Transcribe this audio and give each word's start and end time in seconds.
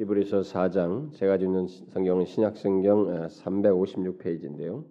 히브리서 0.00 0.40
4장 0.40 1.12
제가 1.12 1.36
주는 1.36 1.66
성경은 1.66 2.24
신약 2.24 2.56
성경 2.56 3.04
356페이지인데요. 3.28 4.86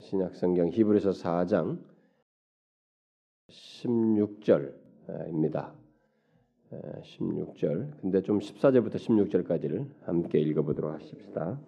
신약 0.00 0.36
성경 0.36 0.68
히브리서 0.68 1.12
4장 1.12 1.78
16절입니다. 3.48 5.72
16절. 6.70 8.02
근데 8.02 8.20
좀 8.20 8.38
14절부터 8.38 8.96
16절까지를 8.96 9.86
함께 10.02 10.38
읽어 10.38 10.60
보도록 10.60 10.92
하십시다. 10.92 11.58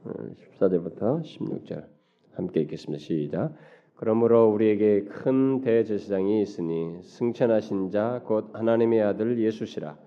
14절부터 0.58 1.22
16절 1.22 1.86
함께 2.34 2.60
읽겠습니다. 2.60 3.02
시작. 3.02 3.54
그러므로 3.94 4.50
우리에게 4.50 5.04
큰 5.04 5.62
대제사장이 5.62 6.42
있으니 6.42 7.02
승천하신 7.02 7.90
자 7.90 8.20
곧 8.26 8.50
하나님의 8.52 9.00
아들 9.00 9.38
예수시라. 9.38 10.04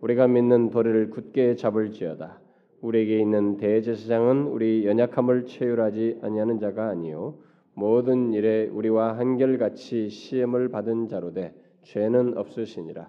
우리가 0.00 0.28
믿는 0.28 0.70
도리를 0.70 1.10
굳게 1.10 1.56
잡을지어다. 1.56 2.40
우리에게 2.80 3.18
있는 3.18 3.56
대제사장은 3.56 4.46
우리 4.46 4.86
연약함을 4.86 5.46
체휼하지 5.46 6.20
아니하는 6.22 6.60
자가 6.60 6.88
아니요 6.88 7.34
모든 7.74 8.32
일에 8.32 8.68
우리와 8.68 9.18
한결같이 9.18 10.08
시험을 10.08 10.68
받은 10.68 11.08
자로되 11.08 11.54
죄는 11.82 12.36
없으시니라. 12.36 13.08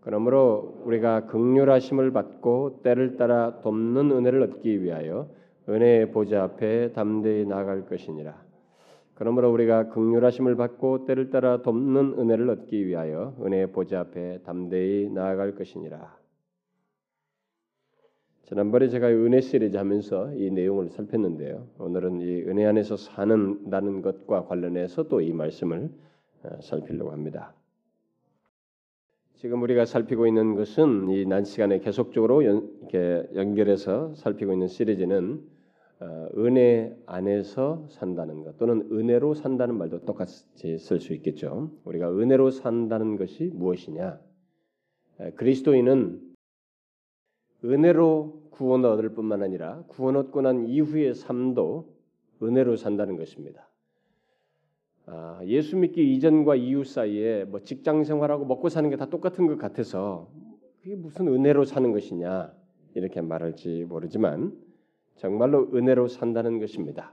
그러므로 0.00 0.82
우리가 0.84 1.26
극률하심을 1.26 2.12
받고 2.12 2.80
때를 2.82 3.16
따라 3.16 3.60
돕는 3.60 4.12
은혜를 4.12 4.42
얻기 4.42 4.82
위하여 4.82 5.28
은혜의 5.68 6.12
보좌 6.12 6.44
앞에 6.44 6.92
담대히 6.92 7.44
나아갈 7.44 7.86
것이니라. 7.86 8.46
그러므로 9.14 9.50
우리가 9.50 9.88
극률하심을 9.88 10.56
받고 10.56 11.06
때를 11.06 11.30
따라 11.30 11.62
돕는 11.62 12.18
은혜를 12.18 12.50
얻기 12.50 12.86
위하여 12.86 13.34
은혜의 13.40 13.72
보좌 13.72 14.00
앞에 14.00 14.42
담대히 14.44 15.08
나아갈 15.10 15.54
것이니라. 15.54 16.25
지난번에 18.46 18.88
제가 18.88 19.08
은혜 19.08 19.40
시리즈 19.40 19.76
하면서 19.76 20.32
이 20.34 20.50
내용을 20.50 20.88
살폈는데요. 20.90 21.66
오늘은 21.78 22.20
이 22.20 22.42
은혜 22.42 22.64
안에서 22.64 22.96
사는다는 22.96 24.02
것과 24.02 24.44
관련해서 24.44 25.08
또 25.08 25.20
이 25.20 25.32
말씀을 25.32 25.90
어, 26.44 26.60
살피려고 26.62 27.10
합니다. 27.10 27.54
지금 29.34 29.62
우리가 29.62 29.84
살피고 29.84 30.28
있는 30.28 30.54
것은 30.54 31.08
이 31.10 31.26
난 31.26 31.44
시간에 31.44 31.80
계속적으로 31.80 32.44
연, 32.44 32.70
이렇게 32.82 33.28
연결해서 33.34 34.14
살피고 34.14 34.52
있는 34.52 34.68
시리즈는 34.68 35.42
어, 35.98 36.28
은혜 36.36 36.96
안에서 37.06 37.86
산다는 37.90 38.44
것 38.44 38.56
또는 38.58 38.86
은혜로 38.92 39.34
산다는 39.34 39.76
말도 39.76 40.04
똑같이 40.04 40.78
쓸 40.78 41.00
수 41.00 41.14
있겠죠. 41.14 41.72
우리가 41.84 42.12
은혜로 42.12 42.52
산다는 42.52 43.16
것이 43.16 43.50
무엇이냐? 43.52 44.20
그리스도인은 45.34 46.20
은혜로 47.66 48.48
구원을 48.50 48.88
얻을 48.88 49.10
뿐만 49.10 49.42
아니라 49.42 49.82
구원 49.88 50.16
얻고 50.16 50.40
난 50.42 50.66
이후의 50.66 51.14
삶도 51.14 51.92
은혜로 52.42 52.76
산다는 52.76 53.16
것입니다. 53.16 53.68
아, 55.06 55.40
예수 55.44 55.76
믿기 55.76 56.14
이전과 56.14 56.56
이후 56.56 56.84
사이에 56.84 57.44
뭐 57.44 57.60
직장 57.60 58.02
생활하고 58.04 58.44
먹고 58.44 58.68
사는 58.68 58.88
게 58.90 58.96
다 58.96 59.06
똑같은 59.06 59.46
것 59.46 59.58
같아서 59.58 60.28
그게 60.82 60.96
무슨 60.96 61.28
은혜로 61.28 61.64
사는 61.64 61.92
것이냐 61.92 62.52
이렇게 62.94 63.20
말할지 63.20 63.84
모르지만 63.88 64.52
정말로 65.16 65.68
은혜로 65.74 66.08
산다는 66.08 66.58
것입니다. 66.58 67.12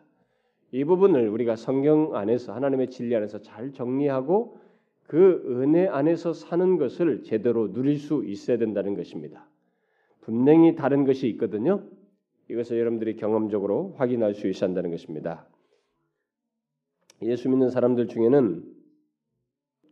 이 0.71 0.83
부분을 0.85 1.29
우리가 1.29 1.55
성경 1.55 2.15
안에서 2.15 2.53
하나님의 2.53 2.89
진리 2.89 3.15
안에서 3.15 3.39
잘 3.41 3.71
정리하고 3.73 4.57
그 5.05 5.43
은혜 5.61 5.87
안에서 5.87 6.33
사는 6.33 6.77
것을 6.77 7.23
제대로 7.23 7.71
누릴 7.71 7.99
수 7.99 8.23
있어야 8.25 8.57
된다는 8.57 8.95
것입니다. 8.95 9.47
분명히 10.23 10.75
다른 10.75 11.05
것이 11.05 11.27
있거든요. 11.29 11.83
이것을 12.49 12.79
여러분들이 12.79 13.15
경험적으로 13.15 13.93
확인할 13.97 14.33
수 14.33 14.47
있어야 14.47 14.67
한다는 14.67 14.91
것입니다. 14.91 15.47
예수 17.21 17.49
믿는 17.49 17.69
사람들 17.69 18.07
중에는 18.07 18.63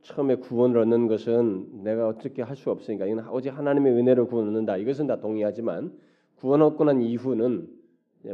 처음에 0.02 0.36
구원을 0.36 0.80
얻는 0.80 1.08
것은 1.08 1.84
내가 1.84 2.08
어떻게 2.08 2.42
할 2.42 2.56
수 2.56 2.72
없으니까 2.72 3.06
이건 3.06 3.28
오직 3.30 3.50
하나님의 3.50 3.94
은혜로 3.94 4.28
구원 4.28 4.48
얻는다. 4.48 4.78
이것은 4.78 5.08
다 5.08 5.20
동의하지만 5.20 5.98
구원 6.36 6.62
얻고 6.62 6.84
난 6.86 7.02
이후는 7.02 7.68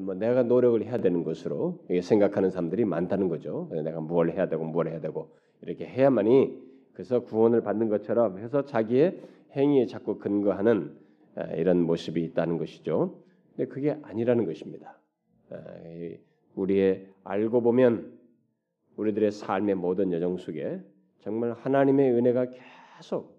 뭐 0.01 0.13
내가 0.15 0.43
노력을 0.43 0.81
해야 0.83 0.97
되는 0.99 1.23
것으로 1.23 1.79
생각하는 2.01 2.49
사람들이 2.49 2.85
많다는 2.85 3.27
거죠. 3.27 3.69
내가 3.71 4.01
뭘 4.01 4.31
해야 4.31 4.47
되고 4.47 4.63
뭘 4.63 4.87
해야 4.87 4.99
되고 4.99 5.31
이렇게 5.61 5.85
해야만이 5.85 6.57
그래서 6.93 7.21
구원을 7.21 7.61
받는 7.61 7.89
것처럼 7.89 8.39
해서 8.39 8.65
자기의 8.65 9.21
행위에 9.53 9.85
자꾸 9.85 10.17
근거하는 10.17 11.06
이런 11.55 11.81
모습이 11.83 12.23
있다는 12.23 12.57
것이죠. 12.57 13.21
근데 13.55 13.69
그게 13.69 13.97
아니라는 14.01 14.45
것입니다. 14.45 14.99
우리의 16.55 17.07
알고 17.23 17.61
보면 17.61 18.17
우리들의 18.95 19.31
삶의 19.31 19.75
모든 19.75 20.11
여정 20.11 20.37
속에 20.37 20.81
정말 21.19 21.53
하나님의 21.53 22.11
은혜가 22.13 22.47
계속 22.97 23.37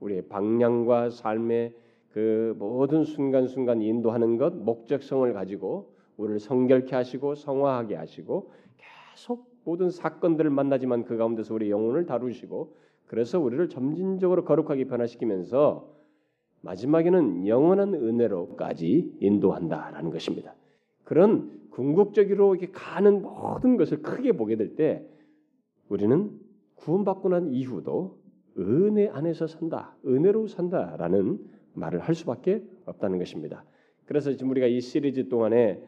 우리의 0.00 0.28
방향과 0.28 1.10
삶의 1.10 1.74
그 2.10 2.54
모든 2.58 3.04
순간순간 3.04 3.82
인도하는 3.82 4.36
것 4.36 4.54
목적성을 4.54 5.30
가지고 5.32 5.94
우리를 6.16 6.40
성결케 6.40 6.96
하시고 6.96 7.34
성화하게 7.34 7.94
하시고 7.94 8.50
계속 9.12 9.54
모든 9.64 9.90
사건들을 9.90 10.50
만나지만 10.50 11.04
그 11.04 11.16
가운데서 11.16 11.54
우리 11.54 11.70
영혼을 11.70 12.06
다루시고 12.06 12.74
그래서 13.06 13.38
우리를 13.38 13.68
점진적으로 13.68 14.44
거룩하게 14.44 14.84
변화시키면서 14.84 15.95
마지막에는 16.66 17.46
영원한 17.46 17.94
은혜로까지 17.94 19.16
인도한다라는 19.20 20.10
것입니다. 20.10 20.54
그런 21.04 21.50
궁극적으로 21.70 22.54
이렇게 22.56 22.72
가는 22.72 23.22
모든 23.22 23.76
것을 23.76 24.02
크게 24.02 24.32
보게 24.32 24.56
될 24.56 24.74
때 24.74 25.06
우리는 25.88 26.30
구원받고 26.74 27.28
난 27.28 27.52
이후도 27.52 28.18
은혜 28.58 29.08
안에서 29.08 29.46
산다, 29.46 29.96
은혜로 30.04 30.48
산다라는 30.48 31.38
말을 31.74 32.00
할 32.00 32.14
수밖에 32.14 32.62
없다는 32.86 33.18
것입니다. 33.18 33.64
그래서 34.06 34.32
지금 34.32 34.50
우리가 34.50 34.66
이 34.66 34.80
시리즈 34.80 35.28
동안에 35.28 35.80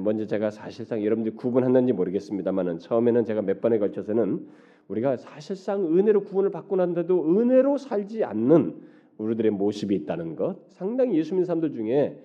먼저 0.00 0.26
제가 0.26 0.50
사실상 0.50 1.04
여러분들이 1.04 1.36
구분했는지 1.36 1.92
모르겠습니다만은 1.92 2.78
처음에는 2.80 3.24
제가 3.24 3.42
몇 3.42 3.60
번에 3.60 3.78
걸쳐서는 3.78 4.46
우리가 4.88 5.16
사실상 5.16 5.84
은혜로 5.84 6.24
구원을 6.24 6.50
받고 6.50 6.76
난데도 6.76 7.38
은혜로 7.38 7.78
살지 7.78 8.24
않는 8.24 8.80
우리들의 9.18 9.52
모습이 9.52 9.94
있다는 9.94 10.36
것. 10.36 10.58
상당히 10.68 11.18
예수 11.18 11.34
믿는 11.34 11.44
사람들 11.44 11.72
중에 11.72 12.18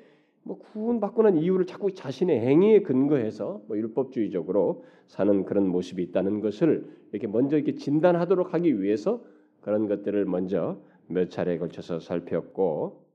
뭐 0.44 0.58
구원 0.58 1.00
받고 1.00 1.24
난 1.24 1.38
이유를 1.38 1.66
자꾸 1.66 1.94
자신의 1.94 2.40
행위에 2.40 2.82
근거해서 2.82 3.62
뭐 3.68 3.78
율법주의적으로 3.78 4.84
사는 5.08 5.46
그런 5.46 5.68
모습이 5.68 6.02
있다는 6.04 6.42
것을 6.42 6.90
이렇게 7.12 7.28
먼저 7.28 7.58
이렇게 7.58 7.76
진단하도록 7.76 8.54
하기 8.54 8.82
위해서 8.82 9.24
그런 9.62 9.88
것들을 9.88 10.26
먼저 10.26 10.82
몇 11.08 11.30
차례에 11.30 11.58
걸쳐서 11.58 12.00
살폈고 12.00 13.06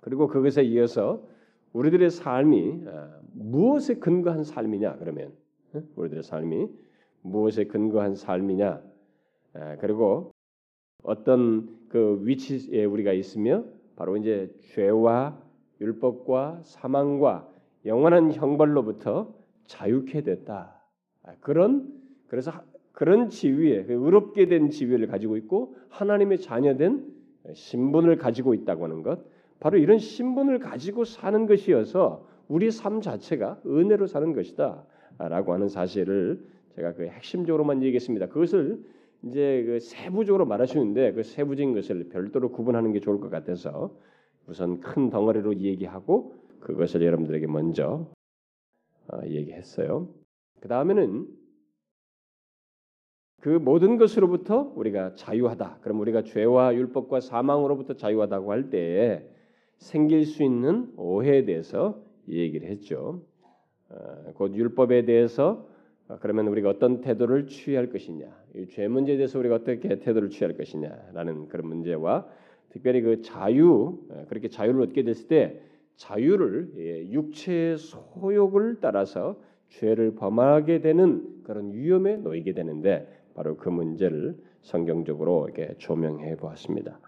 그리고 0.00 0.26
그것에 0.26 0.64
이어서 0.64 1.22
우리들의 1.72 2.10
삶이 2.10 2.84
아, 2.86 3.20
무엇에 3.32 3.94
근거한 3.94 4.42
삶이냐 4.42 4.96
그러면 4.96 5.32
우리들의 5.96 6.22
삶이 6.22 6.68
무엇에 7.22 7.64
근거한 7.64 8.14
삶이냐 8.14 8.82
아, 9.54 9.76
그리고 9.76 10.32
어떤 11.02 11.68
그 11.88 12.20
위치에 12.22 12.84
우리가 12.84 13.12
있으며 13.12 13.64
바로 13.96 14.16
이제 14.16 14.52
죄와 14.74 15.38
율법과 15.80 16.60
사망과 16.64 17.48
영원한 17.86 18.32
형벌로부터 18.32 19.32
자유케 19.64 20.22
됐다. 20.22 20.82
아, 21.22 21.32
그런 21.40 21.92
그래서 22.26 22.52
그런 22.92 23.28
지위에 23.28 23.84
그 23.84 23.92
의롭게 23.92 24.46
된 24.46 24.70
지위를 24.70 25.06
가지고 25.06 25.36
있고 25.36 25.76
하나님의 25.88 26.40
자녀된 26.40 27.06
신분을 27.52 28.16
가지고 28.18 28.54
있다고 28.54 28.84
하는 28.84 29.02
것. 29.02 29.20
바로 29.60 29.78
이런 29.78 29.98
신분을 29.98 30.58
가지고 30.58 31.04
사는 31.04 31.46
것이어서 31.46 32.26
우리 32.48 32.70
삶 32.70 33.00
자체가 33.00 33.60
은혜로 33.66 34.06
사는 34.06 34.32
것이다라고 34.32 35.52
하는 35.52 35.68
사실을 35.68 36.44
제가 36.74 36.94
그 36.94 37.06
핵심적으로만 37.06 37.82
얘기했습니다. 37.82 38.28
그것을 38.28 38.80
이제 39.24 39.64
그 39.66 39.80
세부적으로 39.80 40.46
말하시는데 40.46 41.12
그 41.12 41.22
세부적인 41.22 41.74
것을 41.74 42.08
별도로 42.08 42.50
구분하는 42.50 42.92
게 42.92 43.00
좋을 43.00 43.20
것 43.20 43.30
같아서 43.30 43.96
우선 44.46 44.80
큰 44.80 45.10
덩어리로 45.10 45.56
얘기하고 45.56 46.34
그것을 46.60 47.02
여러분들에게 47.02 47.46
먼저 47.46 48.10
어, 49.12 49.20
얘기했어요. 49.26 50.08
그 50.60 50.68
다음에는 50.68 51.26
그 53.40 53.48
모든 53.50 53.98
것으로부터 53.98 54.72
우리가 54.74 55.14
자유하다. 55.14 55.78
그럼 55.82 56.00
우리가 56.00 56.22
죄와 56.22 56.74
율법과 56.74 57.20
사망으로부터 57.20 57.94
자유하다고 57.94 58.50
할 58.50 58.70
때에 58.70 59.28
생길 59.76 60.26
수 60.26 60.42
있는 60.42 60.92
오해에 60.96 61.44
대해서 61.44 62.02
얘기를 62.28 62.68
했죠. 62.68 63.22
어, 63.90 64.32
곧 64.34 64.54
율법에 64.54 65.04
대해서 65.04 65.67
어, 65.67 65.67
그러면 66.20 66.48
우리가 66.48 66.70
어떤 66.70 67.00
태도를 67.00 67.46
취할 67.46 67.90
것이냐, 67.90 68.26
죄 68.70 68.88
문제에 68.88 69.16
대해서 69.16 69.38
우리가 69.38 69.56
어떻게 69.56 69.98
태도를 69.98 70.30
취할 70.30 70.56
것이냐라는 70.56 71.48
그런 71.48 71.68
문제와 71.68 72.26
특별히 72.70 73.00
그 73.00 73.22
자유 73.22 73.98
예, 74.12 74.24
그렇게 74.28 74.48
자유를 74.48 74.82
얻게 74.82 75.02
됐을 75.02 75.28
때 75.28 75.60
자유를 75.96 76.72
예, 76.76 77.10
육체의 77.10 77.78
소욕을 77.78 78.78
따라서 78.80 79.40
죄를 79.68 80.14
범하게 80.14 80.80
되는 80.80 81.42
그런 81.44 81.72
위험에 81.72 82.16
놓이게 82.16 82.52
되는데 82.52 83.06
바로 83.34 83.56
그 83.56 83.68
문제를 83.68 84.36
성경적으로 84.62 85.44
이렇게 85.46 85.74
조명해 85.78 86.36
보았습니다. 86.36 87.00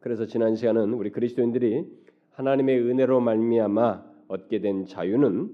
그래서 0.00 0.26
지난 0.26 0.54
시간은 0.54 0.92
우리 0.92 1.10
그리스도인들이 1.10 1.84
하나님의 2.30 2.80
은혜로 2.80 3.20
말미암아 3.20 4.04
얻게 4.28 4.60
된 4.60 4.86
자유는 4.86 5.50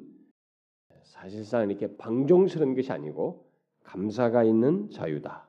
사실상 1.24 1.70
이렇게 1.70 1.96
방종스러운 1.96 2.74
것이 2.74 2.92
아니고 2.92 3.46
감사가 3.82 4.44
있는 4.44 4.90
자유다. 4.90 5.46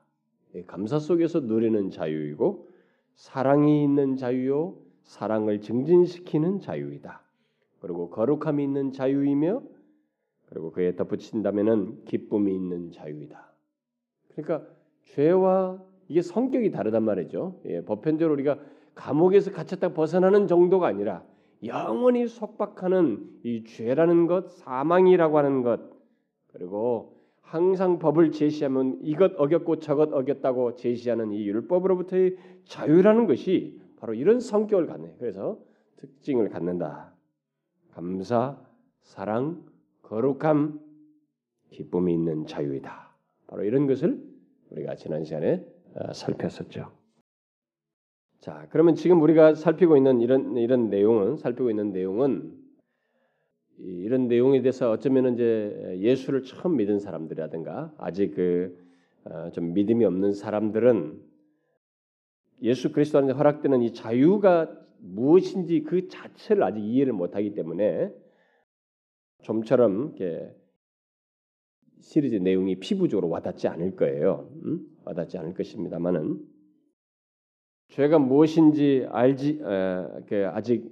감사 0.66 0.98
속에서 0.98 1.40
누리는 1.40 1.90
자유이고 1.90 2.70
사랑이 3.14 3.84
있는 3.84 4.16
자유요 4.16 4.74
사랑을 5.02 5.60
증진시키는 5.60 6.60
자유이다. 6.60 7.20
그리고 7.80 8.08
거룩함이 8.08 8.64
있는 8.64 8.90
자유이며 8.90 9.62
그리고 10.46 10.72
그에 10.72 10.96
덧붙인다면은 10.96 12.06
기쁨이 12.06 12.54
있는 12.54 12.90
자유이다. 12.90 13.52
그러니까 14.32 14.66
죄와 15.02 15.78
이게 16.08 16.22
성격이 16.22 16.70
다르단 16.70 17.02
말이죠. 17.02 17.60
예, 17.66 17.82
보편적으로 17.82 18.32
우리가 18.32 18.58
감옥에서 18.94 19.52
갇혔다 19.52 19.92
벗어나는 19.92 20.46
정도가 20.46 20.86
아니라 20.86 21.22
영원히 21.66 22.26
속박하는 22.26 23.40
이 23.44 23.64
죄라는 23.64 24.26
것, 24.26 24.50
사망이라고 24.50 25.38
하는 25.38 25.62
것, 25.62 25.80
그리고 26.48 27.16
항상 27.40 27.98
법을 27.98 28.32
제시하면 28.32 28.98
이것 29.02 29.32
어겼고 29.38 29.78
저것 29.78 30.12
어겼다고 30.12 30.74
제시하는 30.74 31.32
이 31.32 31.46
율법으로부터의 31.46 32.36
자유라는 32.64 33.26
것이 33.26 33.80
바로 33.98 34.14
이런 34.14 34.40
성격을 34.40 34.86
갖네. 34.86 35.14
그래서 35.18 35.58
특징을 35.96 36.48
갖는다. 36.48 37.14
감사, 37.92 38.58
사랑, 39.02 39.64
거룩함, 40.02 40.80
기쁨이 41.70 42.14
있는 42.14 42.46
자유이다. 42.46 43.16
바로 43.46 43.64
이런 43.64 43.86
것을 43.86 44.22
우리가 44.70 44.96
지난 44.96 45.24
시간에 45.24 45.64
어, 45.94 46.12
살폈었죠. 46.12 47.05
자, 48.40 48.66
그러면 48.70 48.94
지금 48.94 49.22
우리가 49.22 49.54
살피고 49.54 49.96
있는 49.96 50.20
이런 50.20 50.56
이런 50.56 50.88
내용은 50.88 51.36
살피고 51.36 51.70
있는 51.70 51.92
내용은 51.92 52.52
이런 53.78 54.28
내용에 54.28 54.62
대해서 54.62 54.90
어쩌면 54.90 55.34
이제 55.34 55.98
예수를 56.00 56.42
처음 56.44 56.76
믿은 56.76 56.98
사람들이라든가 56.98 57.94
아직 57.98 58.34
그좀 58.34 58.84
어, 59.24 59.60
믿음이 59.60 60.04
없는 60.04 60.32
사람들은 60.32 61.20
예수 62.62 62.92
그리스도 62.92 63.18
안에 63.18 63.32
허락되는 63.32 63.82
이 63.82 63.92
자유가 63.92 64.70
무엇인지 64.98 65.82
그 65.82 66.08
자체를 66.08 66.62
아직 66.62 66.80
이해를 66.80 67.12
못하기 67.12 67.54
때문에 67.54 68.12
좀처럼 69.42 70.14
이렇게 70.16 70.54
시리즈 72.00 72.36
내용이 72.36 72.76
피부적으로 72.76 73.28
와닿지 73.28 73.68
않을 73.68 73.96
거예요. 73.96 74.48
음? 74.64 74.86
와닿지 75.04 75.38
않을 75.38 75.54
것입니다만은 75.54 76.55
죄가 77.88 78.18
무엇인지 78.18 79.06
알지 79.10 79.60
에, 79.62 80.44
아직 80.44 80.90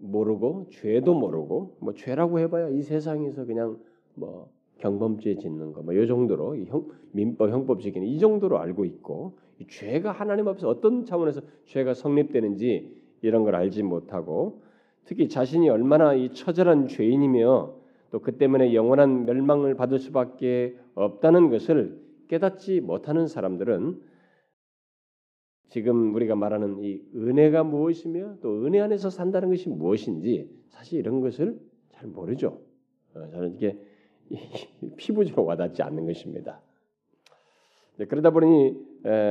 모르고 0.00 0.66
죄도 0.70 1.14
모르고 1.14 1.76
뭐 1.80 1.94
죄라고 1.94 2.38
해봐야 2.40 2.68
이 2.70 2.82
세상에서 2.82 3.44
그냥 3.46 3.78
뭐 4.14 4.50
경범죄 4.78 5.36
짓는 5.36 5.72
거 5.72 5.82
뭐이 5.82 6.06
정도로 6.06 6.56
형, 6.66 6.88
민법 7.12 7.50
형법적인 7.50 8.02
이 8.02 8.18
정도로 8.18 8.58
알고 8.58 8.84
있고 8.84 9.38
이 9.58 9.66
죄가 9.66 10.10
하나님 10.10 10.48
앞에서 10.48 10.68
어떤 10.68 11.04
차원에서 11.04 11.40
죄가 11.66 11.94
성립되는지 11.94 13.00
이런 13.22 13.44
걸 13.44 13.54
알지 13.54 13.84
못하고 13.84 14.60
특히 15.04 15.28
자신이 15.28 15.68
얼마나 15.68 16.14
이 16.14 16.32
처절한 16.32 16.88
죄인이며 16.88 17.82
또 18.10 18.18
그 18.20 18.36
때문에 18.36 18.74
영원한 18.74 19.24
멸망을 19.24 19.74
받을 19.74 19.98
수밖에 19.98 20.76
없다는 20.94 21.48
것을 21.48 21.98
깨닫지 22.28 22.80
못하는 22.80 23.26
사람들은 23.26 24.00
지금 25.72 26.14
우리가 26.14 26.34
말하는 26.34 26.82
이 26.82 27.00
은혜가 27.16 27.64
무엇이며 27.64 28.36
또 28.42 28.66
은혜 28.66 28.78
안에서 28.78 29.08
산다는 29.08 29.48
것이 29.48 29.70
무엇인지 29.70 30.50
사실 30.68 30.98
이런 30.98 31.22
것을 31.22 31.58
잘 31.88 32.08
모르죠. 32.08 32.60
어, 33.14 33.26
저는 33.30 33.54
이게 33.54 33.78
피부적으로 34.98 35.46
와닿지 35.46 35.82
않는 35.82 36.04
것입니다. 36.04 36.60
네, 37.96 38.04
그러다 38.04 38.30
보니 38.32 38.76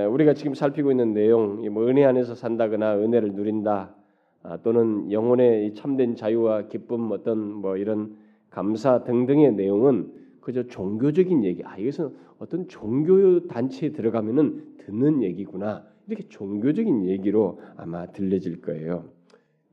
우리가 0.09 0.33
지금 0.33 0.55
살피고 0.55 0.89
있는 0.89 1.13
내용, 1.13 1.61
뭐 1.71 1.87
은혜 1.87 2.03
안에서 2.05 2.33
산다거나 2.33 2.97
은혜를 2.97 3.33
누린다, 3.33 3.95
아, 4.41 4.57
또는 4.63 5.11
영혼의 5.11 5.75
참된 5.75 6.15
자유와 6.15 6.69
기쁨, 6.69 7.11
어떤 7.11 7.37
뭐 7.37 7.77
이런 7.77 8.17
감사 8.49 9.03
등등의 9.03 9.53
내용은 9.53 10.11
그저 10.39 10.63
종교적인 10.63 11.43
얘기. 11.43 11.63
아 11.63 11.77
이것은 11.77 12.09
어떤 12.39 12.67
종교 12.67 13.45
단체에 13.47 13.91
들어가면은 13.91 14.77
듣는 14.79 15.21
얘기구나. 15.21 15.85
이렇게 16.11 16.27
종교적인 16.27 17.07
얘기로 17.07 17.61
아마 17.77 18.11
들려질 18.11 18.61
거예요. 18.61 19.09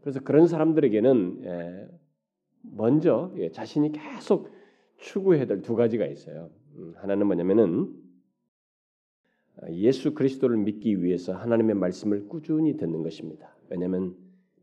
그래서 0.00 0.20
그런 0.20 0.46
사람들에게는 0.46 1.40
예, 1.44 1.88
먼저 2.62 3.32
예, 3.37 3.50
자신이 3.50 3.93
계속 3.93 4.50
추구해야 4.99 5.46
될 5.46 5.62
두 5.62 5.75
가지가 5.75 6.06
있어요. 6.06 6.50
음, 6.76 6.94
하나는 6.96 7.26
뭐냐면은 7.26 7.93
아, 9.61 9.70
예수 9.70 10.14
그리스도를 10.14 10.56
믿기 10.58 11.02
위해서 11.02 11.32
하나님의 11.35 11.75
말씀을 11.75 12.29
꾸준히 12.29 12.76
듣는 12.76 13.02
것입니다. 13.02 13.55
왜냐하면 13.69 14.14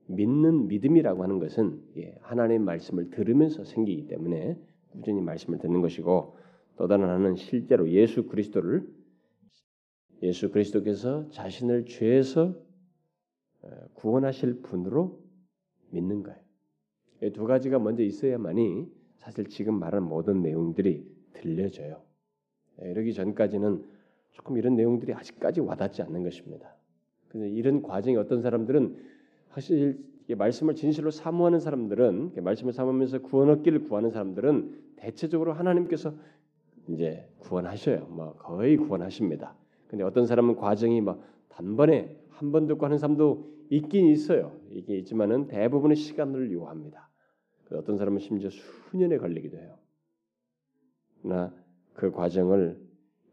믿는 0.07 0.68
믿음이라고 0.68 1.24
하는 1.24 1.39
것은 1.39 1.81
예, 1.98 2.18
하나님의 2.22 2.60
말씀을 2.60 3.10
들으면서 3.10 3.66
생기기 3.66 4.07
때문에 4.07 4.57
꾸준히 4.92 5.22
말씀을 5.22 5.60
듣는 5.60 5.81
것이고 5.81 6.38
또 6.77 6.88
다른 6.88 7.06
하나는 7.06 7.36
실제로 7.36 7.89
예수 7.89 8.27
그리스도를 8.27 8.88
예수 10.23 10.51
그리스도께서 10.51 11.29
자신을 11.29 11.85
죄에서 11.85 12.56
구원하실 13.95 14.62
분으로 14.62 15.19
믿는 15.89 16.23
거예요. 16.23 16.39
이 17.21 17.31
두 17.31 17.45
가지가 17.45 17.79
먼저 17.79 18.03
있어야만이 18.03 18.88
사실 19.17 19.45
지금 19.47 19.79
말한 19.79 20.03
모든 20.03 20.41
내용들이 20.41 21.06
들려져요. 21.33 22.01
이러기 22.81 23.13
전까지는 23.13 23.83
조금 24.31 24.57
이런 24.57 24.75
내용들이 24.75 25.13
아직까지 25.13 25.62
와닿지 25.62 26.01
않는 26.03 26.23
것입니다. 26.23 26.75
근데 27.29 27.50
이런 27.50 27.81
과정이 27.81 28.17
어떤 28.17 28.41
사람들은 28.41 28.97
사실 29.50 30.03
말씀을 30.27 30.75
진실로 30.75 31.09
사모하는 31.12 31.59
사람들은 31.59 32.34
말씀을 32.43 32.74
사모하면서 32.74 33.22
구원 33.22 33.50
얻기를 33.50 33.88
구하는 33.88 34.12
사람들은 34.12 34.95
대체적으로 34.98 35.53
하나님께서 35.53 36.13
이제 36.89 37.27
구원하셔요. 37.39 38.07
뭐 38.07 38.34
거의 38.34 38.77
구원하십니다. 38.77 39.55
근데 39.96 40.04
어떤 40.04 40.25
사람은 40.25 40.58
과정이 40.58 41.00
막 41.00 41.22
단번에 41.48 42.14
한 42.32 42.52
번 42.52 42.68
듣고 42.68 42.84
하는 42.84 42.98
사람도 42.98 43.46
있긴 43.70 44.08
있어요. 44.08 44.52
이게 44.70 44.98
있지만은 44.98 45.48
대부분의 45.48 45.96
시간을 45.96 46.52
요합니다. 46.52 47.10
어떤 47.72 47.96
사람은 47.96 48.20
심지어 48.20 48.50
수년에 48.50 49.18
걸리기도 49.18 49.58
해요. 49.58 49.78
그러나 51.22 51.54
그 51.94 52.12
과정을 52.12 52.78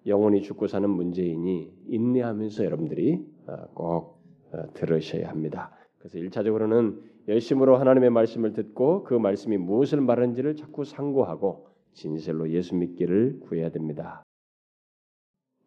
영원히 0.06 0.40
죽고 0.40 0.68
사는 0.68 0.88
문제이니 0.88 1.72
인내하면서 1.88 2.64
여러분들이 2.64 3.26
어, 3.48 3.66
꼭 3.74 4.22
어, 4.52 4.72
들으셔야 4.74 5.28
합니다. 5.30 5.76
그래서 5.98 6.18
일차적으로는 6.18 7.02
열심으로 7.26 7.76
하나님의 7.76 8.10
말씀을 8.10 8.52
듣고 8.52 9.02
그 9.02 9.14
말씀이 9.14 9.56
무엇을 9.56 10.00
말하는지를 10.00 10.54
자꾸 10.54 10.84
상고하고 10.84 11.66
진실로 11.92 12.48
예수 12.50 12.76
믿기를 12.76 13.40
구해야 13.40 13.70
됩니다. 13.70 14.22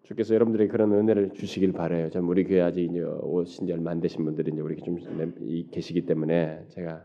주께서 0.05 0.35
여러분들이 0.35 0.67
그런 0.67 0.93
은혜를 0.93 1.31
주시길 1.31 1.73
바래요. 1.73 2.09
전 2.11 2.23
우리 2.25 2.43
교회 2.43 2.61
아직 2.61 2.83
이제 2.83 3.01
오신 3.01 3.65
지 3.65 3.73
얼마 3.73 3.91
안 3.91 3.99
되신 3.99 4.23
분들이 4.23 4.51
이제 4.51 4.61
우리 4.61 4.77
좀 4.77 4.97
계시기 5.71 6.05
때문에 6.05 6.65
제가 6.69 7.03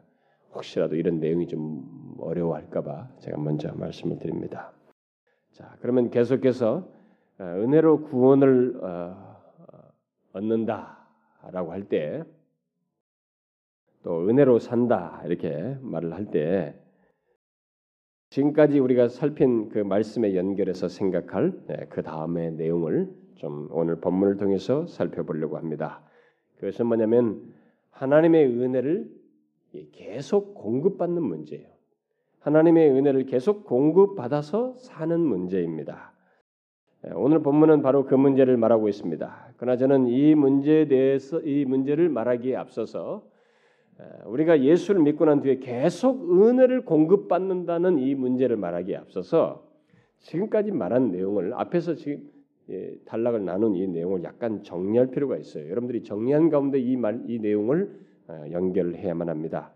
혹시라도 0.55 0.97
이런 0.97 1.19
내용이 1.19 1.47
좀 1.47 2.17
어려워할까봐 2.19 3.17
제가 3.21 3.39
먼저 3.39 3.73
말씀을 3.75 4.19
드립니다. 4.19 4.73
자, 5.53 5.77
그러면 5.81 6.11
계속해서 6.11 6.89
어, 7.39 7.45
은혜로 7.45 8.03
구원을 8.03 8.81
어, 8.83 9.37
얻는다라고 10.33 11.73
할 11.73 11.85
때 11.89 12.23
또 14.03 14.27
은혜로 14.29 14.59
산다 14.61 15.23
이렇게 15.27 15.77
말을 15.83 16.15
할 16.15 16.31
때 16.31 16.80
지금까지 18.31 18.79
우리가 18.79 19.09
살핀 19.09 19.71
그 19.71 19.79
말씀에 19.79 20.37
연결해서 20.37 20.89
생각할 20.89 21.53
네, 21.67 21.87
그 21.89 22.03
다음의 22.03 22.53
내용을 22.53 23.09
좀 23.35 23.69
오늘 23.73 23.97
본문을 23.97 24.37
통해서 24.37 24.87
살펴보려고 24.87 25.57
합니다. 25.57 26.01
그것은 26.59 26.87
뭐냐면 26.87 27.43
하나님의 27.91 28.47
은혜를 28.47 29.11
계속 29.91 30.55
공급받는 30.55 31.21
문제예요. 31.23 31.67
하나님의 32.39 32.91
은혜를 32.91 33.27
계속 33.27 33.65
공급받아서 33.65 34.75
사는 34.75 35.19
문제입니다. 35.19 36.13
예, 37.07 37.11
오늘 37.15 37.43
본문은 37.43 37.83
바로 37.83 38.05
그 38.05 38.15
문제를 38.15 38.57
말하고 38.57 38.89
있습니다. 38.89 39.55
그러나 39.57 39.77
저는 39.77 40.07
이 40.07 40.37
문제에 40.37 40.87
대해서 40.87 41.41
이 41.41 41.65
문제를 41.65 42.09
말하기에 42.09 42.55
앞서서 42.55 43.25
예, 43.25 43.30
우리가 44.27 44.63
예수를 44.63 45.03
믿고 45.03 45.25
난 45.25 45.41
뒤에 45.41 45.59
계속 45.59 46.31
은혜를 46.31 46.85
공급받는다는 46.85 47.99
이 47.99 48.15
문제를 48.15 48.57
말하기에 48.57 48.97
앞서서 48.97 49.67
지금까지 50.19 50.71
말한 50.71 51.11
내용을 51.11 51.55
앞에서 51.55 51.95
지금 51.95 52.31
예, 52.71 52.95
단락을 53.05 53.45
나눈 53.45 53.75
이 53.75 53.87
내용을 53.89 54.23
약간 54.23 54.63
정리할 54.63 55.09
필요가 55.09 55.37
있어요. 55.37 55.69
여러분들이 55.69 56.05
정리한 56.05 56.51
가운데 56.51 56.79
이 56.79 56.97
말, 56.97 57.21
이 57.27 57.41
내용을 57.41 57.91
어, 58.29 58.45
연결해야만 58.53 59.29
합니다. 59.29 59.73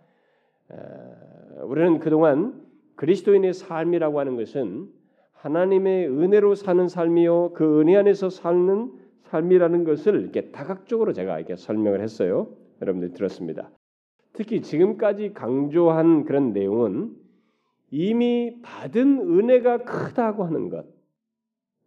어, 0.69 1.65
우리는 1.65 1.99
그동안 1.99 2.63
그리스도인의 2.95 3.53
삶이라고 3.53 4.21
하는 4.21 4.37
것은 4.37 4.89
하나님의 5.33 6.09
은혜로 6.09 6.55
사는 6.55 6.87
삶이요 6.87 7.53
그 7.55 7.81
은혜 7.81 7.97
안에서 7.97 8.31
사는 8.31 8.93
삶이라는 9.25 9.85
것을 9.85 10.21
이렇게 10.21 10.53
다각적으로 10.53 11.13
제가 11.13 11.39
이렇게 11.39 11.57
설명을 11.57 12.01
했어요. 12.01 12.49
여러분들 12.81 13.13
들었습니다. 13.13 13.71
특히 14.35 14.61
지금까지 14.61 15.33
강조한 15.33 16.25
그런 16.25 16.53
내용은 16.53 17.17
이미 17.91 18.61
받은 18.63 19.21
은혜가 19.21 19.79
크다고 19.85 20.45
하는 20.45 20.69
것, 20.69 20.85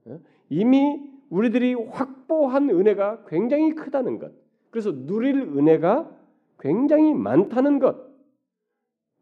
어? 0.05 0.19
이미 0.49 1.01
우리들이 1.29 1.73
확보한 1.73 2.69
은혜가 2.69 3.25
굉장히 3.27 3.75
크다는 3.75 4.17
것, 4.17 4.31
그래서 4.71 4.91
누릴 4.91 5.35
은혜가 5.35 6.09
굉장히 6.59 7.13
많다는 7.13 7.79
것, 7.79 8.07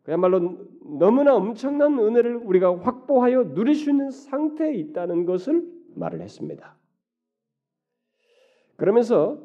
그야말로 0.03 0.59
너무나 0.99 1.35
엄청난 1.35 1.97
은혜를 1.97 2.35
우리가 2.35 2.79
확보하여 2.79 3.55
누릴 3.55 3.73
수 3.73 3.89
있는 3.89 4.11
상태에 4.11 4.75
있다는 4.75 5.25
것을 5.25 5.67
말을 5.95 6.21
했습니다. 6.21 6.77
그러면서 8.75 9.41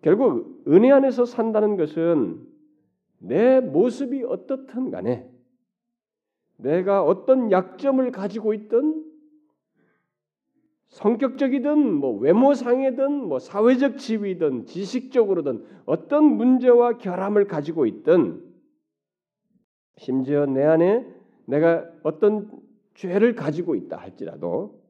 결국 0.00 0.64
은혜 0.68 0.90
안에서 0.90 1.26
산다는 1.26 1.76
것은 1.76 2.48
내 3.20 3.60
모습이 3.60 4.24
어떻든 4.24 4.90
간에 4.90 5.30
내가 6.56 7.02
어떤 7.02 7.52
약점을 7.52 8.10
가지고 8.10 8.54
있든 8.54 9.06
성격적이든 10.88 11.94
뭐 11.94 12.18
외모상이든 12.18 13.12
뭐 13.28 13.38
사회적 13.38 13.98
지위든 13.98 14.66
지식적으로든 14.66 15.64
어떤 15.86 16.24
문제와 16.24 16.98
결함을 16.98 17.46
가지고 17.46 17.86
있든 17.86 18.44
심지어 19.96 20.46
내 20.46 20.64
안에 20.64 21.06
내가 21.46 21.88
어떤 22.02 22.50
죄를 22.94 23.34
가지고 23.34 23.74
있다 23.76 23.96
할지라도 23.98 24.82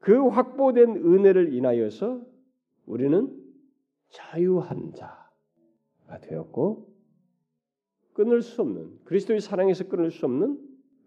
그 0.00 0.26
확보된 0.26 0.96
은혜를 0.96 1.54
인하여서 1.54 2.20
우리는 2.86 3.30
자유한 4.08 4.92
자가 4.94 5.21
되었고 6.20 6.92
끊을 8.12 8.42
수 8.42 8.62
없는 8.62 9.00
그리스도의 9.04 9.40
사랑에서 9.40 9.88
끊을 9.88 10.10
수 10.10 10.26
없는 10.26 10.58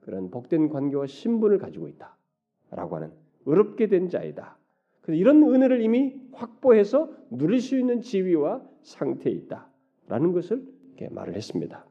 그런 0.01 0.31
복된 0.31 0.69
관계와 0.69 1.07
신분을 1.07 1.57
가지고 1.57 1.87
있다라고 1.87 2.95
하는 2.95 3.11
의롭게 3.45 3.87
된 3.87 4.09
자이다. 4.09 4.57
그래서 5.01 5.19
이런 5.19 5.43
은혜를 5.43 5.81
이미 5.81 6.19
확보해서 6.31 7.11
누릴 7.29 7.61
수 7.61 7.77
있는 7.77 8.01
지위와 8.01 8.63
상태에 8.81 9.31
있다라는 9.33 10.31
것을 10.33 10.65
이렇게 10.87 11.09
말을 11.09 11.35
했습니다. 11.35 11.85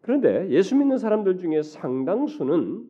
그런데 0.00 0.48
예수 0.50 0.76
믿는 0.76 0.98
사람들 0.98 1.38
중에 1.38 1.62
상당수는 1.62 2.88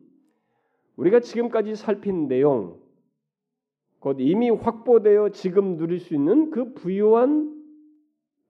우리가 0.97 1.19
지금까지 1.19 1.75
살핀 1.75 2.27
내용, 2.27 2.79
곧 3.99 4.17
이미 4.19 4.49
확보되어 4.49 5.29
지금 5.29 5.77
누릴 5.77 5.99
수 5.99 6.13
있는 6.13 6.51
그 6.51 6.73
부유한 6.73 7.56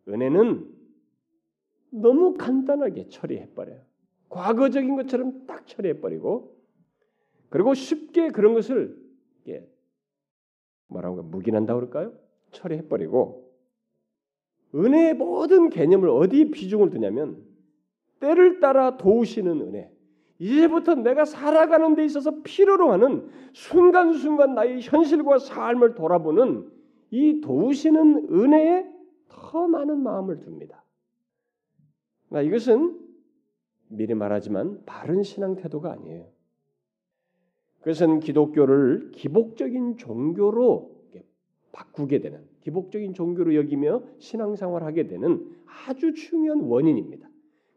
은혜는 0.07 0.73
너무 1.91 2.35
간단하게 2.35 3.07
처리해버려요. 3.09 3.81
과거적인 4.29 4.95
것처럼 4.95 5.45
딱 5.45 5.65
처리해버리고, 5.67 6.55
그리고 7.49 7.73
쉽게 7.73 8.29
그런 8.29 8.53
것을 8.53 8.97
뭐라고 10.87 11.23
묵인한다 11.23 11.75
그럴까요? 11.75 12.13
처리해버리고, 12.51 13.51
은혜의 14.75 15.13
모든 15.15 15.69
개념을 15.69 16.09
어디 16.09 16.51
비중을 16.51 16.89
두냐면 16.89 17.43
때를 18.19 18.59
따라 18.59 18.97
도우시는 18.97 19.61
은혜. 19.61 19.91
이제부터 20.39 20.95
내가 20.95 21.25
살아가는 21.25 21.95
데 21.95 22.05
있어서 22.05 22.41
필요로 22.43 22.91
하는 22.91 23.29
순간순간 23.53 24.53
나의 24.53 24.81
현실과 24.81 25.39
삶을 25.39 25.95
돌아보는 25.95 26.69
이 27.09 27.41
도우시는 27.41 28.27
은혜에 28.31 28.96
더 29.37 29.67
많은 29.67 29.99
마음을 29.99 30.39
둡니다. 30.45 30.83
그러니까 32.27 32.47
이것은 32.47 32.99
미리 33.89 34.13
말하지만 34.13 34.83
바른 34.85 35.23
신앙 35.23 35.55
태도가 35.55 35.91
아니에요. 35.91 36.27
그것은 37.79 38.19
기독교를 38.19 39.11
기복적인 39.11 39.97
종교로 39.97 40.97
바꾸게 41.71 42.19
되는 42.19 42.43
기복적인 42.61 43.13
종교로 43.13 43.55
여기며 43.55 44.01
신앙생활하게 44.17 45.07
되는 45.07 45.55
아주 45.85 46.13
중요한 46.13 46.61
원인입니다. 46.61 47.29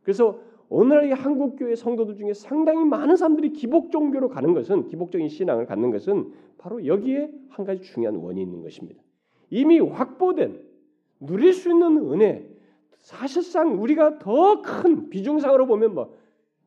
그래서 0.03 0.41
오늘날 0.69 1.13
한국 1.13 1.57
교회 1.57 1.75
성도들 1.75 2.17
중에 2.17 2.33
상당히 2.33 2.85
많은 2.85 3.17
사람들이 3.17 3.51
기복 3.53 3.93
종교로 3.93 4.29
가는 4.31 4.55
것은 4.55 4.89
기복적인 4.89 5.29
신앙을 5.29 5.67
갖는 5.67 5.91
것은 5.91 6.33
바로 6.59 6.87
여기에 6.87 7.33
한 7.51 7.65
가지 7.65 7.83
중요한 7.83 8.17
있는 8.41 8.63
것입니다. 8.63 9.03
이미 9.51 9.79
확보된 9.79 10.70
누릴 11.21 11.53
수 11.53 11.71
있는 11.71 11.99
은혜 12.13 12.49
사실상 12.99 13.81
우리가 13.81 14.19
더 14.19 14.63
큰 14.63 15.09
비중상으로 15.11 15.67
보면 15.67 15.95
뭐 15.95 16.15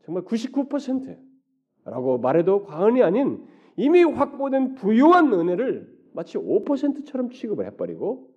정말 0.06 0.24
99%라고 0.24 2.18
말해도 2.18 2.64
과언이 2.64 3.02
아닌 3.04 3.46
이미 3.76 4.04
확보된 4.04 4.76
부유한 4.76 5.34
은혜를 5.34 5.92
마치 6.14 6.38
5%처럼 6.38 7.30
취급을 7.32 7.66
해버리고 7.68 8.30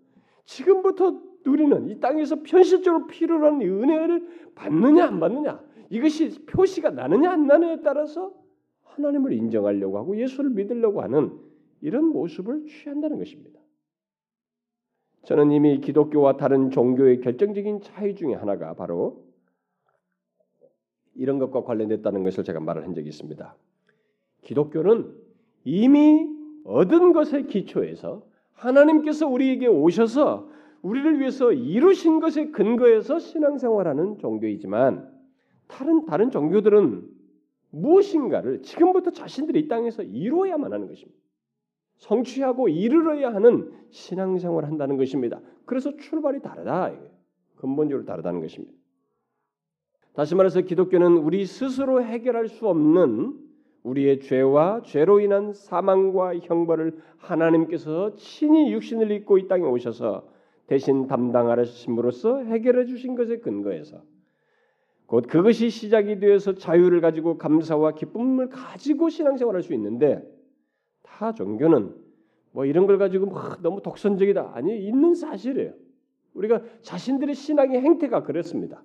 지금부터 0.44 1.20
누리는 1.44 1.88
이 1.88 2.00
땅에서 2.00 2.36
현실적으로 2.46 3.06
필요로 3.06 3.46
하는 3.46 3.60
은혜를 3.62 4.52
받느냐 4.54 5.04
안 5.06 5.20
받느냐 5.20 5.62
이것이 5.90 6.44
표시가 6.46 6.90
나느냐 6.90 7.30
안 7.30 7.46
나느냐에 7.46 7.82
따라서 7.82 8.32
하나님을 8.82 9.32
인정하려고 9.32 9.98
하고 9.98 10.18
예수를 10.18 10.50
믿으려고 10.50 11.02
하는 11.02 11.32
이런 11.82 12.06
모습을 12.06 12.66
취한다는 12.66 13.18
것입니다. 13.18 13.60
저는 15.26 15.50
이미 15.50 15.80
기독교와 15.80 16.36
다른 16.36 16.70
종교의 16.70 17.20
결정적인 17.20 17.80
차이 17.80 18.14
중에 18.14 18.34
하나가 18.34 18.74
바로 18.74 19.24
이런 21.16 21.40
것과 21.40 21.64
관련됐다는 21.64 22.22
것을 22.22 22.44
제가 22.44 22.60
말을 22.60 22.84
한 22.84 22.94
적이 22.94 23.08
있습니다. 23.08 23.56
기독교는 24.42 25.12
이미 25.64 26.28
얻은 26.64 27.12
것의 27.12 27.48
기초에서 27.48 28.24
하나님께서 28.52 29.26
우리에게 29.26 29.66
오셔서 29.66 30.48
우리를 30.82 31.18
위해서 31.18 31.52
이루신 31.52 32.20
것에 32.20 32.52
근거해서 32.52 33.18
신앙생활하는 33.18 34.18
종교이지만 34.18 35.10
다른 35.66 36.04
다른 36.04 36.30
종교들은 36.30 37.02
무엇인가를 37.70 38.62
지금부터 38.62 39.10
자신들이 39.10 39.58
이 39.58 39.68
땅에서 39.68 40.04
이루어야만 40.04 40.72
하는 40.72 40.86
것입니다. 40.86 41.25
성취하고 41.96 42.68
이르러야 42.68 43.32
하는 43.32 43.72
신앙생활을 43.90 44.68
한다는 44.68 44.96
것입니다. 44.96 45.40
그래서 45.64 45.96
출발이 45.96 46.40
다르다. 46.40 46.92
근본적으로 47.56 48.04
다르다는 48.04 48.40
것입니다. 48.40 48.74
다시 50.14 50.34
말해서 50.34 50.62
기독교는 50.62 51.18
우리 51.18 51.44
스스로 51.44 52.02
해결할 52.02 52.48
수 52.48 52.68
없는 52.68 53.38
우리의 53.82 54.20
죄와 54.20 54.82
죄로 54.82 55.20
인한 55.20 55.52
사망과 55.52 56.38
형벌을 56.38 56.98
하나님께서 57.18 58.14
친히 58.16 58.72
육신을 58.72 59.10
입고 59.12 59.38
이 59.38 59.46
땅에 59.46 59.64
오셔서 59.64 60.26
대신 60.66 61.06
담당하심으로써 61.06 62.38
해결해 62.44 62.86
주신 62.86 63.14
것에 63.14 63.38
근거해서 63.38 64.02
곧 65.06 65.26
그것이 65.28 65.70
시작이 65.70 66.18
되어서 66.18 66.54
자유를 66.54 67.00
가지고 67.00 67.38
감사와 67.38 67.92
기쁨을 67.92 68.48
가지고 68.48 69.08
신앙생활할 69.08 69.62
수 69.62 69.72
있는데 69.74 70.22
타 71.16 71.32
종교는 71.32 71.94
뭐 72.52 72.66
이런 72.66 72.86
걸 72.86 72.98
가지고 72.98 73.26
뭐 73.26 73.56
너무 73.62 73.80
독선적이다 73.80 74.52
아니 74.54 74.78
있는 74.78 75.14
사실이에요. 75.14 75.72
우리가 76.34 76.60
자신들의 76.82 77.34
신앙의 77.34 77.80
행태가 77.80 78.22
그렇습니다. 78.22 78.82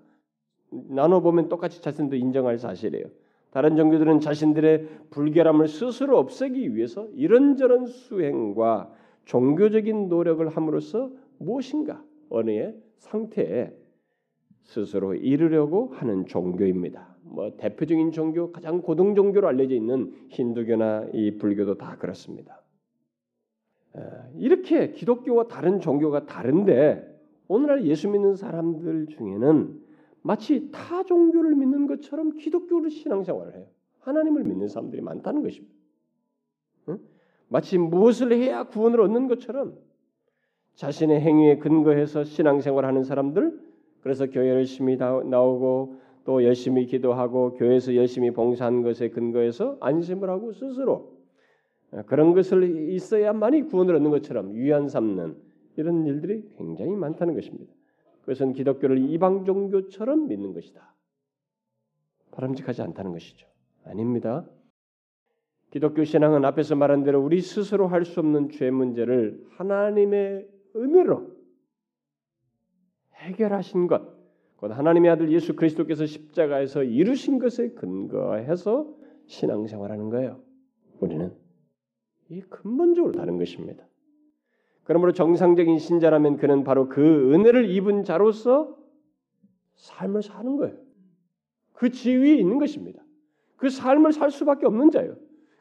나눠 0.70 1.20
보면 1.20 1.50
똑같이 1.50 1.82
자신도 1.82 2.16
인정할 2.16 2.58
사실이에요. 2.58 3.06
다른 3.52 3.76
종교들은 3.76 4.22
자신들의 4.22 4.88
불결함을 5.10 5.68
스스로 5.68 6.18
없애기 6.20 6.74
위해서 6.74 7.10
이런저런 7.14 7.86
수행과 7.86 8.94
종교적인 9.26 10.08
노력을 10.08 10.48
함으로써 10.48 11.12
무엇인가 11.38 12.02
어느의 12.30 12.78
상태에 12.98 13.74
스스로 14.64 15.16
이루려고 15.16 15.90
하는 15.96 16.26
종교입니다. 16.26 17.11
뭐 17.24 17.56
대표적인 17.58 18.12
종교, 18.12 18.52
가장 18.52 18.82
고등 18.82 19.16
종교로 19.16 19.48
알려져 19.48 19.76
있는 19.76 20.14
힌두교나 20.30 21.10
이 21.14 21.38
불교도 21.38 21.78
다 21.78 21.98
그렇습니다. 21.98 22.62
이렇게 24.36 24.92
기독교와 24.92 25.48
다른 25.48 25.80
종교가 25.80 26.26
다른데 26.26 27.08
오늘날 27.48 27.86
예수 27.86 28.10
믿는 28.10 28.36
사람들 28.36 29.08
중에는 29.08 29.82
마치 30.22 30.72
타 30.72 31.04
종교를 31.04 31.56
믿는 31.56 31.88
것처럼 31.88 32.38
기독교를 32.38 32.90
신앙생활을 32.90 33.56
해요. 33.56 33.66
하나님을 34.00 34.44
믿는 34.44 34.68
사람들이 34.68 35.02
많다는 35.02 35.44
것입니다. 35.44 35.76
응? 36.90 37.00
마치 37.50 37.78
무엇을 37.78 38.32
해야 38.32 38.64
구원을 38.64 39.02
얻는 39.02 39.28
것처럼 39.28 39.78
자신의 40.76 41.20
행위에 41.20 41.58
근거해서 41.58 42.24
신앙생활하는 42.24 43.04
사람들, 43.04 43.60
그래서 44.02 44.28
교회 44.28 44.50
열심히 44.50 44.96
나오고 44.96 46.00
또 46.24 46.44
열심히 46.44 46.86
기도하고 46.86 47.54
교회에서 47.54 47.96
열심히 47.96 48.32
봉사한 48.32 48.84
것에 48.84 49.10
근거해서 49.10 49.78
안심을 49.82 50.30
하고 50.30 50.54
스스로 50.54 51.18
그런 52.06 52.34
것을 52.34 52.90
있어야만이 52.92 53.64
구원을 53.64 53.96
얻는 53.96 54.12
것처럼 54.12 54.54
위안 54.54 54.88
삼는 54.88 55.36
이런 55.78 56.06
일들이 56.06 56.48
굉장히 56.58 56.96
많다는 56.96 57.34
것입니다. 57.34 57.74
그것은 58.22 58.54
기독교를 58.54 59.10
이방 59.10 59.46
종교처럼 59.46 60.28
믿는 60.28 60.54
것이다. 60.54 60.94
바람직하지 62.32 62.82
않다는 62.82 63.12
것이죠. 63.12 63.48
아닙니다. 63.84 64.46
기독교 65.72 66.04
신앙은 66.04 66.46
앞에서 66.46 66.76
말한 66.76 67.04
대로 67.04 67.22
우리 67.22 67.42
스스로 67.42 67.88
할 67.88 68.06
수 68.06 68.20
없는 68.20 68.50
죄 68.50 68.70
문제를 68.70 69.44
하나님의 69.58 70.48
은혜로 70.76 71.32
해결하신 73.16 73.88
것, 73.88 74.21
곧 74.62 74.78
하나님의 74.78 75.10
아들 75.10 75.32
예수 75.32 75.56
그리스도께서 75.56 76.06
십자가에서 76.06 76.84
이루신 76.84 77.40
것에 77.40 77.72
근거해서 77.72 78.88
신앙생활하는 79.26 80.12
거예요. 80.12 80.40
우리는 81.00 81.34
이 82.30 82.42
근본적으로 82.42 83.12
다른 83.12 83.40
것입니다. 83.40 83.84
그러므로 84.84 85.14
정상적인 85.14 85.80
신자라면 85.80 86.38
그는 86.38 86.64
바로 86.64 86.90
그 86.90 87.34
은혜를 87.34 87.72
입은 87.72 88.04
자로서 88.04 88.78
삶을 89.78 90.22
사는 90.22 90.56
거예요. 90.58 90.78
그 91.74 91.90
지위에 91.90 92.36
있는 92.36 92.60
것입니다. 92.60 93.04
그 93.56 93.68
삶을 93.70 94.14
살 94.14 94.30
수밖에 94.30 94.68
없는 94.68 94.92
자예요. 94.92 95.16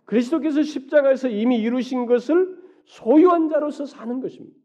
그리스도께서 0.05 0.63
십자가에서 0.63 1.29
이미 1.29 1.57
이루신 1.61 2.05
것을 2.05 2.55
소유한 2.85 3.49
자로서 3.49 3.87
사는 3.87 4.21
것입니다. 4.21 4.60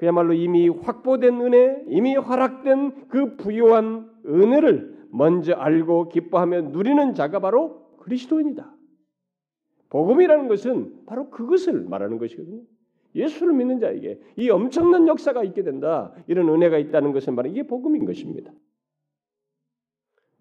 그야말로 0.00 0.32
이미 0.32 0.66
확보된 0.66 1.42
은혜, 1.42 1.84
이미 1.86 2.14
허락된 2.16 3.08
그 3.08 3.36
부요한 3.36 4.10
은혜를 4.24 5.08
먼저 5.10 5.52
알고 5.52 6.08
기뻐하며 6.08 6.62
누리는 6.70 7.12
자가 7.12 7.38
바로 7.40 7.98
그리스도인이다. 7.98 8.74
복음이라는 9.90 10.48
것은 10.48 11.04
바로 11.04 11.28
그것을 11.28 11.82
말하는 11.82 12.16
것이거든요. 12.16 12.62
예수를 13.14 13.52
믿는 13.52 13.78
자에게 13.78 14.18
이 14.38 14.48
엄청난 14.48 15.06
역사가 15.06 15.44
있게 15.44 15.64
된다. 15.64 16.14
이런 16.28 16.48
은혜가 16.48 16.78
있다는 16.78 17.12
것은 17.12 17.36
바로 17.36 17.50
이게 17.50 17.66
복음인 17.66 18.06
것입니다. 18.06 18.50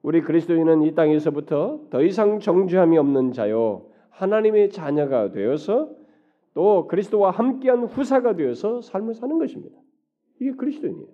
우리 0.01 0.21
그리스도인은 0.21 0.83
이 0.83 0.95
땅에서부터 0.95 1.87
더 1.89 2.01
이상 2.01 2.39
정죄함이 2.39 2.97
없는 2.97 3.33
자요 3.33 3.89
하나님의 4.11 4.69
자녀가 4.69 5.33
되어서 5.33 5.98
또 6.59 6.87
그리스도와 6.87 7.31
함께한 7.31 7.85
후사가 7.85 8.35
되어서 8.35 8.81
삶을 8.81 9.13
사는 9.13 9.39
것입니다. 9.39 9.79
이게 10.41 10.51
그리스도인이에요. 10.51 11.07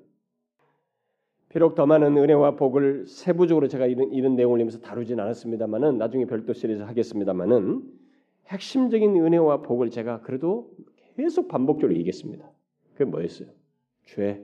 비록 1.50 1.76
더 1.76 1.86
많은 1.86 2.18
은혜와 2.18 2.56
복을 2.56 3.06
세부적으로 3.06 3.68
제가 3.68 3.86
이런, 3.86 4.12
이런 4.12 4.36
내용을 4.36 4.58
내면서 4.58 4.80
다루진 4.80 5.20
않았습니다만은 5.20 6.00
나중에 6.00 6.26
별도 6.26 6.52
시리즈 6.54 6.82
하겠습니다만은 6.82 7.84
핵심적인 8.48 9.16
은혜와 9.24 9.62
복을 9.62 9.92
제가 9.92 10.22
그래도 10.22 10.72
계속 11.16 11.48
반복적으로 11.48 11.96
얘기했습니다. 11.96 12.52
그게 12.94 13.06
뭐였어요? 13.06 13.48
죄. 14.06 14.44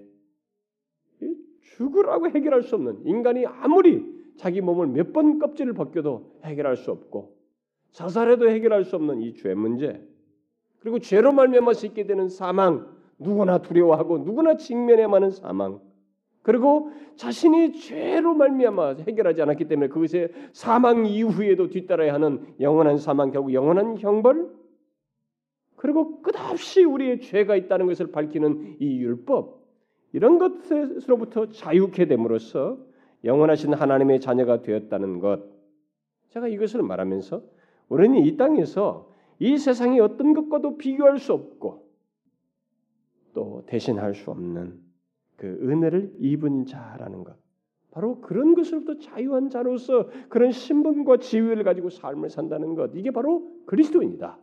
죽으라고 1.78 2.30
해결할 2.30 2.62
수 2.62 2.76
없는 2.76 3.08
인간이 3.08 3.48
아무리 3.48 4.06
자기 4.38 4.62
몸을 4.62 4.86
몇 4.86 5.14
번 5.14 5.40
껍질을 5.40 5.74
벗겨도 5.74 6.42
해결할 6.44 6.78
수 6.78 6.92
없고 6.92 7.36
자살해도 7.90 8.52
해결할 8.52 8.86
수 8.86 8.98
없는 8.98 9.22
이 9.24 9.34
죄 9.34 9.56
문제 9.56 10.11
그리고 10.82 11.00
죄로 11.00 11.32
말미암아서 11.32 11.88
있게 11.88 12.06
되는 12.06 12.28
사망 12.28 12.88
누구나 13.20 13.60
두려워하고 13.60 14.20
누구나 14.20 14.58
직면해야만 14.58 15.24
하는 15.24 15.32
사망. 15.32 15.80
그리고 16.42 16.92
자신이 17.18 17.74
죄로 17.74 18.34
말미암아 18.34 18.96
해결하지 19.08 19.44
않았기 19.44 19.66
때문에 19.66 19.90
그것에 19.90 20.30
사망 20.54 21.06
이후에도 21.06 21.70
뒤따라야 21.70 22.14
하는 22.16 22.56
영원한 22.60 22.98
사망 22.98 23.30
결국 23.30 23.54
영원한 23.54 24.00
형벌? 24.00 24.50
그리고 25.76 26.22
끝없이 26.24 26.84
우리의 26.84 27.22
죄가 27.22 27.56
있다는 27.56 27.86
것을 27.86 28.12
밝히는 28.12 28.78
이 28.80 28.98
율법 28.98 29.62
이런 30.14 30.40
것으로부터 30.40 31.50
자유케 31.50 32.06
됨으로써 32.06 32.80
영원하신 33.24 33.76
하나님의 33.76 34.20
자녀가 34.20 34.64
되었다는 34.64 35.20
것. 35.20 35.44
제가 36.30 36.48
이것을 36.48 36.82
말하면서 36.82 37.44
우리는 37.90 38.18
이 38.26 38.36
땅에서 38.36 39.11
이 39.42 39.58
세상의 39.58 40.00
어떤 40.00 40.36
것과도 40.36 40.78
비교할 40.78 41.18
수 41.18 41.34
없고 41.34 41.90
또 43.34 43.64
대신할 43.66 44.14
수 44.14 44.30
없는 44.30 44.80
그 45.36 45.48
은혜를 45.48 46.14
입은 46.20 46.68
자라는 46.68 47.24
것. 47.24 47.36
바로 47.90 48.22
그런 48.22 48.54
것으로부터 48.54 49.00
자유한 49.00 49.50
자로서 49.50 50.10
그런 50.30 50.52
신분과 50.52 51.18
지위를 51.18 51.64
가지고 51.64 51.90
삶을 51.90 52.30
산다는 52.30 52.76
것. 52.76 52.92
이게 52.94 53.10
바로 53.10 53.50
그리스도인이다. 53.66 54.38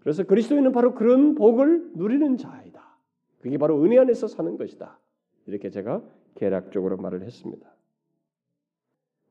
그래서 0.00 0.24
그리스도인은 0.24 0.72
바로 0.72 0.94
그런 0.94 1.34
복을 1.34 1.92
누리는 1.96 2.38
자이다. 2.38 2.96
그게 3.40 3.58
바로 3.58 3.82
은혜 3.82 3.98
안에서 3.98 4.26
사는 4.26 4.56
것이다. 4.56 4.98
이렇게 5.44 5.68
제가 5.68 6.02
개략적으로 6.34 6.96
말을 6.96 7.22
했습니다. 7.22 7.70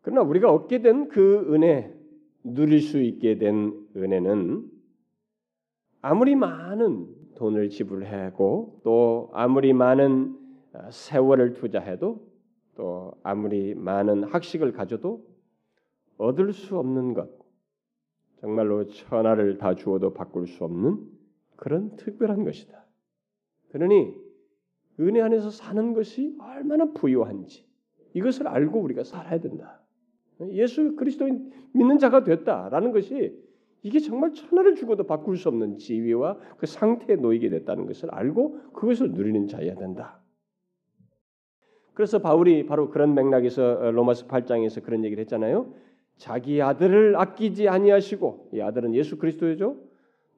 그러나 0.01 0.21
우리가 0.21 0.51
얻게 0.51 0.83
된 0.83 1.09
그 1.09 1.51
은혜, 1.51 2.02
누릴 2.43 2.81
수 2.81 3.01
있게 3.01 3.37
된 3.37 3.87
은혜는 3.95 4.69
아무리 6.01 6.35
많은 6.35 7.07
돈을 7.35 7.69
지불하고 7.69 8.81
또 8.83 9.29
아무리 9.33 9.73
많은 9.73 10.37
세월을 10.91 11.53
투자해도 11.53 12.27
또 12.75 13.13
아무리 13.23 13.75
많은 13.75 14.23
학식을 14.23 14.73
가져도 14.73 15.25
얻을 16.17 16.53
수 16.53 16.77
없는 16.77 17.13
것, 17.13 17.29
정말로 18.39 18.87
천하를 18.87 19.57
다 19.57 19.75
주어도 19.75 20.13
바꿀 20.13 20.47
수 20.47 20.63
없는 20.63 21.07
그런 21.55 21.95
특별한 21.95 22.43
것이다. 22.43 22.85
그러니 23.69 24.15
은혜 24.99 25.21
안에서 25.21 25.49
사는 25.49 25.93
것이 25.93 26.35
얼마나 26.39 26.91
부유한지 26.91 27.65
이것을 28.13 28.47
알고 28.47 28.79
우리가 28.81 29.03
살아야 29.03 29.39
된다. 29.39 29.82
예수 30.51 30.95
그리스도인 30.95 31.51
믿는 31.73 31.99
자가 31.99 32.23
됐다라는 32.23 32.91
것이 32.91 33.37
이게 33.81 33.99
정말 33.99 34.33
천하를 34.33 34.75
주고도 34.75 35.05
바꿀 35.05 35.37
수 35.37 35.49
없는 35.49 35.77
지위와 35.77 36.37
그 36.57 36.65
상태에 36.65 37.17
놓이게 37.17 37.49
됐다는 37.49 37.85
것을 37.85 38.09
알고 38.11 38.71
그것을 38.73 39.11
누리는 39.11 39.47
자여야 39.47 39.75
된다. 39.75 40.21
그래서 41.93 42.19
바울이 42.19 42.65
바로 42.65 42.89
그런 42.89 43.13
맥락에서 43.13 43.91
로마서 43.91 44.27
8장에서 44.27 44.83
그런 44.83 45.03
얘기를 45.03 45.21
했잖아요. 45.21 45.73
자기 46.17 46.61
아들을 46.61 47.15
아끼지 47.17 47.67
아니하시고 47.67 48.51
이 48.53 48.61
아들은 48.61 48.95
예수 48.95 49.17
그리스도죠. 49.17 49.77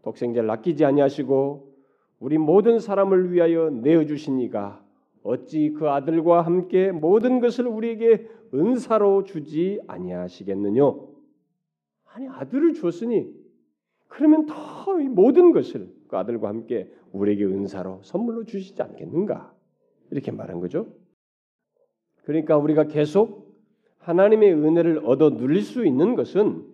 독생자를 0.01 0.49
아끼지 0.49 0.83
아니하시고 0.83 1.75
우리 2.19 2.37
모든 2.37 2.79
사람을 2.79 3.31
위하여 3.31 3.69
내어 3.69 4.05
주시니가 4.05 4.83
어찌 5.23 5.71
그 5.71 5.89
아들과 5.89 6.41
함께 6.41 6.91
모든 6.91 7.39
것을 7.39 7.67
우리에게 7.67 8.27
은사로 8.55 9.23
주지 9.23 9.79
아니하시겠느뇨? 9.87 11.09
아니 12.05 12.27
아들을 12.27 12.73
주었으니 12.73 13.33
그러면 14.07 14.45
더 14.45 14.95
모든 14.97 15.51
것을 15.51 15.93
그 16.07 16.17
아들과 16.17 16.47
함께 16.47 16.91
우리에게 17.11 17.45
은사로 17.45 18.01
선물로 18.03 18.45
주시지 18.45 18.81
않겠는가? 18.81 19.53
이렇게 20.11 20.31
말한 20.31 20.59
거죠. 20.59 20.87
그러니까 22.23 22.57
우리가 22.57 22.87
계속 22.87 23.45
하나님의 23.99 24.53
은혜를 24.53 25.01
얻어 25.05 25.31
누릴 25.31 25.61
수 25.61 25.85
있는 25.85 26.15
것은 26.15 26.65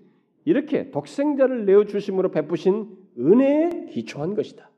이렇게 0.45 0.91
독생자를 0.91 1.65
내어 1.65 1.85
주심으로 1.85 2.31
베푸신 2.31 2.97
은혜에 3.17 3.85
기초한 3.91 4.35
것이다. 4.35 4.69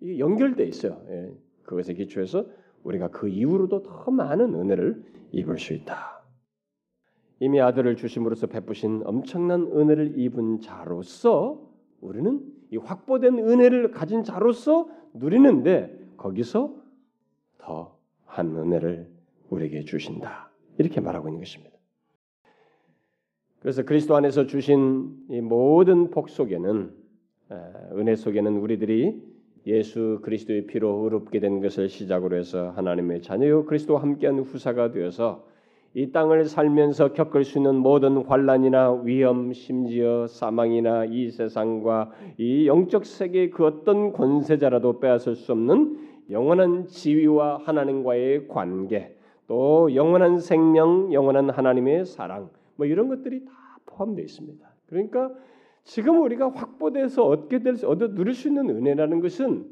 이게 0.00 0.18
연결돼 0.18 0.64
있어요. 0.64 1.02
예. 1.08 1.32
그것에 1.62 1.94
기초해서 1.94 2.46
우리가 2.84 3.08
그 3.08 3.28
이후로도 3.28 3.82
더 3.82 4.10
많은 4.10 4.54
은혜를 4.54 5.04
입을 5.32 5.58
수 5.58 5.72
있다. 5.74 6.22
이미 7.40 7.60
아들을 7.60 7.96
주심으로써 7.96 8.46
베푸신 8.46 9.02
엄청난 9.04 9.62
은혜를 9.62 10.18
입은 10.18 10.60
자로서 10.60 11.60
우리는 12.00 12.40
이 12.70 12.76
확보된 12.76 13.38
은혜를 13.38 13.90
가진 13.90 14.22
자로서 14.22 14.88
누리는데 15.14 16.12
거기서 16.16 16.74
더 17.58 17.94
한 18.34 18.56
은혜를 18.56 19.08
우리에게 19.50 19.84
주신다. 19.84 20.50
이렇게 20.78 21.00
말하고 21.00 21.28
있는 21.28 21.40
것입니다. 21.40 21.78
그래서 23.60 23.84
그리스도 23.84 24.16
안에서 24.16 24.46
주신 24.46 25.16
이 25.30 25.40
모든 25.40 26.10
복 26.10 26.28
속에는 26.28 26.92
은혜 27.92 28.16
속에는 28.16 28.56
우리들이 28.56 29.22
예수 29.66 30.18
그리스도의 30.22 30.66
피로 30.66 31.04
의롭게 31.04 31.40
된 31.40 31.60
것을 31.60 31.88
시작으로 31.88 32.36
해서 32.36 32.70
하나님의 32.76 33.22
자녀요 33.22 33.64
그리스도와 33.64 34.02
함께한 34.02 34.40
후사가 34.40 34.90
되어서 34.90 35.44
이 35.96 36.10
땅을 36.10 36.46
살면서 36.46 37.12
겪을 37.12 37.44
수 37.44 37.58
있는 37.58 37.76
모든 37.76 38.16
환란이나 38.16 39.02
위험, 39.04 39.52
심지어 39.52 40.26
사망이나 40.26 41.04
이 41.04 41.30
세상과 41.30 42.10
이 42.36 42.66
영적 42.66 43.06
세계의 43.06 43.50
그 43.50 43.64
어떤 43.64 44.12
권세자라도 44.12 44.98
빼앗을 44.98 45.36
수 45.36 45.52
없는 45.52 45.98
영원한 46.30 46.88
지위와 46.88 47.60
하나님과의 47.64 48.48
관계, 48.48 49.16
또 49.46 49.94
영원한 49.94 50.40
생명, 50.40 51.12
영원한 51.12 51.50
하나님의 51.50 52.06
사랑, 52.06 52.50
뭐 52.74 52.86
이런 52.86 53.08
것들이 53.08 53.44
다 53.44 53.52
포함되어 53.86 54.24
있습니다. 54.24 54.66
그러니까 54.88 55.30
지금 55.84 56.22
우리가 56.22 56.50
확보돼서 56.50 57.24
얻게 57.26 57.62
될 57.62 57.76
얻어 57.84 58.08
누릴 58.14 58.34
수 58.34 58.48
있는 58.48 58.68
은혜라는 58.70 59.20
것은 59.20 59.70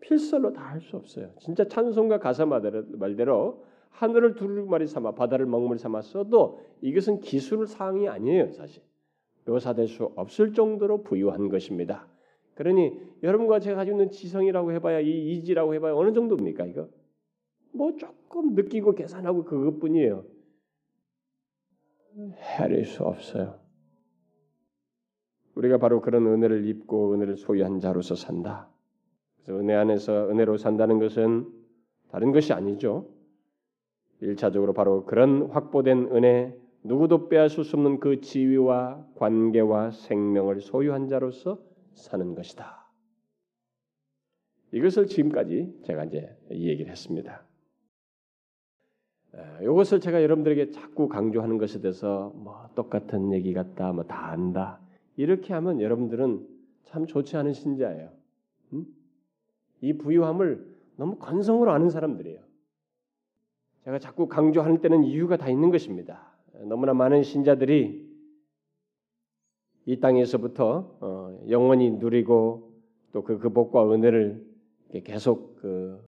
필설로 0.00 0.52
다 0.52 0.62
할 0.62 0.80
수 0.80 0.96
없어요. 0.96 1.30
진짜 1.40 1.66
찬송가 1.66 2.18
가사 2.18 2.44
말대로 2.44 3.64
하늘을 3.90 4.34
두루마리 4.34 4.86
삼아 4.86 5.12
바다를 5.14 5.46
먹물 5.46 5.78
삼았어도 5.78 6.60
이것은 6.82 7.20
기술 7.20 7.66
사항이 7.66 8.08
아니에요, 8.08 8.50
사실. 8.52 8.82
묘사될 9.46 9.86
수 9.88 10.10
없을 10.16 10.52
정도로 10.52 11.02
부유한 11.02 11.48
것입니다. 11.48 12.08
그러니 12.54 12.92
여러분과 13.22 13.60
제가 13.60 13.76
가지고 13.76 13.98
있는 13.98 14.10
지성이라고 14.10 14.72
해봐야 14.72 15.00
이 15.00 15.32
이지라고 15.34 15.74
해봐야 15.74 15.94
어느 15.94 16.12
정도입니까 16.12 16.66
이거? 16.66 16.88
뭐 17.72 17.94
조금 17.96 18.54
느끼고 18.54 18.94
계산하고 18.94 19.44
그것뿐이에요. 19.44 20.24
헤아릴 22.36 22.84
수 22.84 23.04
없어요. 23.04 23.58
우리가 25.54 25.78
바로 25.78 26.00
그런 26.00 26.26
은혜를 26.26 26.66
입고 26.66 27.14
은혜를 27.14 27.36
소유한 27.36 27.80
자로서 27.80 28.14
산다. 28.14 28.68
그래서 29.36 29.60
은혜 29.60 29.74
안에서 29.74 30.30
은혜로 30.30 30.56
산다는 30.56 30.98
것은 30.98 31.46
다른 32.10 32.32
것이 32.32 32.52
아니죠. 32.52 33.08
일차적으로 34.20 34.72
바로 34.72 35.04
그런 35.04 35.50
확보된 35.50 36.08
은혜, 36.12 36.56
누구도 36.82 37.28
빼앗을 37.28 37.64
수 37.64 37.76
없는 37.76 38.00
그 38.00 38.20
지위와 38.20 39.06
관계와 39.16 39.90
생명을 39.90 40.60
소유한 40.60 41.08
자로서 41.08 41.58
사는 41.94 42.34
것이다. 42.34 42.84
이것을 44.72 45.06
지금까지 45.06 45.80
제가 45.84 46.04
이제 46.04 46.36
이 46.50 46.68
얘기를 46.68 46.90
했습니다. 46.90 47.44
이것을 49.62 50.00
제가 50.00 50.22
여러분들에게 50.22 50.70
자꾸 50.70 51.08
강조하는 51.08 51.58
것에 51.58 51.80
대해서 51.80 52.32
뭐 52.36 52.68
똑같은 52.74 53.32
얘기 53.32 53.52
같다, 53.52 53.92
뭐 53.92 54.04
다 54.04 54.30
안다 54.30 54.80
이렇게 55.16 55.52
하면 55.54 55.80
여러분들은 55.80 56.46
참 56.84 57.06
좋지 57.06 57.36
않은 57.36 57.52
신자예요. 57.52 58.10
음? 58.72 58.86
이 59.80 59.92
부유함을 59.92 60.74
너무 60.96 61.16
건성으로 61.16 61.70
아는 61.70 61.90
사람들이에요. 61.90 62.40
제가 63.84 63.98
자꾸 63.98 64.28
강조할 64.28 64.80
때는 64.80 65.04
이유가 65.04 65.36
다 65.36 65.48
있는 65.48 65.70
것입니다. 65.70 66.34
너무나 66.68 66.94
많은 66.94 67.22
신자들이 67.22 68.14
이 69.86 70.00
땅에서부터 70.00 70.96
어, 71.00 71.44
영원히 71.50 71.90
누리고 71.90 72.72
또그 73.12 73.38
그 73.38 73.50
복과 73.50 73.92
은혜를 73.92 74.44
계속 75.04 75.56
그 75.56 76.02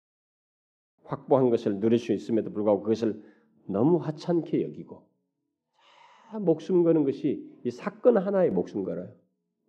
확보한 1.03 1.49
것을 1.49 1.79
누릴 1.79 1.99
수 1.99 2.13
있음에도 2.13 2.51
불구하고 2.51 2.81
그것을 2.81 3.21
너무 3.65 3.97
하찮게 3.97 4.63
여기고 4.63 5.03
목숨 6.41 6.83
거는 6.83 7.03
것이 7.03 7.43
이 7.63 7.71
사건 7.71 8.17
하나에 8.17 8.49
목숨 8.49 8.83
걸어요. 8.83 9.09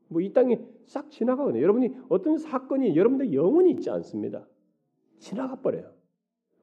뭐 0.09 0.21
이 0.23 0.33
땅에 0.33 0.61
싹 0.87 1.11
지나가거든요. 1.11 1.63
여러분이 1.63 1.95
어떤 2.09 2.39
사건이 2.39 2.97
여러분들 2.97 3.33
영원히 3.35 3.71
있지 3.73 3.91
않습니다. 3.91 4.47
지나가 5.19 5.57
버려요. 5.57 5.91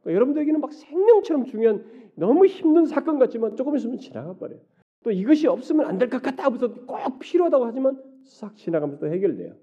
그러니까 0.01 0.15
여러분들에게는 0.15 0.61
막 0.61 0.71
생명처럼 0.71 1.45
중요한 1.45 1.83
너무 2.15 2.45
힘든 2.45 2.85
사건 2.85 3.19
같지만 3.19 3.55
조금 3.55 3.75
있으면 3.75 3.97
지나가 3.97 4.33
버려요. 4.35 4.59
또 5.03 5.11
이것이 5.11 5.47
없으면 5.47 5.85
안 5.85 5.97
될 5.97 6.09
것 6.09 6.21
같다 6.21 6.45
하면서 6.45 6.73
꼭 6.85 7.19
필요하다고 7.19 7.65
하지만 7.65 8.01
싹 8.23 8.55
지나가면서 8.55 8.99
또 8.99 9.11
해결돼요. 9.11 9.55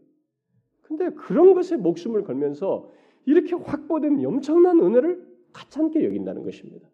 근데 0.83 1.09
그런 1.11 1.55
것에 1.55 1.77
목숨을 1.77 2.25
걸면서 2.25 2.91
이렇게 3.25 3.55
확보된 3.55 4.25
엄청난 4.27 4.81
은혜를 4.81 5.27
가찮게 5.53 6.05
여긴다는 6.05 6.43
것입니다. 6.43 6.89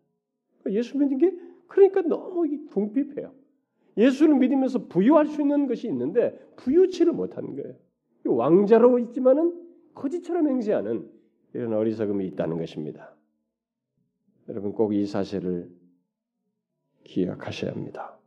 그러니까 0.60 0.78
예수 0.78 0.98
믿는 0.98 1.18
게 1.18 1.32
그러니까 1.68 2.02
너무 2.02 2.46
궁핍해요. 2.70 3.32
예수를 3.96 4.34
믿으면서 4.36 4.86
부유할 4.86 5.26
수 5.26 5.40
있는 5.40 5.66
것이 5.66 5.88
있는데 5.88 6.38
부유치를 6.56 7.12
못하는 7.12 7.56
거예요. 7.56 7.74
왕자로 8.24 8.98
있지만은 8.98 9.54
거지처럼 9.94 10.48
행세하는 10.48 11.08
이런 11.54 11.72
어리석음이 11.72 12.26
있다는 12.28 12.58
것입니다. 12.58 13.14
여러분 14.48 14.72
꼭 14.72 14.92
이 14.92 15.06
사실을 15.06 15.70
기억하셔야 17.04 17.72
합니다. 17.72 18.18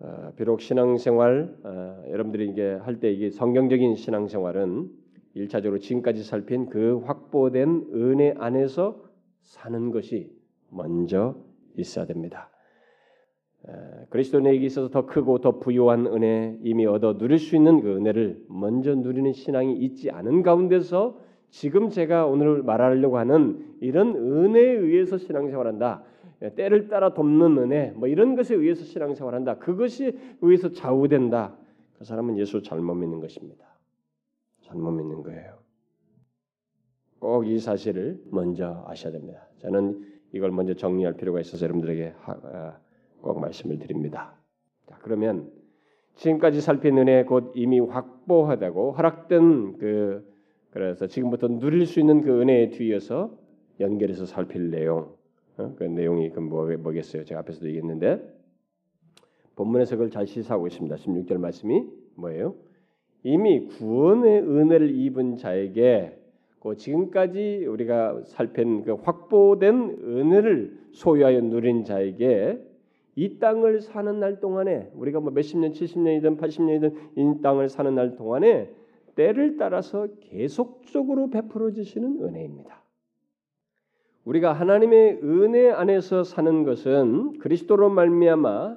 어, 0.00 0.32
비록 0.36 0.60
신앙생활 0.60 1.56
어, 1.64 2.04
여러분들이 2.10 2.48
이게 2.50 2.72
할 2.72 2.98
때 3.00 3.10
이게 3.12 3.30
성경적인 3.30 3.94
신앙생활은 3.94 4.90
일차적으로 5.34 5.78
지금까지 5.78 6.22
살핀 6.24 6.66
그 6.70 6.98
확보된 7.04 7.88
은혜 7.94 8.34
안에서 8.38 9.02
사는 9.42 9.90
것이 9.90 10.30
먼저 10.70 11.36
있어야 11.80 12.06
됩니다. 12.06 12.50
그리스도인에게 14.10 14.64
있어서 14.66 14.88
더 14.90 15.06
크고 15.06 15.40
더 15.40 15.58
부유한 15.58 16.06
은혜 16.06 16.56
이미 16.62 16.86
얻어 16.86 17.18
누릴 17.18 17.38
수 17.38 17.56
있는 17.56 17.80
그 17.80 17.96
은혜를 17.96 18.44
먼저 18.48 18.94
누리는 18.94 19.32
신앙이 19.32 19.76
있지 19.78 20.10
않은 20.10 20.42
가운데서 20.42 21.18
지금 21.50 21.90
제가 21.90 22.26
오늘 22.26 22.62
말하려고 22.62 23.18
하는 23.18 23.76
이런 23.80 24.14
은혜에 24.14 24.70
의해서 24.70 25.18
신앙생활한다. 25.18 26.04
때를 26.54 26.88
따라 26.88 27.14
돕는 27.14 27.58
은혜, 27.58 27.92
뭐 27.92 28.08
이런 28.08 28.36
것에 28.36 28.54
의해서 28.54 28.84
신앙생활한다. 28.84 29.58
그것이 29.58 30.16
의해서 30.42 30.70
좌우된다. 30.70 31.56
그 31.98 32.04
사람은 32.04 32.38
예수 32.38 32.62
잘못 32.62 32.94
믿는 32.94 33.20
것입니다. 33.20 33.64
잘못 34.60 34.90
믿는 34.92 35.22
거예요. 35.22 35.56
꼭 37.18 37.46
이 37.46 37.58
사실을 37.58 38.20
먼저 38.30 38.84
아셔야 38.86 39.12
됩니다. 39.12 39.48
저는 39.58 40.15
이걸 40.32 40.50
먼저 40.50 40.74
정리할 40.74 41.14
필요가 41.14 41.40
있어서 41.40 41.64
여러분들에게 41.64 42.14
아, 42.24 42.78
꼭 43.20 43.40
말씀을 43.40 43.78
드립니다. 43.78 44.34
자, 44.86 44.98
그러면 45.02 45.50
지금까지 46.14 46.60
살핀 46.60 46.98
은혜 46.98 47.24
곧 47.24 47.52
이미 47.54 47.80
확보하다고 47.80 48.92
허락된 48.92 49.78
그 49.78 50.36
그래서 50.70 51.06
지금부터 51.06 51.48
누릴 51.48 51.86
수 51.86 52.00
있는 52.00 52.20
그 52.20 52.40
은혜에 52.40 52.70
뒤에서 52.70 53.38
연결해서 53.80 54.26
살필 54.26 54.70
내용, 54.70 55.14
어? 55.56 55.74
그 55.76 55.84
내용이 55.84 56.30
그 56.30 56.40
뭐, 56.40 56.66
뭐겠어요? 56.66 57.24
제가 57.24 57.40
앞에서도 57.40 57.66
얘기했는데 57.68 58.20
본문에서 59.54 59.96
그걸 59.96 60.10
잘 60.10 60.26
시사하고 60.26 60.66
있습니다. 60.66 60.96
16절 60.96 61.38
말씀이 61.38 61.86
뭐예요? 62.16 62.54
이미 63.22 63.66
구원의 63.66 64.42
은혜를 64.42 64.94
입은 64.94 65.36
자에게 65.36 66.18
그 66.60 66.76
지금까지 66.76 67.66
우리가 67.66 68.22
살핀 68.24 68.84
그 68.84 68.94
확보된 68.94 69.98
은혜를 70.02 70.78
소유하여 70.92 71.40
누린 71.42 71.84
자에게 71.84 72.60
이 73.14 73.38
땅을 73.38 73.80
사는 73.80 74.20
날 74.20 74.40
동안에 74.40 74.90
우리가 74.94 75.20
뭐 75.20 75.32
몇십 75.32 75.58
년, 75.58 75.72
70년이든 75.72 76.38
80년이든 76.38 76.94
이 77.16 77.42
땅을 77.42 77.68
사는 77.68 77.94
날 77.94 78.16
동안에 78.16 78.70
때를 79.14 79.56
따라서 79.56 80.08
계속적으로 80.20 81.30
베풀어 81.30 81.70
주시는 81.72 82.22
은혜입니다. 82.22 82.82
우리가 84.24 84.52
하나님의 84.52 85.20
은혜 85.22 85.70
안에서 85.70 86.24
사는 86.24 86.64
것은 86.64 87.38
그리스도로 87.38 87.88
말미암아 87.88 88.76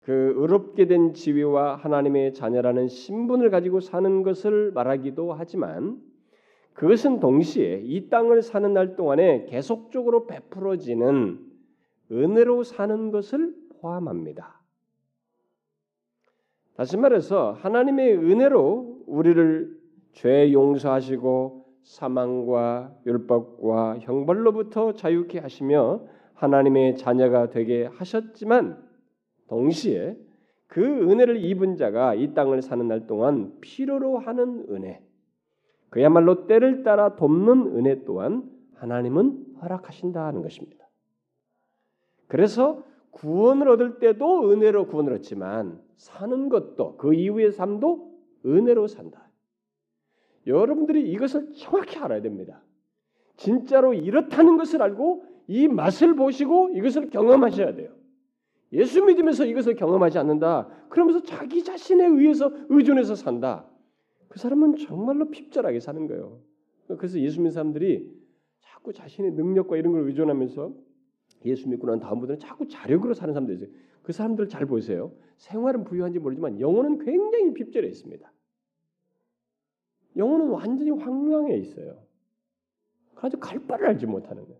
그 0.00 0.34
의롭게 0.36 0.86
된 0.86 1.14
지위와 1.14 1.76
하나님의 1.76 2.34
자녀라는 2.34 2.88
신분을 2.88 3.50
가지고 3.50 3.78
사는 3.78 4.22
것을 4.22 4.72
말하기도 4.72 5.32
하지만 5.34 6.00
그것은 6.74 7.20
동시에 7.20 7.82
이 7.84 8.08
땅을 8.08 8.42
사는 8.42 8.72
날 8.72 8.96
동안에 8.96 9.46
계속적으로 9.46 10.26
베풀어지는 10.26 11.38
은혜로 12.10 12.62
사는 12.64 13.10
것을 13.10 13.54
포함합니다. 13.80 14.60
다시 16.76 16.96
말해서 16.96 17.52
하나님의 17.52 18.16
은혜로 18.16 19.04
우리를 19.06 19.78
죄 20.12 20.52
용서하시고 20.52 21.66
사망과 21.82 22.96
율법과 23.06 23.98
형벌로부터 24.00 24.92
자유케 24.94 25.38
하시며 25.38 26.06
하나님의 26.34 26.96
자녀가 26.96 27.50
되게 27.50 27.86
하셨지만 27.86 28.82
동시에 29.48 30.16
그 30.66 30.82
은혜를 30.82 31.44
입은 31.44 31.76
자가 31.76 32.14
이 32.14 32.32
땅을 32.34 32.62
사는 32.62 32.86
날 32.88 33.06
동안 33.06 33.52
필요로 33.60 34.18
하는 34.18 34.64
은혜, 34.70 35.02
그야말로 35.92 36.46
때를 36.46 36.84
따라 36.84 37.16
돕는 37.16 37.76
은혜 37.76 38.02
또한 38.04 38.50
하나님은 38.76 39.56
허락하신다는 39.60 40.40
것입니다. 40.40 40.88
그래서 42.28 42.82
구원을 43.10 43.68
얻을 43.68 43.98
때도 43.98 44.50
은혜로 44.50 44.86
구원을 44.86 45.12
얻지만 45.12 45.82
사는 45.96 46.48
것도 46.48 46.96
그 46.96 47.12
이후의 47.12 47.52
삶도 47.52 48.10
은혜로 48.46 48.86
산다. 48.86 49.28
여러분들이 50.46 51.10
이것을 51.12 51.52
정확히 51.52 51.98
알아야 51.98 52.22
됩니다. 52.22 52.62
진짜로 53.36 53.92
이렇다는 53.92 54.56
것을 54.56 54.80
알고 54.80 55.26
이 55.46 55.68
맛을 55.68 56.16
보시고 56.16 56.70
이것을 56.70 57.10
경험하셔야 57.10 57.74
돼요. 57.74 57.92
예수 58.72 59.04
믿으면서 59.04 59.44
이것을 59.44 59.74
경험하지 59.74 60.18
않는다. 60.20 60.68
그러면서 60.88 61.22
자기 61.22 61.62
자신에 61.62 62.06
의해서 62.06 62.50
의존해서 62.70 63.14
산다. 63.14 63.66
그 64.32 64.38
사람은 64.38 64.76
정말로 64.76 65.28
핍절하게 65.28 65.78
사는 65.78 66.06
거예요. 66.06 66.40
그래서 66.86 67.20
예수 67.20 67.36
믿는 67.36 67.50
사람들이 67.50 68.10
자꾸 68.60 68.94
자신의 68.94 69.32
능력과 69.32 69.76
이런 69.76 69.92
걸 69.92 70.06
의존하면서 70.08 70.74
예수 71.44 71.68
믿고 71.68 71.86
난 71.86 72.00
다음부터는 72.00 72.38
자꾸 72.38 72.66
자력으로 72.66 73.12
사는 73.12 73.34
사람들이 73.34 73.58
있어요. 73.58 73.68
그 74.02 74.12
사람들 74.12 74.48
잘 74.48 74.64
보세요. 74.64 75.12
생활은 75.36 75.84
부유한지 75.84 76.18
모르지만 76.18 76.60
영혼은 76.60 77.00
굉장히 77.00 77.52
핍절해 77.52 77.86
있습니다. 77.86 78.32
영혼은 80.16 80.48
완전히 80.48 80.92
황량해 80.92 81.54
있어요. 81.58 82.02
그래서 83.14 83.38
갈 83.38 83.58
바를 83.66 83.86
알지 83.88 84.06
못하는 84.06 84.46
거예요. 84.46 84.58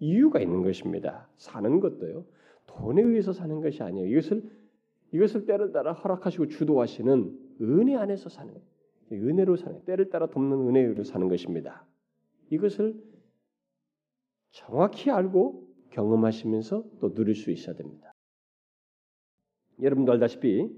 이유가 0.00 0.40
있는 0.40 0.62
것입니다. 0.62 1.28
사는 1.36 1.80
것도요. 1.80 2.24
돈에 2.66 3.02
의해서 3.02 3.34
사는 3.34 3.60
것이 3.60 3.82
아니에요. 3.82 4.06
이것을 4.06 4.42
이것을 5.12 5.44
때를 5.44 5.72
따라 5.72 5.92
허락하시고 5.92 6.48
주도하시는 6.48 7.58
은혜 7.60 7.94
안에서 7.96 8.30
사는 8.30 8.50
거예요. 8.54 8.71
은혜로 9.16 9.56
사는 9.56 9.84
때를 9.84 10.10
따라 10.10 10.26
돕는 10.26 10.68
은혜로 10.68 11.04
사는 11.04 11.28
것입니다. 11.28 11.86
이것을 12.50 12.94
정확히 14.50 15.10
알고 15.10 15.68
경험하시면서 15.90 16.84
또 17.00 17.14
누릴 17.14 17.34
수 17.34 17.50
있어야 17.50 17.74
됩니다. 17.74 18.12
여러분도 19.80 20.12
알다시피 20.12 20.70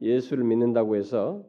예수를 0.00 0.44
믿는다고 0.44 0.96
해서 0.96 1.44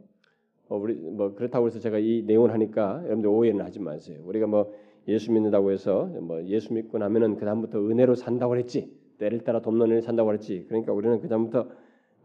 어, 0.70 0.78
우리 0.78 0.96
뭐 0.96 1.34
그렇다고 1.34 1.68
해서 1.68 1.80
제가 1.80 2.00
이 2.00 2.24
내용을 2.24 2.52
하니까 2.52 3.02
여러분들 3.06 3.30
오해는 3.30 3.64
하지 3.64 3.80
마세요. 3.80 4.22
우리가 4.26 4.48
뭐 4.48 4.74
예수 5.08 5.32
믿는다고 5.32 5.72
해서 5.72 6.06
뭐 6.06 6.44
예수 6.46 6.74
믿고 6.74 6.98
나면은 6.98 7.38
그 7.38 7.46
다음부터 7.46 7.80
은혜로 7.80 8.16
산다고 8.16 8.52
그랬지. 8.52 8.92
때를 9.18 9.40
따라 9.44 9.62
돕는 9.62 9.86
은혜를 9.86 10.02
산다고 10.02 10.28
그랬지. 10.28 10.66
그러니까 10.68 10.94
우리는 10.94 11.20
그 11.22 11.28
다음부터 11.28 11.70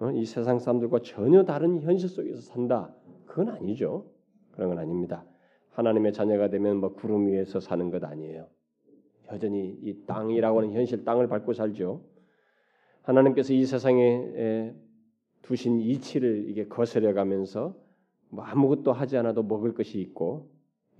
어, 0.01 0.11
이 0.11 0.25
세상 0.25 0.59
사람들과 0.59 1.01
전혀 1.03 1.44
다른 1.44 1.81
현실 1.81 2.09
속에서 2.09 2.40
산다. 2.40 2.92
그건 3.26 3.50
아니죠. 3.50 4.06
그런 4.52 4.70
건 4.70 4.78
아닙니다. 4.78 5.24
하나님의 5.70 6.12
자녀가 6.12 6.48
되면 6.48 6.78
뭐 6.78 6.92
구름 6.92 7.28
위에서 7.28 7.61
사는 7.61 7.90
것 7.90 8.04
아니에요. 8.04 8.46
여전히 9.32 9.78
이 9.82 10.04
땅이라고 10.06 10.61
하는 10.61 10.72
현실 10.72 11.04
땅을 11.04 11.28
밟고 11.28 11.54
살죠. 11.54 12.02
하나님께서 13.02 13.54
이 13.54 13.64
세상에 13.64 14.74
두신 15.42 15.80
이치를 15.80 16.48
이게 16.48 16.66
거스려 16.68 17.14
가면서 17.14 17.74
뭐 18.28 18.44
아무것도 18.44 18.92
하지 18.92 19.16
않아도 19.16 19.42
먹을 19.42 19.74
것이 19.74 20.00
있고 20.00 20.50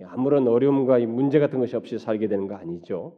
아무런 0.03 0.47
어려움과 0.47 0.99
문제 0.99 1.39
같은 1.39 1.59
것이 1.59 1.75
없이 1.75 1.97
살게 1.97 2.27
되는 2.27 2.47
거 2.47 2.55
아니죠. 2.55 3.17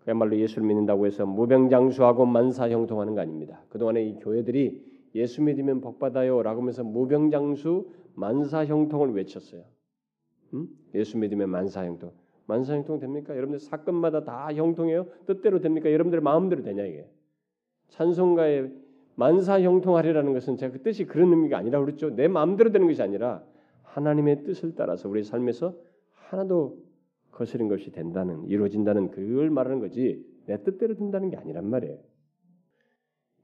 그야말로 0.00 0.36
예수를 0.38 0.66
믿는다고 0.66 1.06
해서 1.06 1.24
무병장수하고 1.24 2.26
만사형통하는 2.26 3.14
거 3.14 3.20
아닙니다. 3.20 3.62
그동안에 3.68 4.04
이 4.04 4.18
교회들이 4.18 4.93
예수 5.14 5.42
믿으면 5.42 5.80
복 5.80 5.98
받아요 5.98 6.42
라고 6.42 6.60
하면서 6.60 6.82
무병장수 6.82 7.88
만사 8.14 8.64
형통을 8.64 9.14
외쳤어요. 9.14 9.64
음? 10.54 10.68
예수 10.94 11.18
믿으면 11.18 11.50
만사 11.50 11.84
형통. 11.84 12.12
만사 12.46 12.74
형통 12.74 12.98
됩니까? 12.98 13.34
여러분들 13.34 13.58
사건마다 13.58 14.24
다 14.24 14.52
형통해요? 14.52 15.06
뜻대로 15.26 15.60
됩니까? 15.60 15.90
여러분들 15.90 16.20
마음대로 16.20 16.62
되냐 16.62 16.84
이게? 16.84 17.08
찬송가에 17.88 18.70
만사 19.14 19.60
형통하리라는 19.60 20.32
것은 20.32 20.56
제가 20.56 20.72
그 20.72 20.82
뜻이 20.82 21.06
그런 21.06 21.30
의미가 21.30 21.56
아니라 21.56 21.80
그랬죠. 21.80 22.10
내 22.10 22.28
마음대로 22.28 22.72
되는 22.72 22.86
것이 22.86 23.00
아니라 23.02 23.44
하나님의 23.82 24.44
뜻을 24.44 24.74
따라서 24.74 25.08
우리 25.08 25.22
삶에서 25.22 25.74
하나도 26.12 26.82
거스린 27.30 27.68
것이 27.68 27.90
된다는 27.90 28.44
이루어진다는 28.46 29.10
그걸 29.10 29.50
말하는 29.50 29.80
거지 29.80 30.24
내 30.46 30.62
뜻대로 30.62 30.94
된다는 30.94 31.30
게 31.30 31.36
아니란 31.36 31.68
말이에요. 31.68 31.98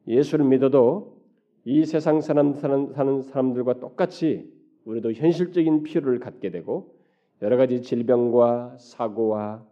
예수를 0.06 0.44
믿어도 0.44 1.19
이 1.64 1.84
세상 1.84 2.20
사람 2.20 2.54
사는, 2.54 2.92
사는 2.92 3.22
사람들과 3.22 3.80
똑같이 3.80 4.50
우리도 4.84 5.12
현실적인 5.12 5.82
필요를 5.82 6.18
갖게 6.18 6.50
되고 6.50 6.94
여러 7.42 7.56
가지 7.56 7.82
질병과 7.82 8.76
사고와 8.78 9.66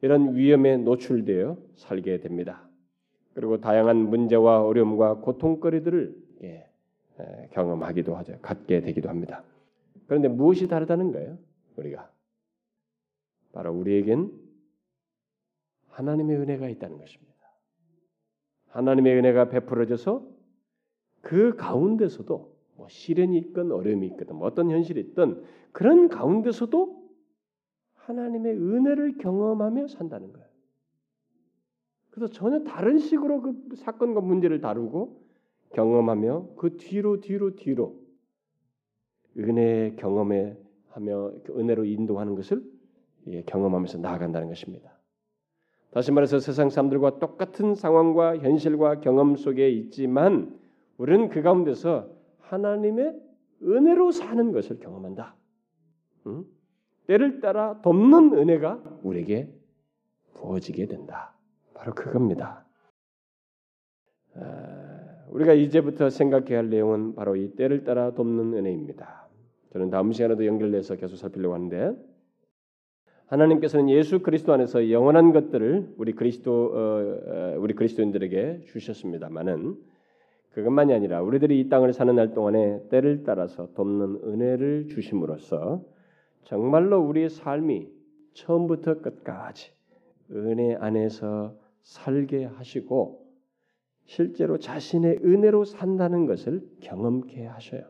이런 0.00 0.36
위험에 0.36 0.76
노출되어 0.78 1.56
살게 1.74 2.20
됩니다. 2.20 2.68
그리고 3.34 3.60
다양한 3.60 3.96
문제와 3.96 4.64
어려움과 4.64 5.16
고통거리들을 5.16 6.16
예, 6.42 6.66
경험하기도 7.52 8.16
하죠. 8.16 8.38
갖게 8.40 8.80
되기도 8.80 9.08
합니다. 9.08 9.42
그런데 10.06 10.28
무엇이 10.28 10.68
다르다는 10.68 11.12
거예요? 11.12 11.38
우리가 11.76 12.10
바로 13.52 13.72
우리에겐 13.72 14.32
하나님의 15.88 16.36
은혜가 16.36 16.68
있다는 16.68 16.98
것입니다. 16.98 17.28
하나님의 18.68 19.16
은혜가 19.18 19.48
베풀어져서 19.48 20.37
그 21.20 21.54
가운데서도 21.56 22.56
뭐 22.76 22.88
시련이 22.88 23.38
있건 23.38 23.72
어려움이 23.72 24.06
있건 24.08 24.36
뭐 24.36 24.46
어떤 24.46 24.70
현실이 24.70 25.00
있든 25.00 25.42
그런 25.72 26.08
가운데서도 26.08 26.98
하나님의 27.94 28.54
은혜를 28.54 29.18
경험하며 29.18 29.88
산다는 29.88 30.32
거예요. 30.32 30.48
그래서 32.10 32.32
전혀 32.32 32.64
다른 32.64 32.98
식으로 32.98 33.42
그 33.42 33.76
사건과 33.76 34.20
문제를 34.20 34.60
다루고 34.60 35.22
경험하며 35.72 36.54
그 36.56 36.76
뒤로 36.76 37.20
뒤로 37.20 37.54
뒤로 37.54 38.00
은혜 39.36 39.94
경험에 39.96 40.56
하며 40.88 41.32
그 41.44 41.58
은혜로 41.58 41.84
인도하는 41.84 42.34
것을 42.34 42.64
경험하면서 43.46 43.98
나아간다는 43.98 44.48
것입니다. 44.48 44.98
다시 45.90 46.12
말해서 46.12 46.38
세상 46.38 46.70
사람들과 46.70 47.18
똑같은 47.18 47.74
상황과 47.74 48.38
현실과 48.38 49.00
경험 49.00 49.36
속에 49.36 49.70
있지만 49.70 50.58
우리는 50.98 51.28
그 51.28 51.42
가운데서 51.42 52.10
하나님의 52.40 53.14
은혜로 53.62 54.10
사는 54.10 54.52
것을 54.52 54.78
경험한다. 54.80 55.34
응? 56.26 56.44
때를 57.06 57.40
따라 57.40 57.80
돕는 57.80 58.34
은혜가 58.34 58.82
우리에게 59.02 59.52
부어지게 60.34 60.86
된다. 60.86 61.34
바로 61.74 61.94
그겁니다. 61.94 62.66
아, 64.34 65.26
우리가 65.30 65.54
이제부터 65.54 66.10
생각해야 66.10 66.58
할 66.58 66.68
내용은 66.68 67.14
바로 67.14 67.36
이 67.36 67.54
때를 67.54 67.84
따라 67.84 68.12
돕는 68.12 68.54
은혜입니다. 68.54 69.28
저는 69.72 69.90
다음 69.90 70.12
시간에도 70.12 70.46
연결돼서 70.46 70.96
계속 70.96 71.16
살피려고 71.16 71.54
하는데 71.54 71.96
하나님께서는 73.26 73.90
예수 73.90 74.20
그리스도 74.20 74.52
안에서 74.52 74.90
영원한 74.90 75.32
것들을 75.32 75.94
우리 75.98 76.12
그리스도 76.12 76.72
어, 76.72 77.54
어, 77.54 77.56
우리 77.58 77.74
그리스도인들에게 77.74 78.62
주셨습니다만은 78.66 79.76
그것만이 80.50 80.92
아니라 80.92 81.22
우리들이 81.22 81.60
이 81.60 81.68
땅을 81.68 81.92
사는 81.92 82.14
날 82.14 82.32
동안에 82.34 82.88
때를 82.88 83.22
따라서 83.24 83.72
돕는 83.74 84.20
은혜를 84.24 84.88
주심으로써 84.88 85.84
정말로 86.44 87.00
우리의 87.00 87.30
삶이 87.30 87.88
처음부터 88.34 89.00
끝까지 89.00 89.72
은혜 90.32 90.74
안에서 90.74 91.56
살게 91.82 92.44
하시고 92.44 93.26
실제로 94.04 94.58
자신의 94.58 95.20
은혜로 95.22 95.64
산다는 95.64 96.26
것을 96.26 96.66
경험케 96.80 97.44
하셔요. 97.44 97.82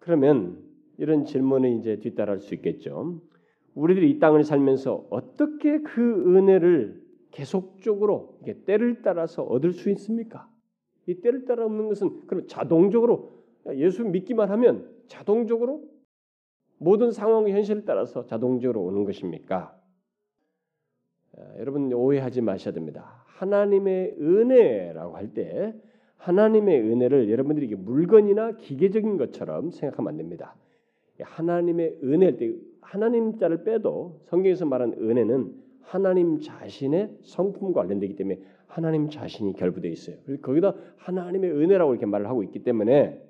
그러면 0.00 0.62
이런 0.98 1.24
질문이 1.24 1.78
이제 1.78 2.00
뒤따라할 2.00 2.40
수 2.40 2.54
있겠죠. 2.54 3.20
우리들이 3.74 4.10
이 4.10 4.18
땅을 4.18 4.42
살면서 4.42 5.06
어떻게 5.10 5.80
그 5.82 6.36
은혜를 6.36 7.04
계속적으로 7.30 8.40
때를 8.64 9.02
따라서 9.02 9.42
얻을 9.42 9.72
수 9.72 9.90
있습니까? 9.90 10.48
이 11.06 11.20
때를 11.20 11.44
따라 11.44 11.64
없는 11.64 11.88
것은 11.88 12.26
그럼 12.26 12.46
자동적으로 12.46 13.30
예수 13.74 14.04
믿기만 14.04 14.50
하면 14.50 14.90
자동적으로 15.06 15.82
모든 16.78 17.10
상황의 17.10 17.52
현실을 17.52 17.84
따라서 17.84 18.26
자동적으로 18.26 18.82
오는 18.82 19.04
것입니까? 19.04 19.80
여러분 21.58 21.92
오해하지 21.92 22.40
마셔야 22.40 22.74
됩니다. 22.74 23.24
하나님의 23.26 24.16
은혜라고 24.20 25.16
할 25.16 25.32
때 25.32 25.74
하나님의 26.16 26.80
은혜를 26.80 27.30
여러분들이 27.30 27.74
물건이나 27.74 28.52
기계적인 28.56 29.16
것처럼 29.16 29.70
생각하면 29.70 30.10
안 30.10 30.16
됩니다. 30.16 30.56
하나님의 31.20 32.00
은혜일 32.02 32.36
때 32.36 32.54
하나님 32.80 33.36
자를 33.36 33.64
빼도 33.64 34.22
성경에서 34.24 34.64
말한 34.66 34.94
은혜는 34.94 35.54
하나님 35.82 36.40
자신의 36.40 37.18
성품과 37.22 37.82
관련되기 37.82 38.16
때문에 38.16 38.40
하나님 38.66 39.08
자신이 39.08 39.54
결부되어 39.54 39.90
있어요. 39.90 40.16
거기다 40.42 40.74
하나님의 40.98 41.50
은혜라고 41.50 41.92
이렇게 41.92 42.06
말을 42.06 42.28
하고 42.28 42.42
있기 42.42 42.62
때문에 42.62 43.22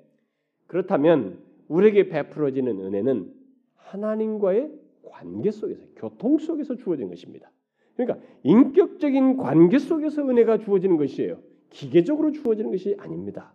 그렇다면 0.67 1.39
우리에게 1.67 2.09
베풀어지는 2.09 2.79
은혜는 2.79 3.33
하나님과의 3.75 4.71
관계 5.03 5.51
속에서 5.51 5.81
교통 5.95 6.37
속에서 6.37 6.75
주어진 6.75 7.09
것입니다. 7.09 7.51
그러니까 7.95 8.25
인격적인 8.43 9.37
관계 9.37 9.79
속에서 9.79 10.27
은혜가 10.27 10.59
주어지는 10.59 10.97
것이에요. 10.97 11.39
기계적으로 11.69 12.31
주어지는 12.31 12.71
것이 12.71 12.95
아닙니다. 12.99 13.53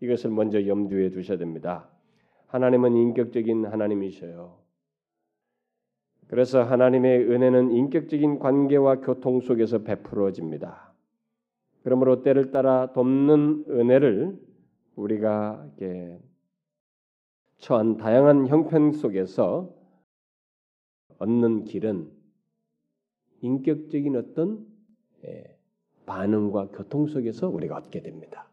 이것을 0.00 0.30
먼저 0.30 0.66
염두에 0.66 1.10
두셔야 1.10 1.38
됩니다. 1.38 1.88
하나님은 2.46 2.96
인격적인 2.96 3.66
하나님이셔요. 3.66 4.58
그래서 6.26 6.62
하나님의 6.62 7.28
은혜는 7.28 7.72
인격적인 7.72 8.38
관계와 8.38 9.00
교통 9.00 9.40
속에서 9.40 9.82
베풀어집니다. 9.82 10.89
그러므로 11.82 12.22
때를 12.22 12.50
따라 12.50 12.92
돕는 12.92 13.64
은혜를 13.68 14.38
우리가 14.96 15.66
처한 17.58 17.96
다양한 17.96 18.46
형편 18.48 18.92
속에서 18.92 19.74
얻는 21.18 21.64
길은 21.64 22.10
인격적인 23.42 24.16
어떤 24.16 24.66
예, 25.24 25.56
반응과 26.06 26.68
교통 26.68 27.06
속에서 27.06 27.48
우리가 27.48 27.76
얻게 27.76 28.00
됩니다. 28.02 28.50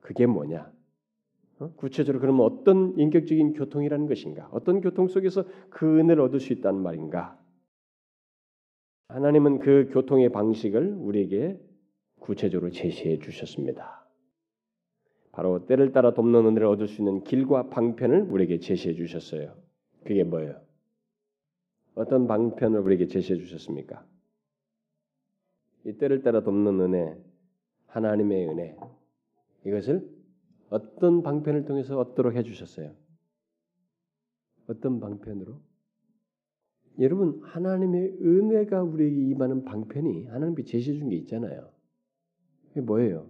그게 0.00 0.26
뭐냐? 0.26 0.72
어? 1.58 1.72
구체적으로 1.76 2.20
그러면 2.20 2.46
어떤 2.46 2.98
인격적인 2.98 3.54
교통이라는 3.54 4.06
것인가? 4.06 4.48
어떤 4.52 4.80
교통 4.80 5.08
속에서 5.08 5.44
그 5.70 5.98
은혜를 5.98 6.22
얻을 6.22 6.40
수 6.40 6.52
있다는 6.52 6.80
말인가? 6.82 7.38
하나님은 9.08 9.58
그 9.58 9.88
교통의 9.92 10.30
방식을 10.30 10.94
우리에게 10.94 11.60
구체적으로 12.24 12.70
제시해 12.70 13.18
주셨습니다. 13.18 14.02
바로 15.32 15.66
때를 15.66 15.92
따라 15.92 16.14
돕는 16.14 16.46
은혜를 16.46 16.66
얻을 16.66 16.88
수 16.88 17.02
있는 17.02 17.22
길과 17.22 17.68
방편을 17.68 18.22
우리에게 18.22 18.60
제시해 18.60 18.94
주셨어요. 18.94 19.54
그게 20.04 20.24
뭐예요? 20.24 20.58
어떤 21.94 22.26
방편을 22.26 22.80
우리에게 22.80 23.08
제시해 23.08 23.38
주셨습니까? 23.38 24.06
이 25.84 25.92
때를 25.98 26.22
따라 26.22 26.42
돕는 26.42 26.80
은혜, 26.80 27.14
하나님의 27.88 28.48
은혜, 28.48 28.76
이것을 29.66 30.08
어떤 30.70 31.22
방편을 31.22 31.66
통해서 31.66 31.98
얻도록 31.98 32.36
해 32.36 32.42
주셨어요? 32.42 32.94
어떤 34.66 34.98
방편으로? 34.98 35.60
여러분 37.00 37.40
하나님의 37.42 38.18
은혜가 38.22 38.82
우리에게 38.82 39.14
임하는 39.30 39.64
방편이 39.64 40.26
하나님께 40.26 40.62
제시해 40.64 40.96
준 40.96 41.10
게 41.10 41.16
있잖아요. 41.16 41.73
이게 42.74 42.80
뭐예요? 42.80 43.26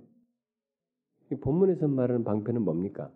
이 1.30 1.34
본문에서 1.36 1.86
말하는 1.86 2.24
방편은 2.24 2.62
뭡니까? 2.62 3.12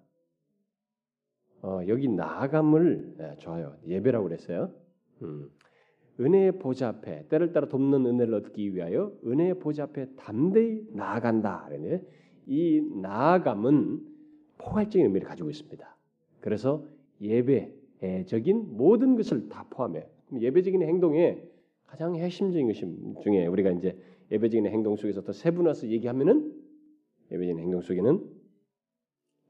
어, 1.63 1.81
여기 1.89 2.07
나아감을 2.07 3.15
네, 3.17 3.35
좋아요. 3.39 3.75
예배라고 3.87 4.25
그랬어요. 4.25 4.71
음. 5.23 5.51
은혜의 6.21 6.59
보좌 6.59 6.89
앞에 6.89 7.29
때를 7.29 7.53
따라 7.53 7.69
돕는 7.69 8.05
은혜를 8.05 8.35
얻기 8.35 8.75
위하여 8.75 9.13
은혜의 9.25 9.59
보좌 9.59 9.85
앞에 9.85 10.15
담대히 10.17 10.87
나아간다. 10.93 11.67
그러네. 11.69 12.03
이 12.47 12.83
나아감은 13.01 14.01
포괄적인 14.59 15.07
의미를 15.07 15.27
가지고 15.27 15.49
있습니다. 15.49 15.97
그래서 16.41 16.85
예배적인 17.21 18.77
모든 18.77 19.17
것을 19.17 19.49
다 19.49 19.67
포함해. 19.71 20.07
예배적인 20.39 20.83
행동에 20.83 21.43
가장 21.87 22.17
핵심적인 22.17 22.67
것이 22.67 22.85
중에 23.23 23.47
우리가 23.47 23.71
이제 23.71 23.97
예배적인 24.31 24.67
행동 24.67 24.97
속에서 24.97 25.23
더 25.23 25.33
세분화해서 25.33 25.89
얘기하면은 25.89 26.53
예배적인 27.31 27.59
행동 27.59 27.81
속에는 27.81 28.39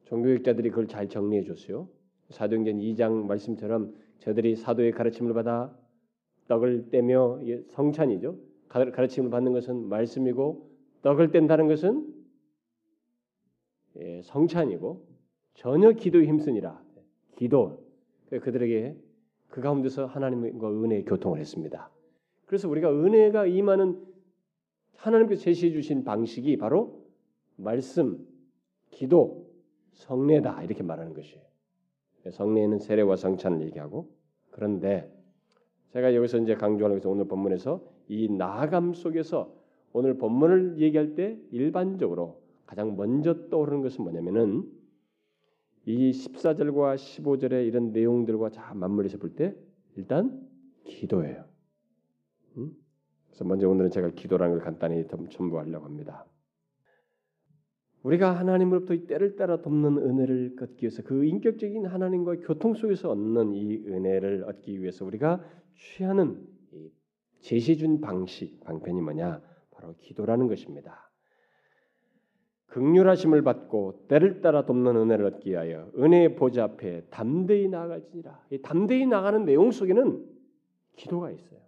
종교학자들이 0.04 0.70
그걸 0.70 0.86
잘 0.86 1.08
정리해 1.08 1.44
줬어요. 1.44 1.88
사도행전 2.30 2.78
2장 2.78 3.26
말씀처럼 3.26 3.94
저들이 4.18 4.56
사도의 4.56 4.92
가르침을 4.92 5.34
받아 5.34 5.76
떡을 6.48 6.90
떼며 6.90 7.40
성찬이죠. 7.68 8.38
가르침을 8.68 9.30
받는 9.30 9.52
것은 9.52 9.88
말씀이고 9.88 10.70
떡을 11.02 11.30
뗀다는 11.30 11.68
것은 11.68 12.14
예, 14.00 14.22
성찬이고 14.22 15.06
전혀 15.54 15.92
기도에 15.92 16.26
힘쓰니라. 16.26 16.80
기도 17.36 17.84
그들에게 18.30 18.96
그 19.48 19.60
가운데서 19.60 20.06
하나님과 20.06 20.70
은혜의 20.70 21.04
교통을 21.04 21.38
했습니다. 21.38 21.90
그래서 22.46 22.68
우리가 22.68 22.90
은혜가 22.90 23.46
임하는 23.46 24.00
하나님께서 24.98 25.42
제시해 25.42 25.72
주신 25.72 26.04
방식이 26.04 26.56
바로 26.56 27.06
말씀, 27.56 28.26
기도, 28.90 29.48
성례다 29.92 30.62
이렇게 30.64 30.82
말하는 30.82 31.14
것이에요. 31.14 31.42
성례는 32.30 32.78
세례와 32.78 33.16
성찬을 33.16 33.62
얘기하고 33.62 34.10
그런데 34.50 35.10
제가 35.92 36.14
여기서 36.14 36.38
이제 36.38 36.54
강조하는 36.54 36.98
것은 36.98 37.10
오늘 37.10 37.26
본문에서 37.26 37.82
이 38.08 38.28
나아감 38.28 38.92
속에서 38.92 39.54
오늘 39.92 40.18
본문을 40.18 40.78
얘기할 40.80 41.14
때 41.14 41.38
일반적으로 41.50 42.42
가장 42.66 42.96
먼저 42.96 43.48
떠오르는 43.48 43.82
것은 43.82 44.02
뭐냐면은 44.04 44.70
이 45.86 46.10
14절과 46.10 46.96
15절의 46.96 47.66
이런 47.66 47.92
내용들과 47.92 48.50
다 48.50 48.74
맞물려서 48.74 49.18
볼 49.18 49.34
때 49.34 49.54
일단 49.96 50.46
기도예요. 50.84 51.44
음? 52.58 52.76
그래서 53.28 53.44
먼저 53.44 53.68
오늘은 53.68 53.90
제가 53.90 54.10
기도라는 54.10 54.56
걸 54.56 54.64
간단히 54.64 55.06
첨부하려고 55.30 55.84
합니다. 55.84 56.26
우리가 58.02 58.36
하나님으로부터 58.38 58.94
이 58.94 59.06
때를 59.06 59.36
따라 59.36 59.60
돕는 59.60 59.98
은혜를 59.98 60.56
얻기 60.60 60.84
위해서 60.84 61.02
그 61.02 61.24
인격적인 61.24 61.86
하나님과의 61.86 62.40
교통 62.40 62.74
속에서 62.74 63.10
얻는 63.10 63.54
이 63.54 63.76
은혜를 63.86 64.44
얻기 64.44 64.80
위해서 64.80 65.04
우리가 65.04 65.44
취하는 65.74 66.46
제시 67.40 67.76
준 67.76 68.00
방식 68.00 68.60
방편이 68.64 69.00
뭐냐? 69.00 69.42
바로 69.70 69.94
기도라는 69.98 70.48
것입니다. 70.48 71.08
극률하심을 72.68 73.42
받고 73.42 74.06
때를 74.08 74.40
따라 74.40 74.64
돕는 74.66 74.96
은혜를 74.96 75.24
얻기 75.26 75.50
위하여 75.50 75.90
은혜의 75.96 76.36
보좌 76.36 76.64
앞에 76.64 77.06
담대히 77.10 77.68
나아갈지니라. 77.68 78.46
이 78.50 78.62
담대히 78.62 79.06
나가는 79.06 79.44
내용 79.44 79.70
속에는 79.70 80.24
기도가 80.96 81.30
있어요. 81.30 81.60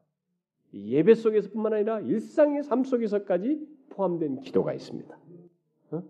예배 0.73 1.15
속에서뿐만 1.15 1.73
아니라 1.73 2.01
일상의 2.01 2.63
삶 2.63 2.85
속에서까지 2.85 3.67
포함된 3.91 4.41
기도가 4.41 4.73
있습니다. 4.73 5.19
어? 5.93 6.03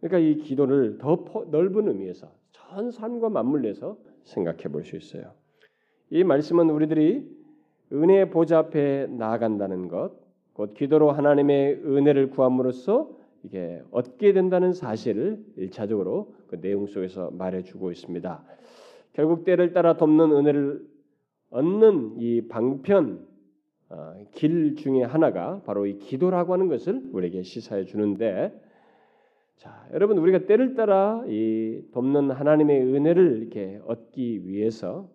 그러니까 0.00 0.18
이 0.18 0.36
기도를 0.42 0.98
더 0.98 1.24
넓은 1.50 1.88
의미에서 1.88 2.32
전 2.52 2.90
삶과 2.90 3.28
맞물려서 3.28 3.98
생각해 4.24 4.64
볼 4.64 4.84
수 4.84 4.96
있어요. 4.96 5.32
이 6.10 6.24
말씀은 6.24 6.70
우리들이 6.70 7.28
은혜의 7.92 8.30
보좌 8.30 8.58
앞에 8.58 9.06
나아간다는 9.06 9.88
것, 9.88 10.12
곧 10.52 10.74
기도로 10.74 11.12
하나님의 11.12 11.82
은혜를 11.84 12.30
구함으로써 12.30 13.10
이게 13.44 13.80
얻게 13.90 14.32
된다는 14.32 14.72
사실을 14.72 15.44
일차적으로 15.56 16.34
그 16.48 16.60
내용 16.60 16.86
속에서 16.86 17.30
말해주고 17.30 17.92
있습니다. 17.92 18.44
결국 19.12 19.44
때를 19.44 19.72
따라 19.72 19.96
돕는 19.96 20.32
은혜를 20.32 20.84
얻는 21.50 22.16
이 22.18 22.48
방편 22.48 23.20
어, 23.20 23.35
길 24.32 24.76
중에 24.76 25.02
하나가 25.02 25.62
바로 25.62 25.86
이 25.86 25.98
기도라고 25.98 26.52
하는 26.52 26.68
것을 26.68 27.08
우리에게 27.12 27.42
시사해 27.42 27.84
주는데, 27.84 28.60
자 29.56 29.88
여러분 29.92 30.18
우리가 30.18 30.46
때를 30.46 30.74
따라 30.74 31.24
이 31.28 31.82
돕는 31.92 32.30
하나님의 32.30 32.82
은혜를 32.82 33.38
이렇게 33.38 33.80
얻기 33.86 34.48
위해서 34.48 35.08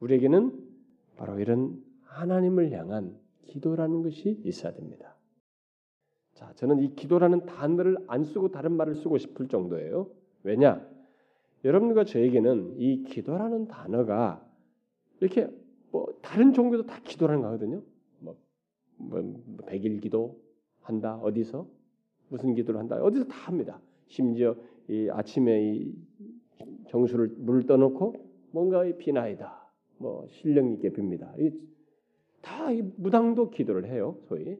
우리에게는 0.00 0.52
바로 1.16 1.38
이런 1.38 1.82
하나님을 2.04 2.72
향한 2.72 3.16
기도라는 3.46 4.02
것이 4.02 4.40
있어야 4.44 4.72
됩니다. 4.72 5.14
자, 6.34 6.52
저는 6.54 6.80
이 6.80 6.94
기도라는 6.94 7.44
단어를 7.44 7.98
안 8.06 8.24
쓰고 8.24 8.50
다른 8.50 8.72
말을 8.72 8.94
쓰고 8.94 9.18
싶을 9.18 9.48
정도예요. 9.48 10.08
왜냐? 10.42 10.84
여러분과 11.64 12.04
저에게는 12.04 12.76
이 12.78 13.02
기도라는 13.04 13.68
단어가 13.68 14.42
이렇게 15.20 15.48
뭐 15.92 16.06
다른 16.22 16.54
종교도 16.54 16.86
다 16.86 16.98
기도라는 17.04 17.42
거거든요. 17.42 17.82
뭐, 19.00 19.20
뭐, 19.22 19.40
뭐 19.46 19.66
백일 19.66 20.00
기도 20.00 20.40
한다 20.82 21.16
어디서 21.16 21.66
무슨 22.28 22.54
기도를 22.54 22.80
한다 22.80 22.96
어디서 23.02 23.24
다 23.24 23.34
합니다. 23.48 23.80
심지어 24.06 24.54
이 24.88 25.08
아침에 25.10 25.74
이 25.74 25.94
정수를 26.88 27.34
물을 27.38 27.64
떠놓고 27.66 28.14
뭔가 28.52 28.84
비나이다 28.98 29.72
뭐 29.98 30.26
신령 30.28 30.72
있게 30.72 30.90
빕니다. 30.90 31.34
다 32.42 32.70
이 32.72 32.82
무당도 32.96 33.50
기도를 33.50 33.86
해요. 33.86 34.16
소위 34.28 34.58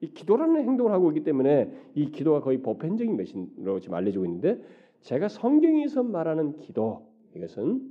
이 0.00 0.12
기도라는 0.12 0.62
행동을 0.62 0.92
하고 0.92 1.10
있기 1.10 1.22
때문에 1.22 1.72
이 1.94 2.10
기도가 2.10 2.40
거의 2.40 2.60
보편적인 2.60 3.16
것으로 3.16 3.80
지금 3.80 3.94
알려지고 3.94 4.24
있는데 4.24 4.60
제가 5.02 5.28
성경에서 5.28 6.02
말하는 6.02 6.58
기도 6.58 7.08
이것은 7.34 7.88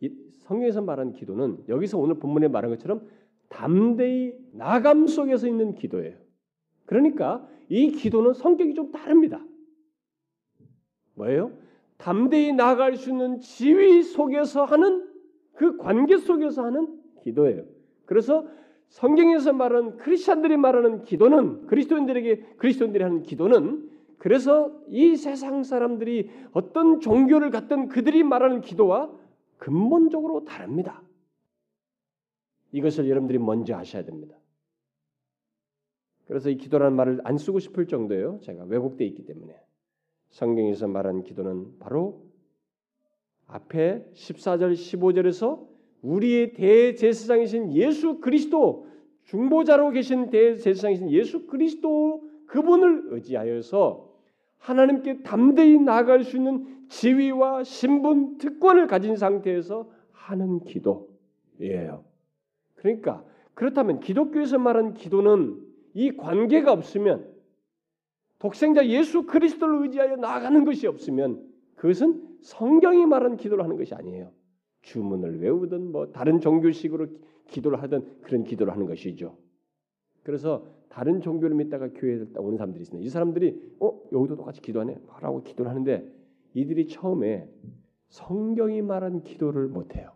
이 0.00 0.10
성경에서 0.40 0.82
말하는 0.82 1.12
기도는 1.12 1.64
여기서 1.68 1.98
오늘 1.98 2.16
본문에 2.16 2.48
말한 2.48 2.70
것처럼 2.72 3.06
담대히 3.50 4.32
나감 4.52 5.06
속에서 5.06 5.46
있는 5.46 5.74
기도예요. 5.74 6.16
그러니까 6.86 7.46
이 7.68 7.92
기도는 7.92 8.32
성격이 8.32 8.74
좀 8.74 8.90
다릅니다. 8.90 9.44
뭐예요? 11.14 11.52
담대히 11.98 12.52
나갈 12.52 12.96
수 12.96 13.10
있는 13.10 13.40
지위 13.40 14.02
속에서 14.02 14.64
하는 14.64 15.06
그 15.52 15.76
관계 15.76 16.16
속에서 16.16 16.64
하는 16.64 16.98
기도예요. 17.22 17.64
그래서 18.06 18.46
성경에서 18.88 19.52
말하는 19.52 19.98
크리스천들이 19.98 20.56
말하는 20.56 21.04
기도는 21.04 21.66
그리스도인들에게 21.66 22.54
그리스도인들이 22.56 23.04
하는 23.04 23.22
기도는 23.22 23.90
그래서 24.18 24.72
이 24.88 25.16
세상 25.16 25.62
사람들이 25.62 26.30
어떤 26.52 27.00
종교를 27.00 27.50
갖던 27.50 27.88
그들이 27.88 28.22
말하는 28.22 28.60
기도와 28.62 29.10
근본적으로 29.58 30.44
다릅니다. 30.44 31.02
이것을 32.72 33.08
여러분들이 33.08 33.38
먼저 33.38 33.76
아셔야 33.76 34.04
됩니다. 34.04 34.36
그래서 36.26 36.48
이 36.48 36.56
기도라는 36.56 36.96
말을 36.96 37.20
안 37.24 37.38
쓰고 37.38 37.58
싶을 37.58 37.86
정도예요. 37.86 38.38
제가 38.42 38.64
왜곡돼 38.64 39.04
있기 39.06 39.24
때문에 39.24 39.60
성경에서 40.28 40.86
말하는 40.86 41.24
기도는 41.24 41.78
바로 41.80 42.24
앞에 43.46 44.06
14절 44.14 44.74
15절에서 44.74 45.68
우리의 46.02 46.54
대제사장이신 46.54 47.72
예수 47.74 48.20
그리스도 48.20 48.86
중보자로 49.24 49.90
계신 49.90 50.30
대제사장이신 50.30 51.10
예수 51.10 51.46
그리스도 51.46 52.22
그분을 52.46 53.08
의지하여서 53.10 54.08
하나님께 54.58 55.22
담대히 55.22 55.78
나아갈 55.78 56.22
수 56.22 56.36
있는 56.36 56.86
지위와 56.88 57.64
신분, 57.64 58.38
특권을 58.38 58.86
가진 58.86 59.16
상태에서 59.16 59.90
하는 60.12 60.60
기도예요. 60.60 62.04
그러니까 62.80 63.22
그렇다면 63.52 64.00
기독교에서 64.00 64.58
말하는 64.58 64.94
기도는 64.94 65.60
이 65.92 66.16
관계가 66.16 66.72
없으면 66.72 67.28
독생자 68.38 68.86
예수 68.86 69.26
그리스도를 69.26 69.82
의지하여 69.82 70.16
나아가는 70.16 70.64
것이 70.64 70.86
없으면 70.86 71.46
그것은 71.76 72.38
성경이 72.40 73.04
말하는 73.04 73.36
기도를 73.36 73.62
하는 73.62 73.76
것이 73.76 73.94
아니에요. 73.94 74.32
주문을 74.80 75.42
외우든 75.42 75.92
뭐 75.92 76.10
다른 76.10 76.40
종교식으로 76.40 77.08
기도를 77.48 77.82
하든 77.82 78.22
그런 78.22 78.44
기도를 78.44 78.72
하는 78.72 78.86
것이죠. 78.86 79.36
그래서 80.22 80.64
다른 80.88 81.20
종교를 81.20 81.54
믿다가 81.56 81.88
교회에 81.88 82.24
오는 82.38 82.56
사람들이 82.56 82.80
있습니다. 82.82 83.06
이 83.06 83.10
사람들이 83.10 83.74
어 83.80 84.00
여기도 84.10 84.36
똑같이 84.36 84.62
기도하네 84.62 84.96
하라고 85.06 85.42
기도를 85.42 85.70
하는데 85.70 86.10
이들이 86.54 86.88
처음에 86.88 87.46
성경이 88.08 88.80
말한 88.80 89.22
기도를 89.22 89.68
못해요. 89.68 90.12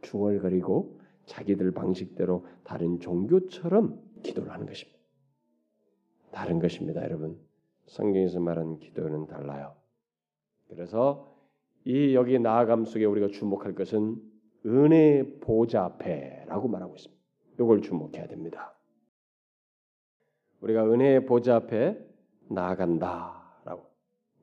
중얼거리고 0.00 0.95
자기들 1.26 1.72
방식대로 1.72 2.46
다른 2.64 2.98
종교처럼 3.00 4.00
기도를 4.22 4.52
하는 4.52 4.66
것입니다. 4.66 4.98
다른 6.30 6.58
것입니다, 6.58 7.02
여러분. 7.02 7.38
성경에서 7.86 8.40
말하는 8.40 8.78
기도는 8.78 9.26
달라요. 9.26 9.74
그래서 10.68 11.36
이 11.84 12.14
여기 12.14 12.38
나아감 12.38 12.84
속에 12.84 13.04
우리가 13.04 13.28
주목할 13.28 13.74
것은 13.74 14.20
은혜 14.66 15.38
보좌 15.40 15.84
앞에라고 15.84 16.68
말하고 16.68 16.96
있습니다. 16.96 17.22
이걸 17.60 17.80
주목해야 17.80 18.26
됩니다. 18.26 18.76
우리가 20.60 20.84
은혜의 20.84 21.26
보좌 21.26 21.56
앞에 21.56 21.98
나아간다라고. 22.48 23.86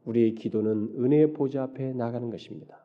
우리의 0.06 0.36
기도는 0.36 0.94
은혜의 0.98 1.34
보좌 1.34 1.64
앞에 1.64 1.94
나가는 1.94 2.30
것입니다. 2.30 2.83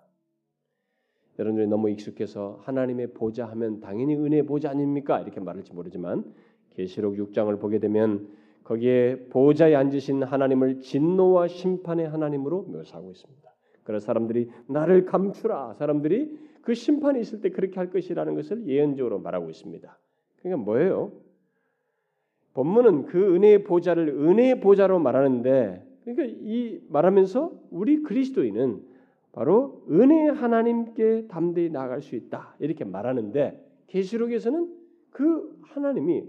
여러분들이 1.38 1.68
너무 1.68 1.88
익숙해서 1.90 2.60
하나님의 2.62 3.12
보좌 3.12 3.46
하면 3.46 3.80
당연히 3.80 4.16
은혜의 4.16 4.44
보좌 4.46 4.70
아닙니까? 4.70 5.20
이렇게 5.20 5.40
말할지 5.40 5.72
모르지만 5.72 6.24
계시록 6.70 7.16
6장을 7.16 7.60
보게 7.60 7.78
되면 7.78 8.28
거기에 8.64 9.28
보좌에 9.30 9.74
앉으신 9.74 10.22
하나님을 10.22 10.80
진노와 10.80 11.48
심판의 11.48 12.08
하나님으로 12.08 12.62
묘사하고 12.62 13.10
있습니다. 13.10 13.48
그래서 13.84 14.04
사람들이 14.04 14.50
나를 14.66 15.06
감추라. 15.06 15.74
사람들이 15.74 16.38
그 16.60 16.74
심판이 16.74 17.20
있을 17.20 17.40
때 17.40 17.50
그렇게 17.50 17.76
할 17.76 17.90
것이라는 17.90 18.34
것을 18.34 18.66
예언적으로 18.66 19.20
말하고 19.20 19.48
있습니다. 19.48 19.98
그러니까 20.42 20.64
뭐예요? 20.64 21.12
본문은 22.52 23.06
그 23.06 23.34
은혜의 23.34 23.64
보좌를 23.64 24.08
은혜의 24.08 24.60
보좌로 24.60 24.98
말하는데 24.98 25.86
그러니까 26.04 26.36
이 26.42 26.80
말하면서 26.88 27.52
우리 27.70 28.02
그리스도인은 28.02 28.82
바로 29.32 29.84
은혜 29.90 30.28
하나님께 30.28 31.28
담대히 31.28 31.70
나아갈 31.70 32.02
수 32.02 32.16
있다 32.16 32.54
이렇게 32.58 32.84
말하는데 32.84 33.64
계시록에서는 33.88 34.74
그 35.10 35.58
하나님이 35.62 36.24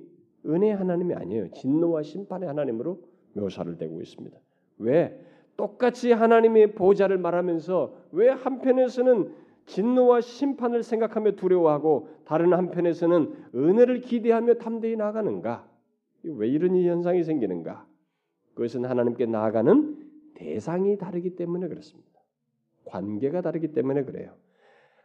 은혜 0.45 0.71
하나님이 0.71 1.13
아니에요 1.15 1.51
진노와 1.51 2.03
심판의 2.03 2.47
하나님으로 2.47 3.01
묘사를 3.33 3.77
되고 3.77 4.01
있습니다. 4.01 4.37
왜 4.79 5.19
똑같이 5.57 6.11
하나님의 6.11 6.73
보좌를 6.73 7.17
말하면서 7.17 7.93
왜 8.13 8.29
한편에서는 8.29 9.33
진노와 9.65 10.21
심판을 10.21 10.83
생각하며 10.83 11.33
두려워하고 11.33 12.09
다른 12.25 12.53
한편에서는 12.53 13.33
은혜를 13.53 14.01
기대하며 14.01 14.55
담대히 14.55 14.95
나가는가? 14.95 15.67
왜 16.23 16.47
이런 16.47 16.75
현상이 16.75 17.23
생기는가? 17.23 17.85
그것은 18.55 18.85
하나님께 18.85 19.25
나아가는 19.25 19.97
대상이 20.33 20.97
다르기 20.97 21.35
때문에 21.35 21.67
그렇습니다. 21.67 22.08
관계가 22.89 23.41
다르기 23.41 23.69
때문에 23.73 24.03
그래요. 24.03 24.33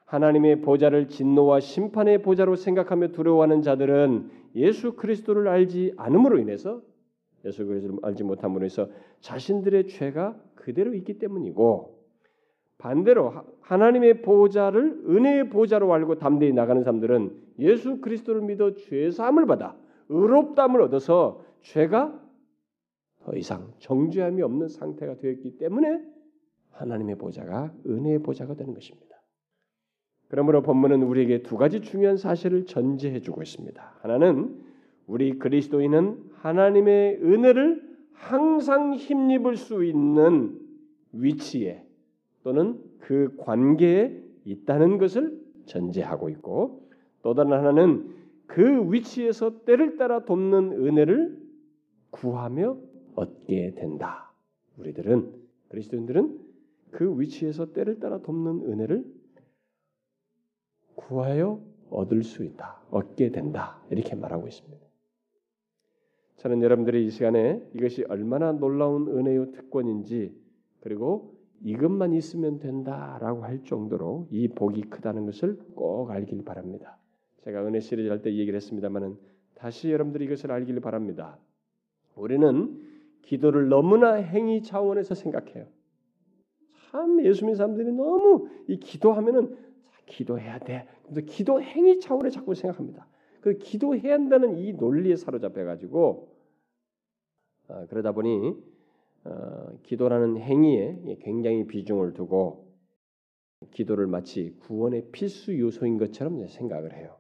하나님의 0.07 0.61
보좌를 0.61 1.09
진노와 1.09 1.61
심판의 1.61 2.23
보좌로 2.23 2.57
생각하며 2.57 3.09
두려워하는 3.09 3.63
자들은 3.63 4.31
예수 4.57 4.95
그리스도를 4.95 5.49
알지 5.49 5.95
않음으로 5.97 6.39
인해서 6.39 6.83
예수 7.45 7.67
그리스도를 7.67 7.99
알지 8.03 8.25
못함으로 8.25 8.65
해서 8.65 8.89
자신들의 9.21 9.89
죄가 9.89 10.37
그대로 10.55 10.95
있기 10.95 11.19
때문이고 11.19 11.95
반대로 12.79 13.33
하나님의 13.61 14.23
보좌를 14.23 15.03
은혜의 15.07 15.49
보좌로 15.51 15.93
알고 15.93 16.19
담대히 16.19 16.53
나가는 16.53 16.83
사람들은 16.83 17.45
예수 17.61 18.01
그리스도를 18.01 18.43
믿어 18.43 18.75
죄 18.75 19.11
사함을 19.11 19.47
받아 19.47 19.77
의롭담을 20.09 20.83
얻어서 20.83 21.45
죄가 21.63 22.21
더 23.25 23.33
이상 23.37 23.73
정죄함이 23.79 24.43
없는 24.43 24.69
상태가 24.69 25.17
되었기 25.17 25.57
때문에 25.57 26.14
하나님의 26.75 27.17
보좌가 27.17 27.73
은혜의 27.87 28.21
보좌가 28.21 28.55
되는 28.55 28.75
것입니다. 28.75 29.15
그러므로 30.29 30.63
본문은 30.63 31.03
우리에게 31.03 31.43
두 31.43 31.57
가지 31.57 31.81
중요한 31.81 32.17
사실을 32.17 32.67
전제해 32.67 33.21
주고 33.21 33.43
있습니다. 33.43 33.99
하나는 34.01 34.63
우리 35.07 35.39
그리스도인은 35.39 36.31
하나님의 36.35 37.19
은혜를 37.23 37.83
항상 38.13 38.95
힘입을 38.95 39.57
수 39.57 39.85
있는 39.85 40.59
위치에 41.13 41.85
또는 42.43 42.81
그 43.01 43.35
관계에 43.39 44.21
있다는 44.45 44.99
것을 44.99 45.41
전제하고 45.67 46.29
있고 46.31 46.89
또 47.23 47.35
다른 47.35 47.53
하나는 47.53 48.15
그 48.47 48.93
위치에서 48.93 49.65
때를 49.65 49.97
따라 49.97 50.25
돕는 50.25 50.73
은혜를 50.73 51.39
구하며 52.11 52.77
얻게 53.15 53.75
된다. 53.75 54.33
우리들은 54.79 55.33
그리스도인들은 55.69 56.44
그 56.95 57.21
위치에서 57.21 57.73
때를 57.73 57.99
따라 57.99 58.19
돕는 58.19 58.71
은혜를 58.71 59.05
구하여 60.95 61.61
얻을 61.91 62.23
수 62.23 62.45
있다. 62.45 62.83
얻게 62.91 63.31
된다. 63.31 63.83
이렇게 63.91 64.15
말하고 64.15 64.47
있습니다. 64.47 64.85
저는 66.37 66.63
여러분들이 66.63 67.05
이 67.07 67.11
시간에 67.11 67.61
이것이 67.75 68.05
얼마나 68.05 68.53
놀라운 68.53 69.09
은혜의 69.09 69.53
특권인지 69.53 70.41
그리고 70.81 71.35
이것만 71.65 72.13
있으면 72.13 72.61
된다라고 72.61 73.43
할 73.43 73.65
정도로 73.65 74.29
이 74.31 74.47
복이 74.47 74.83
크다는 74.83 75.27
것을 75.27 75.59
꼭 75.75 76.13
알길 76.13 76.45
바랍니다. 76.45 76.97
제가 77.43 77.67
은혜 77.67 77.81
시리즈 77.81 78.09
할 78.09 78.23
때 78.23 78.33
얘기를 78.33 78.55
했습니다만은 78.55 79.17
다시 79.57 79.91
여러분들이 79.91 80.27
이것을 80.27 80.53
알길 80.53 80.79
바랍니다. 80.81 81.39
우리는 82.15 82.81
기도를 83.23 83.69
너무나 83.69 84.15
행위 84.15 84.63
차원에서 84.63 85.17
생각해요. 85.17 85.67
참 86.95 87.25
예수 87.25 87.45
믿는 87.45 87.57
사람들이 87.57 87.91
너무 87.91 88.49
이 88.69 88.79
기도하면은 88.79 89.57
기도해야 90.07 90.61
돼. 90.61 90.87
근데 91.05 91.23
기도 91.23 91.61
행위 91.61 91.99
차원에 91.99 92.31
자꾸 92.31 92.55
생각합니다. 92.55 93.09
그 93.41 93.59
기도해야 93.59 94.15
한다는 94.15 94.57
이 94.57 94.73
논리에 94.75 95.17
사로잡혀 95.17 95.65
가지고 95.65 96.29
아, 97.67 97.85
그러다 97.87 98.13
보니 98.13 98.55
어, 99.25 99.77
기도라는 99.83 100.37
행위에 100.39 101.17
굉장히 101.23 101.67
비중을 101.67 102.13
두고 102.13 102.73
기도를 103.73 104.07
마치 104.07 104.55
구원의 104.61 105.09
필수 105.11 105.59
요소인 105.59 105.99
것처럼 105.99 106.47
생각을 106.47 106.97
해요. 106.97 107.17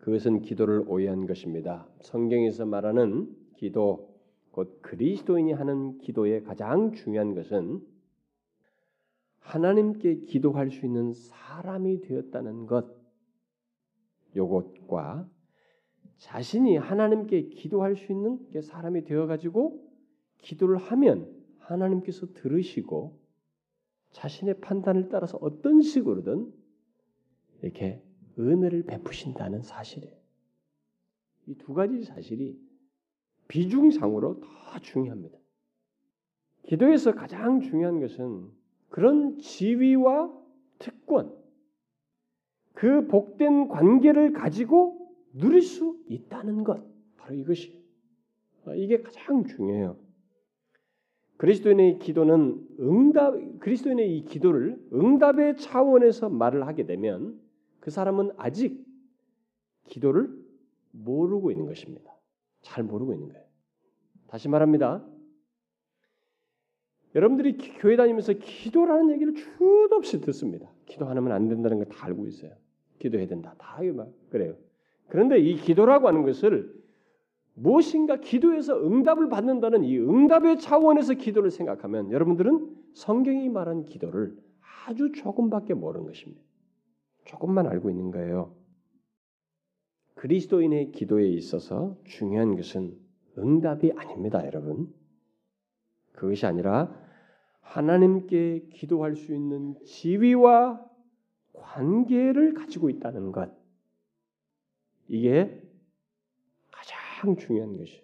그것은 0.00 0.42
기도를 0.42 0.84
오해한 0.86 1.26
것입니다. 1.26 1.88
성경에서 2.02 2.66
말하는 2.66 3.34
기도, 3.56 4.14
곧 4.50 4.80
그리스도인이 4.82 5.52
하는 5.54 5.96
기도의 5.98 6.42
가장 6.42 6.92
중요한 6.92 7.34
것은 7.34 7.80
하나님께 9.40 10.20
기도할 10.20 10.70
수 10.70 10.86
있는 10.86 11.12
사람이 11.12 12.00
되었다는 12.02 12.66
것, 12.66 12.96
요것과 14.36 15.28
자신이 16.18 16.76
하나님께 16.76 17.48
기도할 17.48 17.96
수 17.96 18.12
있는 18.12 18.38
사람이 18.62 19.04
되어가지고 19.04 19.90
기도를 20.38 20.76
하면 20.76 21.34
하나님께서 21.58 22.32
들으시고 22.34 23.18
자신의 24.10 24.60
판단을 24.60 25.08
따라서 25.08 25.38
어떤 25.40 25.82
식으로든 25.82 26.52
이렇게 27.62 28.02
은혜를 28.38 28.84
베푸신다는 28.84 29.62
사실이에요. 29.62 30.14
이 31.46 31.54
두 31.56 31.74
가지 31.74 32.04
사실이 32.04 32.60
비중상으로 33.48 34.40
더 34.40 34.78
중요합니다. 34.80 35.38
기도에서 36.62 37.12
가장 37.14 37.60
중요한 37.60 37.98
것은 37.98 38.50
그런 38.90 39.38
지위와 39.38 40.32
특권, 40.78 41.34
그 42.74 43.06
복된 43.06 43.68
관계를 43.68 44.32
가지고 44.32 45.14
누릴 45.32 45.62
수 45.62 45.98
있다는 46.08 46.64
것, 46.64 46.82
바로 47.16 47.34
이것이 47.34 47.80
이게 48.76 49.00
가장 49.00 49.44
중요해요. 49.44 49.96
그리스도인의 51.36 52.00
기도는 52.00 52.68
응답, 52.80 53.34
그리스도인의 53.60 54.18
이 54.18 54.24
기도를 54.24 54.78
응답의 54.92 55.56
차원에서 55.56 56.28
말을 56.28 56.66
하게 56.66 56.84
되면 56.84 57.40
그 57.80 57.90
사람은 57.90 58.32
아직 58.36 58.84
기도를 59.86 60.30
모르고 60.90 61.50
있는 61.50 61.66
것입니다. 61.66 62.14
잘 62.60 62.84
모르고 62.84 63.14
있는 63.14 63.28
거예요. 63.28 63.44
다시 64.26 64.48
말합니다. 64.48 65.04
여러분들이 67.14 67.56
교회 67.78 67.96
다니면서 67.96 68.34
기도라는 68.34 69.10
얘기를 69.10 69.34
주도 69.34 69.88
없이 69.96 70.20
듣습니다. 70.20 70.68
기도 70.86 71.06
하면 71.06 71.32
안 71.32 71.48
된다는 71.48 71.78
걸 71.78 71.86
다 71.86 72.06
알고 72.06 72.26
있어요. 72.26 72.52
기도해야 72.98 73.26
된다. 73.26 73.54
다 73.58 73.78
그래요. 74.30 74.56
그런데 75.08 75.38
이 75.38 75.56
기도라고 75.56 76.06
하는 76.06 76.22
것을 76.22 76.72
무엇인가 77.54 78.20
기도에서 78.20 78.80
응답을 78.86 79.28
받는다는 79.28 79.84
이 79.84 79.98
응답의 79.98 80.60
차원에서 80.60 81.14
기도를 81.14 81.50
생각하면 81.50 82.12
여러분들은 82.12 82.76
성경이 82.94 83.48
말한 83.48 83.86
기도를 83.86 84.36
아주 84.86 85.12
조금밖에 85.12 85.74
모르는 85.74 86.06
것입니다. 86.06 86.40
조금만 87.24 87.66
알고 87.66 87.90
있는 87.90 88.10
거예요. 88.10 88.54
그리스도인의 90.14 90.92
기도에 90.92 91.28
있어서 91.28 91.96
중요한 92.04 92.56
것은 92.56 92.96
응답이 93.38 93.92
아닙니다, 93.96 94.44
여러분. 94.46 94.92
그것이 96.12 96.46
아니라 96.46 96.94
하나님께 97.60 98.68
기도할 98.72 99.16
수 99.16 99.34
있는 99.34 99.76
지위와 99.84 100.84
관계를 101.52 102.54
가지고 102.54 102.90
있다는 102.90 103.32
것. 103.32 103.50
이게 105.08 105.62
가장 106.70 107.36
중요한 107.36 107.76
것이. 107.76 108.02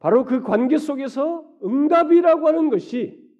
바로 0.00 0.24
그 0.24 0.42
관계 0.42 0.78
속에서 0.78 1.46
응답이라고 1.62 2.48
하는 2.48 2.70
것이 2.70 3.30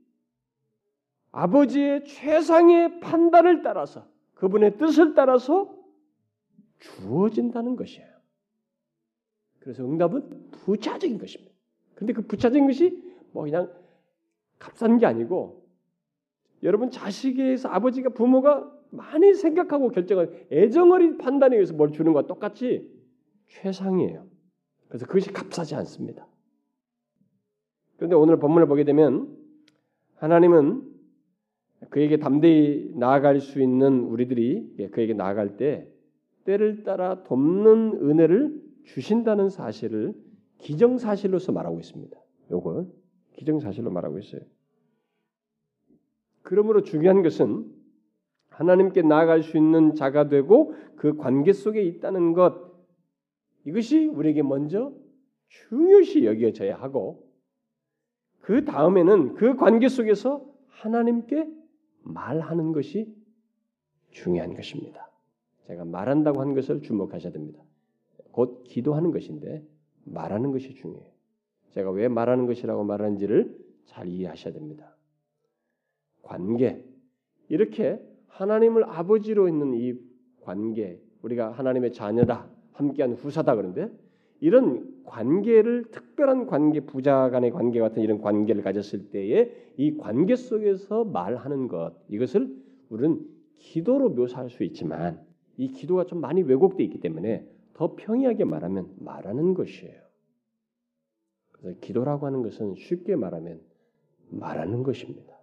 아버지의 1.33 2.05
최상의 2.05 3.01
판단을 3.01 3.63
따라서 3.63 4.07
그분의 4.35 4.79
뜻을 4.79 5.15
따라서 5.15 5.75
주어진다는 6.79 7.77
것이에요. 7.77 8.09
그래서 9.61 9.85
응답은 9.85 10.51
부차적인 10.51 11.19
것입니다. 11.19 11.50
근데 12.01 12.15
그 12.15 12.23
부차적인 12.23 12.67
것이 12.67 13.03
뭐 13.33 13.45
그냥 13.45 13.71
값싼 14.59 14.99
게 14.99 15.05
아니고 15.05 15.67
여러분 16.63 16.91
자식에서 16.91 17.69
아버지가 17.69 18.11
부모가 18.11 18.73
많이 18.91 19.35
생각하고 19.35 19.91
결정한 19.91 20.33
애정어린 20.51 21.19
판단에 21.19 21.57
의해서 21.57 21.75
뭘 21.75 21.93
주는 21.93 22.13
것과 22.15 22.27
똑같이 22.27 22.91
최상이에요. 23.49 24.27
그래서 24.89 25.07
그것이 25.07 25.31
값싸지 25.33 25.75
않습니다. 25.75 26.27
그런데 27.97 28.17
오늘 28.17 28.39
본문을 28.39 28.67
보게 28.67 28.85
되면 28.85 29.37
하나님은 30.17 30.83
그에게 31.91 32.17
담대히 32.17 32.93
나아갈 32.97 33.41
수 33.41 33.61
있는 33.61 34.01
우리들이 34.05 34.89
그에게 34.91 35.13
나아갈 35.13 35.59
때 35.59 35.87
때를 36.45 36.83
따라 36.83 37.23
돕는 37.25 38.01
은혜를 38.03 38.63
주신다는 38.85 39.51
사실을 39.51 40.15
기정사실로서 40.61 41.53
말하고 41.53 41.81
있습니다. 41.81 42.17
요걸 42.51 42.87
기정사실로 43.33 43.91
말하고 43.91 44.19
있어요. 44.19 44.43
그러므로 46.43 46.83
중요한 46.83 47.23
것은 47.23 47.71
하나님께 48.49 49.03
나아갈 49.03 49.43
수 49.43 49.57
있는 49.57 49.95
자가 49.95 50.29
되고 50.29 50.75
그 50.97 51.17
관계 51.17 51.53
속에 51.53 51.83
있다는 51.83 52.33
것 52.33 52.71
이것이 53.65 54.07
우리에게 54.07 54.43
먼저 54.43 54.93
중요시 55.49 56.25
여겨져야 56.25 56.77
하고 56.77 57.27
그 58.41 58.65
다음에는 58.65 59.35
그 59.35 59.57
관계 59.57 59.89
속에서 59.89 60.45
하나님께 60.69 61.49
말하는 62.03 62.73
것이 62.73 63.15
중요한 64.11 64.55
것입니다. 64.55 65.11
제가 65.67 65.85
말한다고 65.85 66.41
한 66.41 66.55
것을 66.55 66.83
주목하셔야 66.83 67.33
됩니다. 67.33 67.63
곧 68.33 68.65
기도하는 68.65 69.11
것인데 69.13 69.65
말하는 70.11 70.53
것이 70.53 70.75
중요해요. 70.75 71.11
제가 71.71 71.91
왜 71.91 72.09
말하는 72.09 72.47
것이라고 72.47 72.85
말하는지를 72.85 73.57
잘 73.87 74.09
이해하셔야 74.09 74.53
됩니다. 74.53 74.97
관계 76.23 76.85
이렇게 77.49 78.01
하나님을 78.29 78.85
아버지로 78.85 79.49
있는 79.49 79.75
이 79.75 79.95
관계 80.43 81.01
우리가 81.23 81.51
하나님의 81.51 81.93
자녀다 81.93 82.49
함께한 82.73 83.13
후사다 83.15 83.57
그런데 83.57 83.91
이런 84.41 85.03
관계를 85.05 85.91
특별한 85.91 86.47
관계 86.47 86.81
부자 86.81 87.29
간의 87.31 87.51
관계 87.51 87.81
같은 87.81 88.03
이런 88.03 88.21
관계를 88.21 88.63
가졌을 88.63 89.11
때에 89.11 89.53
이 89.77 89.97
관계 89.97 90.37
속에서 90.37 91.05
말하는 91.05 91.69
것 91.69 91.93
이것을 92.09 92.57
우리는 92.89 93.21
기도로 93.59 94.11
묘사할 94.11 94.49
수 94.49 94.65
있지만 94.65 95.21
이 95.57 95.69
기도가 95.69 96.05
좀 96.05 96.21
많이 96.21 96.43
왜곡되어 96.43 96.85
있기 96.87 97.01
때문에 97.01 97.47
더 97.81 97.97
평이하게 97.97 98.45
말하면 98.45 98.93
말하는 98.99 99.55
것이에요. 99.55 99.99
그래서 101.53 101.81
기도라고 101.81 102.27
하는 102.27 102.43
것은 102.43 102.75
쉽게 102.75 103.17
말하면 103.17 103.63
말하는 104.29 104.83
것입니다. 104.83 105.35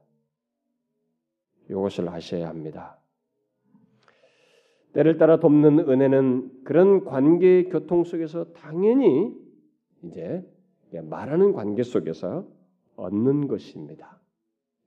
이것을 1.68 2.12
하셔야 2.12 2.48
합니다. 2.48 3.00
때를 4.94 5.18
따라 5.18 5.40
돕는 5.40 5.90
은혜는 5.90 6.64
그런 6.64 7.06
관계 7.06 7.64
교통 7.64 8.04
속에서 8.04 8.54
당연히 8.54 9.36
이제 10.04 10.46
말하는 11.06 11.54
관계 11.54 11.82
속에서 11.82 12.48
얻는 12.98 13.48
것입니다. 13.48 14.22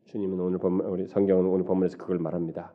주님은 0.05 0.39
오늘 0.39 0.59
본 0.59 0.81
우리 0.83 1.09
성경은 1.09 1.47
오늘 1.47 1.65
본문에서 1.65 1.99
그걸 1.99 2.21
말합니다. 2.21 2.73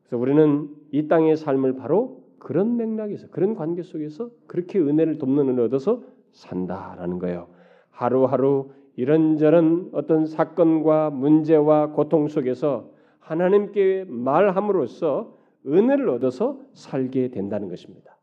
그래서 0.00 0.16
우리는 0.16 0.74
이 0.92 1.08
땅의 1.08 1.36
삶을 1.36 1.76
바로 1.76 2.21
그런 2.42 2.76
맥락에서 2.76 3.28
그런 3.28 3.54
관계 3.54 3.82
속에서 3.82 4.28
그렇게 4.48 4.80
은혜를 4.80 5.18
돕는 5.18 5.48
은혜 5.48 5.62
얻어서 5.62 6.02
산다라는 6.32 7.20
거예요. 7.20 7.48
하루하루 7.90 8.72
이런저런 8.96 9.90
어떤 9.92 10.26
사건과 10.26 11.10
문제와 11.10 11.92
고통 11.92 12.26
속에서 12.26 12.90
하나님께 13.20 14.06
말함으로써 14.08 15.38
은혜를 15.68 16.08
얻어서 16.08 16.60
살게 16.72 17.30
된다는 17.30 17.68
것입니다. 17.68 18.18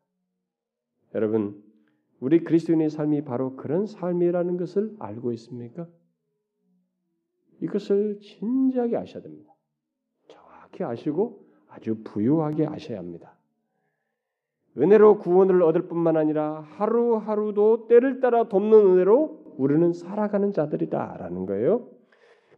여러분, 1.16 1.64
우리 2.20 2.44
그리스도인의 2.44 2.90
삶이 2.90 3.24
바로 3.24 3.56
그런 3.56 3.86
삶이라는 3.86 4.58
것을 4.58 4.98
알고 5.00 5.32
있습니까? 5.32 5.88
이것을 7.62 8.20
진지하게 8.20 8.98
아셔야 8.98 9.24
됩니다. 9.24 9.56
정확히 10.28 10.84
아시고 10.84 11.46
아주 11.70 12.04
부유하게 12.04 12.68
아셔야 12.68 12.98
합니다. 12.98 13.39
은혜로 14.78 15.20
구원을 15.20 15.62
얻을 15.64 15.88
뿐만 15.88 16.16
아니라 16.16 16.62
하루하루도 16.62 17.88
때를 17.88 18.20
따라 18.20 18.48
돕는 18.48 18.74
은혜로 18.74 19.56
우리는 19.58 19.92
살아가는 19.94 20.54
자들이다라는 20.54 21.46
거예요. 21.46 21.90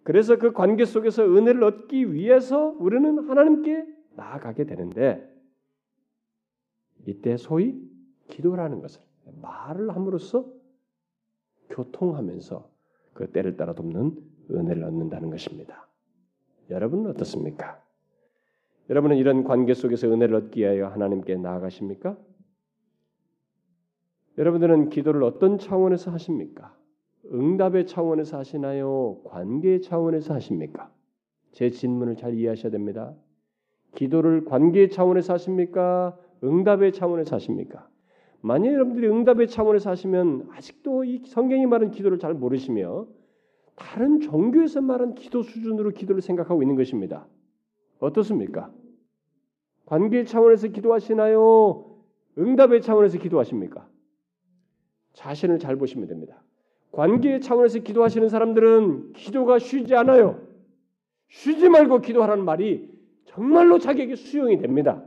그래서 0.04 0.38
그 0.38 0.52
관계 0.52 0.86
속에서 0.86 1.24
은혜를 1.24 1.64
얻기 1.64 2.14
위해서 2.14 2.76
우리는 2.80 3.28
하나님께 3.28 3.86
나아가게 4.16 4.66
되는데 4.66 5.28
이때 7.08 7.38
소위 7.38 7.82
기도라는 8.28 8.82
것을 8.82 9.02
말을 9.42 9.96
함으로써 9.96 10.46
교통하면서 11.70 12.70
그 13.14 13.32
때를 13.32 13.58
따라 13.58 13.74
돕는 13.74 14.18
은혜를 14.52 14.84
얻는다는 14.84 15.30
것입니다. 15.30 15.88
여러분은 16.70 17.12
어떻습니까? 17.12 17.81
여러분은 18.92 19.16
이런 19.16 19.46
관계 19.46 19.74
속에서 19.74 20.12
은혜를 20.12 20.36
얻기 20.36 20.60
위하여 20.60 20.88
하나님께 20.88 21.38
나아가십니까? 21.38 22.18
여러분들은 24.38 24.90
기도를 24.90 25.24
어떤 25.24 25.58
차원에서 25.58 26.12
하십니까? 26.12 26.76
응답의 27.32 27.88
차원에서 27.88 28.38
하시나요? 28.38 29.22
관계의 29.24 29.82
차원에서 29.82 30.34
하십니까? 30.34 30.92
제 31.54 31.70
질문을 31.70 32.18
잘 32.18 32.34
이해하셔야 32.34 32.70
됩니다. 32.70 33.16
기도를 33.96 34.44
관계의 34.44 34.90
차원에서 34.90 35.34
하십니까? 35.36 36.18
응답의 36.44 36.92
차원에서 36.92 37.38
하십니까? 37.38 37.88
만약 38.42 38.74
여러분들이 38.74 39.08
응답의 39.08 39.48
차원에서 39.48 39.90
하시면 39.90 40.50
아직도 40.52 41.06
이 41.06 41.24
성경이 41.28 41.66
말하는 41.66 41.92
기도를 41.92 42.20
잘 42.20 42.34
모르시며 42.34 43.08
다른 43.76 44.20
종교에서 44.20 44.82
말하는 44.82 45.16
기도 45.16 45.44
수준으로 45.44 45.92
기도를 45.92 46.22
생각하고 46.22 46.62
있는 46.62 46.76
것입니다. 46.76 47.26
어떻습니까? 48.00 48.70
관계 49.92 50.24
차원에서 50.24 50.70
기도하시나요? 50.70 51.98
응답의 52.38 52.82
차원에서 52.82 53.18
기도하십니까? 53.18 53.90
자신을 55.12 55.60
잘 55.60 55.76
보시면 55.76 56.08
됩니다. 56.08 56.42
관계 56.94 57.42
차원에서 57.42 57.80
기도하시는 57.80 58.30
사람들은 58.30 59.12
기도가 59.12 59.60
쉬지 59.60 59.94
않아요. 59.96 60.48
쉬지 61.28 61.68
말고 61.68 62.00
기도하라는 62.00 62.46
말이 62.46 62.90
정말로 63.26 63.80
자기에게 63.80 64.16
수용이 64.16 64.60
됩니다. 64.60 65.04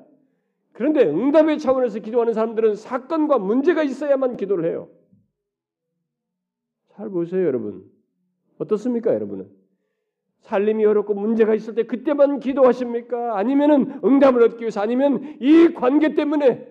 그런데 0.75 1.07
응답의 1.07 1.61
차원에서 1.61 2.01
기도하는 2.01 2.35
사람들은 2.35 2.75
사건과 2.75 3.39
문제가 3.39 3.83
있어야만 3.83 4.37
기도를 4.37 4.69
해요. 4.69 4.91
잘 6.91 7.09
보세요, 7.09 7.43
여러분. 7.47 7.91
어떻습니까, 8.59 9.15
여러분은? 9.15 9.49
살림이 10.45 10.85
어렵고 10.85 11.15
문제가 11.15 11.55
있을 11.55 11.75
때 11.75 11.85
그때만 11.85 12.39
기도하십니까? 12.41 13.37
아니면은 13.37 14.01
응답을 14.05 14.43
얻기 14.43 14.61
위해서 14.61 14.81
아니면 14.81 15.37
이 15.41 15.73
관계 15.75 16.15
때문에 16.15 16.69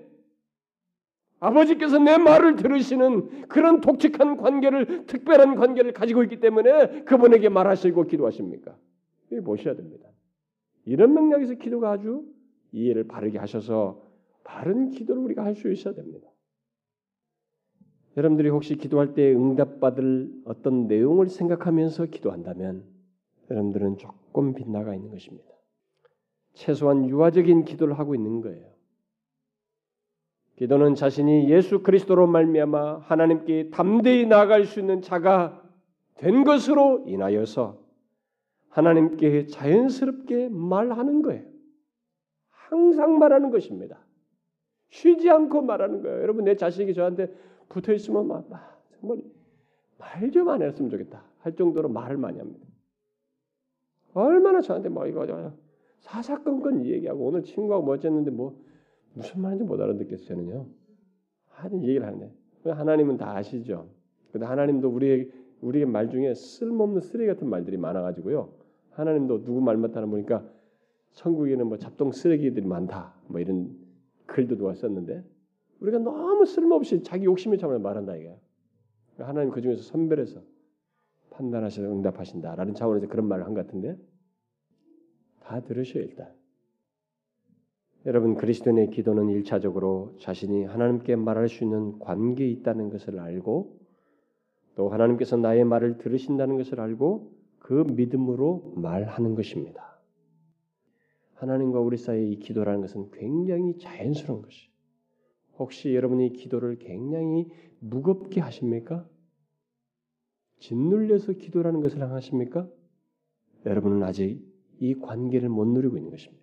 아버지께서 1.40 2.00
내 2.00 2.18
말을 2.18 2.56
들으시는 2.56 3.48
그런 3.50 3.82
독특한 3.82 4.38
관계를 4.38 5.06
특별한 5.08 5.56
관계를 5.56 5.92
가지고 5.92 6.24
있기 6.24 6.40
때문에 6.40 7.04
그분에게 7.04 7.50
말하시고 7.50 8.06
기도하십니까? 8.06 8.78
이 9.32 9.40
보셔야 9.42 9.76
됩니다. 9.76 10.08
이런 10.86 11.14
맥락에서 11.14 11.56
기도가 11.56 11.92
아주 11.92 12.24
이해를 12.72 13.08
바르게 13.08 13.40
하셔서 13.40 14.02
바른 14.44 14.92
기도를 14.92 15.22
우리가 15.24 15.44
할 15.44 15.56
수 15.56 15.72
있어야 15.72 15.94
됩니다. 15.96 16.30
여러분들이 18.16 18.50
혹시 18.50 18.76
기도할 18.76 19.16
때 19.16 19.34
응답받을 19.34 20.32
어떤 20.46 20.88
내용을 20.88 21.28
생각하면서 21.28 22.06
기도한다면 22.06 22.93
여러분들은 23.50 23.98
조금 23.98 24.54
빗나가 24.54 24.94
있는 24.96 25.12
것입니다. 25.12 25.50
최소한 26.54 27.08
유아적인 27.10 27.66
기도를 27.66 27.98
하고 28.00 28.16
있는 28.16 28.42
거예요. 28.42 28.72
기도는 30.56 30.96
자신이 30.96 31.50
예수 31.50 31.82
그리스도로 31.82 32.28
말미암아 32.28 33.00
하나님께 33.00 33.72
담대히 33.72 34.28
나아갈 34.28 34.66
수 34.66 34.80
있는 34.80 35.02
자가 35.02 35.62
된 36.16 36.44
것으로 36.44 37.06
인하여서 37.08 37.82
하나님께 38.70 39.48
자연스럽게 39.48 40.50
말하는 40.50 41.22
거예요. 41.24 41.44
항상 42.50 43.18
말하는 43.18 43.50
것입니다. 43.50 44.00
쉬지 44.90 45.30
않고 45.30 45.64
말하는 45.64 46.04
거예요. 46.04 46.22
여러분 46.22 46.44
내 46.46 46.56
자식이 46.56 46.94
저한테 46.94 47.34
붙어 47.70 47.94
있으면 47.94 48.28
막, 48.28 48.48
막 48.50 48.84
정말 49.00 49.24
말 49.98 50.32
좀 50.32 50.50
안 50.50 50.62
했으면 50.62 50.90
좋겠다 50.92 51.24
할 51.40 51.56
정도로 51.56 51.90
말을 51.90 52.18
많이 52.18 52.38
합니다. 52.38 52.66
얼마나 54.14 54.62
저한테 54.62 54.90
뭐 54.90 55.08
이거 55.08 55.26
저 55.26 55.54
사사건건 56.00 56.86
얘기하고 56.86 57.26
오늘 57.26 57.44
친구하고 57.44 57.86
뭐 57.86 57.96
어쨌는데 57.96 58.32
뭐 58.32 58.60
무슨 59.14 59.42
말인지 59.42 59.64
못 59.64 59.80
알아듣겠어요 59.80 60.28
저는요. 60.28 60.66
하는 61.50 61.84
얘기를 61.84 62.06
하는데 62.06 62.32
하나님은 62.66 63.18
다 63.18 63.36
아시죠. 63.36 63.90
근데 64.32 64.46
하나님도 64.46 64.90
우리의 64.90 65.32
우리의 65.62 65.86
말 65.86 66.10
중에 66.10 66.34
쓸모없는 66.34 67.02
쓰레기 67.02 67.28
같은 67.28 67.48
말들이 67.48 67.78
많아가지고요. 67.78 68.54
하나님도 68.92 69.44
누구 69.44 69.62
말 69.62 69.78
못하는 69.78 70.10
보니까 70.10 70.46
천국에는 71.14 71.68
뭐 71.68 71.78
잡동 71.78 72.12
쓰레기들이 72.12 72.66
많다. 72.66 73.14
뭐 73.28 73.40
이런 73.40 73.76
글도 74.26 74.58
누가 74.58 74.74
썼는데 74.74 75.24
우리가 75.80 76.00
너무 76.00 76.46
쓸모없이 76.46 77.04
자기 77.04 77.26
욕심에 77.26 77.58
참아 77.58 77.78
말한다 77.80 78.16
이게. 78.16 78.36
하나님 79.20 79.52
그 79.52 79.62
중에서 79.62 79.84
선별해서 79.84 80.42
판단하셔서 81.34 81.88
응답하신다라는 81.92 82.74
차원에서 82.76 83.08
그런 83.08 83.28
말을 83.28 83.46
한 83.46 83.54
것 83.54 83.66
같은데 83.66 83.98
다 85.42 85.62
들으셔요 85.62 86.04
일단. 86.04 86.34
여러분 88.06 88.36
그리스도인의 88.36 88.90
기도는 88.90 89.30
일차적으로 89.30 90.16
자신이 90.20 90.66
하나님께 90.66 91.16
말할 91.16 91.48
수 91.48 91.64
있는 91.64 92.00
관계에 92.00 92.48
있다는 92.50 92.90
것을 92.90 93.20
알고 93.20 93.80
또 94.76 94.90
하나님께서 94.90 95.38
나의 95.38 95.64
말을 95.64 95.98
들으신다는 96.00 96.58
것을 96.58 96.82
알고 96.82 97.32
그 97.60 97.86
믿음으로 97.96 98.74
말하는 98.76 99.36
것입니다. 99.36 100.02
하나님과 101.36 101.80
우리 101.80 101.98
사이의 101.98 102.32
이 102.34 102.40
기도라는 102.40 102.82
것은 102.82 103.12
굉장히 103.12 103.78
자연스러운 103.78 104.42
것이. 104.42 104.70
혹시 105.58 105.96
여러분이 105.96 106.34
기도를 106.34 106.80
굉장히 106.80 107.48
무겁게 107.80 108.42
하십니까? 108.42 109.08
짓눌려서 110.64 111.34
기도라는 111.34 111.82
것을 111.82 112.02
하십니까? 112.02 112.70
여러분은 113.66 114.02
아직 114.02 114.42
이 114.80 114.96
관계를 114.96 115.50
못 115.50 115.66
누리고 115.66 115.98
있는 115.98 116.10
것입니다. 116.10 116.42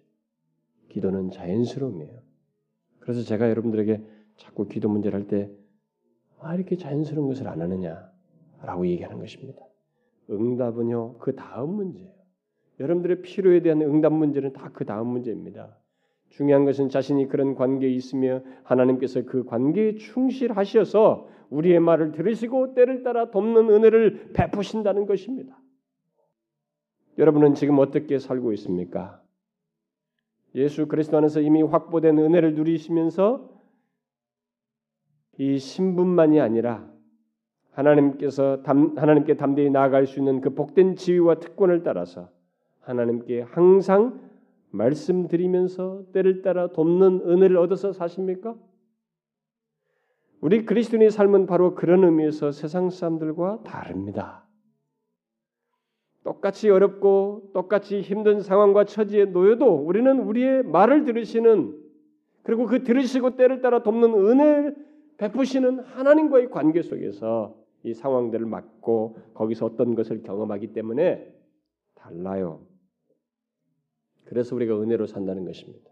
기도는 0.91 1.31
자연스러움이에요. 1.31 2.21
그래서 2.99 3.23
제가 3.23 3.49
여러분들에게 3.49 4.05
자꾸 4.37 4.69
기도 4.69 4.91
문제를 4.91 5.19
할 5.19 5.27
때, 5.27 5.51
아, 6.39 6.55
이렇게 6.55 6.77
자연스러운 6.77 7.29
것을 7.29 7.49
안 7.49 7.63
하느냐 7.63 8.11
라고 8.63 8.87
얘기하는 8.87 9.19
것입니다. 9.19 9.63
응답은요, 10.29 11.17
그 11.17 11.35
다음 11.35 11.77
문제예요. 11.77 12.13
여러분들의 12.79 13.23
필요에 13.23 13.63
대한 13.63 13.81
응답 13.81 14.13
문제는 14.13 14.53
다 14.53 14.71
그 14.75 14.85
다음 14.85 15.09
문제입니다. 15.09 15.79
중요한 16.31 16.65
것은 16.65 16.89
자신이 16.89 17.29
그런 17.29 17.55
관계에 17.55 17.91
있으며 17.91 18.43
하나님께서 18.63 19.23
그 19.25 19.45
관계에 19.45 19.97
충실하셔서 19.97 21.29
우리의 21.51 21.81
말을 21.81 22.13
들으시고 22.13 22.75
때를 22.75 23.03
따라 23.03 23.31
돕는 23.31 23.69
은혜를 23.69 24.31
베푸신다는 24.33 25.07
것입니다. 25.07 25.59
여러분은 27.19 27.55
지금 27.55 27.79
어떻게 27.79 28.19
살고 28.19 28.53
있습니까? 28.55 29.21
예수 30.55 30.87
그리스도 30.87 31.19
안에서 31.19 31.41
이미 31.41 31.63
확보된 31.63 32.19
은혜를 32.19 32.55
누리시면서 32.55 33.51
이 35.39 35.59
신분만이 35.59 36.41
아니라 36.41 36.89
하나님께서 37.73 38.63
담, 38.63 38.97
하나님께 38.97 39.37
담대히 39.37 39.71
나아갈 39.71 40.07
수 40.07 40.19
있는 40.19 40.41
그 40.41 40.55
복된 40.55 40.97
지위와 40.97 41.37
특권을 41.37 41.83
따라서 41.83 42.29
하나님께 42.81 43.43
항상 43.43 44.30
말씀드리면서 44.71 46.05
때를 46.13 46.43
따라 46.43 46.69
돕는 46.69 47.23
은혜를 47.27 47.57
얻어서 47.57 47.93
사십니까? 47.93 48.57
우리 50.41 50.65
그리스도인의 50.65 51.11
삶은 51.11 51.47
바로 51.47 51.75
그런 51.75 52.05
의미에서 52.05 52.51
세상 52.53 52.91
사람들과 52.91 53.63
다릅니다. 53.65 54.47
똑같이 56.23 56.71
어렵고 56.71 57.51
똑같이 57.53 58.01
힘든 58.01 58.41
상황과 58.41 58.85
처지에 58.85 59.27
놓여도 59.27 59.67
우리는 59.67 60.19
우리의 60.21 60.63
말을 60.65 61.05
들으시는 61.05 61.79
그리고 62.43 62.67
그 62.67 62.83
들으시고 62.85 63.37
때를 63.37 63.61
따라 63.61 63.83
돕는 63.83 64.15
은혜를 64.15 64.77
베푸시는 65.19 65.81
하나님과의 65.81 66.51
관계 66.51 66.83
속에서 66.83 67.55
이 67.83 67.95
상황들을 67.95 68.47
맞고 68.47 69.19
거기서 69.35 69.67
어떤 69.67 69.95
것을 69.95 70.23
경험하기 70.23 70.73
때문에 70.73 71.35
달라요. 71.95 72.61
그래서 74.31 74.55
우리가 74.55 74.81
은혜로 74.81 75.07
산다는 75.07 75.45
것입니다. 75.45 75.91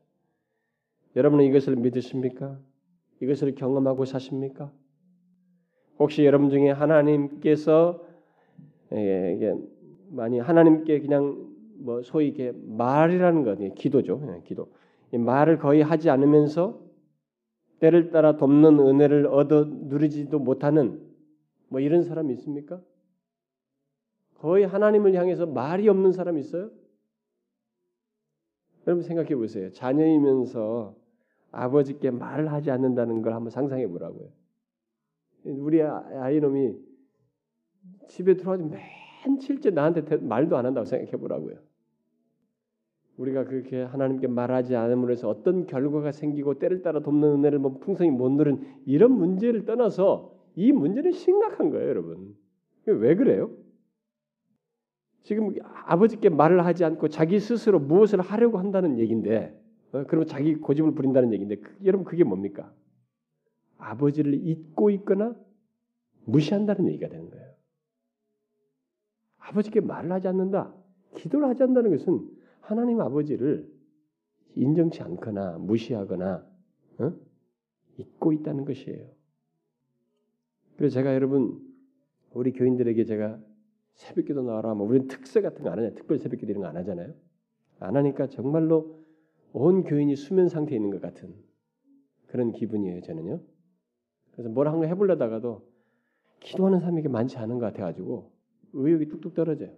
여러분은 1.17 1.45
이것을 1.47 1.75
믿으십니까? 1.75 2.57
이것을 3.21 3.57
경험하고 3.57 4.05
사십니까? 4.05 4.73
혹시 5.99 6.25
여러분 6.25 6.49
중에 6.49 6.71
하나님께서 6.71 8.07
예, 8.93 9.35
이게 9.35 9.53
많이 10.11 10.39
하나님께 10.39 11.01
그냥 11.01 11.49
뭐 11.81 12.03
소위 12.03 12.29
이게 12.29 12.53
말이라는 12.55 13.43
것, 13.43 13.59
기도죠, 13.75 14.23
예, 14.29 14.43
기도. 14.45 14.73
이 15.13 15.19
말을 15.19 15.59
거의 15.59 15.83
하지 15.83 16.09
않으면서 16.09 16.81
때를 17.81 18.13
따라 18.13 18.37
돕는 18.37 18.79
은혜를 18.79 19.27
얻어 19.27 19.65
누리지도 19.65 20.39
못하는 20.39 21.01
뭐 21.69 21.81
이런 21.81 22.05
사람 22.05 22.31
있습니까? 22.31 22.81
거의 24.35 24.65
하나님을 24.65 25.15
향해서 25.15 25.47
말이 25.47 25.89
없는 25.89 26.13
사람 26.13 26.39
있어요? 26.39 26.71
여러분 28.89 29.03
생각해 29.03 29.37
보세요. 29.37 29.71
자녀이면서 29.71 30.97
아버지께 31.51 32.11
말을 32.11 32.51
하지 32.51 32.71
않는다는 32.71 33.21
걸 33.21 33.35
한번 33.35 33.51
상상해 33.51 33.87
보라고요. 33.87 34.31
우리 35.45 35.83
아, 35.83 36.03
아이놈이 36.11 36.75
집에 38.09 38.35
들어와서 38.35 38.65
맨칠째 39.27 39.71
나한테 39.71 40.17
말도 40.17 40.57
안 40.57 40.65
한다고 40.65 40.87
생각해 40.87 41.13
보라고요. 41.13 41.59
우리가 43.19 43.45
그렇게 43.45 43.83
하나님께 43.83 44.27
말하지 44.27 44.75
않음으로 44.75 45.13
해서 45.13 45.29
어떤 45.29 45.67
결과가 45.67 46.11
생기고 46.13 46.59
때를 46.59 46.81
따라 46.81 47.01
돕는 47.01 47.41
은혜를 47.41 47.59
뭐 47.59 47.79
풍성히 47.81 48.11
못 48.11 48.31
누른 48.31 48.65
이런 48.87 49.13
문제를 49.13 49.67
떠나서 49.67 50.35
이 50.57 50.73
문제는 50.73 51.13
심각한 51.13 51.71
거예요, 51.71 51.89
여러분. 51.89 52.37
왜 52.87 53.15
그래요? 53.17 53.51
지금 55.29 55.55
아버지께 55.85 56.31
말을 56.31 56.65
하지 56.65 56.87
않고 56.87 57.09
자기 57.09 57.39
스스로 57.39 57.79
무엇을 57.79 58.23
하려고 58.23 58.57
한다는 58.57 58.99
얘기인데, 58.99 59.55
어, 59.93 60.05
그러면 60.05 60.27
자기 60.27 60.55
고집을 60.55 60.95
부린다는 60.95 61.35
얘기인데, 61.35 61.57
그, 61.57 61.77
여러분 61.85 62.07
그게 62.07 62.25
뭡니까? 62.25 62.73
아버지를 63.77 64.33
잊고 64.33 64.89
있거나 64.89 65.37
무시한다는 66.25 66.89
얘기가 66.89 67.11
되는 67.11 67.29
거예요. 67.29 67.47
아버지께 69.37 69.83
말을 69.83 70.11
하지 70.13 70.29
않는다, 70.29 70.75
기도를 71.19 71.47
하지 71.47 71.63
않는다는 71.63 71.91
것은 71.99 72.27
하나님 72.63 72.99
아버지를 73.03 73.71
인정치 74.55 75.03
않거나 75.03 75.59
무시하거나 75.59 76.47
어? 77.01 77.13
잊고 77.99 78.33
있다는 78.33 78.65
것이에요. 78.65 79.07
그래서 80.79 80.95
제가 80.95 81.15
여러분 81.15 81.61
우리 82.33 82.53
교인들에게 82.53 83.05
제가 83.05 83.39
새벽기도 83.99 84.43
나와라 84.43 84.75
뭐 84.75 84.87
우리는 84.89 85.07
특세 85.09 85.41
같은 85.41 85.63
거 85.65 85.71
안 85.71 85.79
하냐 85.79 85.91
특별 85.95 86.19
새벽기도 86.19 86.51
이런 86.53 86.63
거 86.63 86.69
안 86.69 86.77
하잖아요. 86.79 87.15
안 87.81 87.97
하니까 87.97 88.29
정말로 88.29 89.05
온 89.53 89.83
교인이 89.85 90.15
수면 90.17 90.49
상태에 90.49 90.77
있는 90.77 90.91
것 90.91 91.01
같은 91.01 91.35
그런 92.29 92.53
기분이에요 92.53 93.01
저는요. 93.03 93.41
그래서 94.33 94.49
뭘 94.51 94.67
한 94.69 94.79
거 94.79 94.87
해보려다가도 94.87 95.67
기도하는 96.41 96.81
사람에게 96.81 97.09
많지 97.09 97.39
않은 97.39 97.59
것 97.59 97.67
같아가지고 97.67 98.33
의욕이 98.73 99.09
뚝뚝 99.09 99.35
떨어져요. 99.35 99.75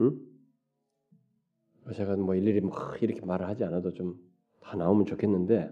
응? 0.00 0.20
제가 1.94 2.16
뭐 2.16 2.34
일일이 2.36 2.60
막 2.60 3.02
이렇게 3.02 3.20
말을 3.24 3.46
하지 3.46 3.64
않아도 3.64 3.92
좀 3.92 4.14
다 4.62 4.76
나오면 4.76 5.06
좋겠는데 5.06 5.70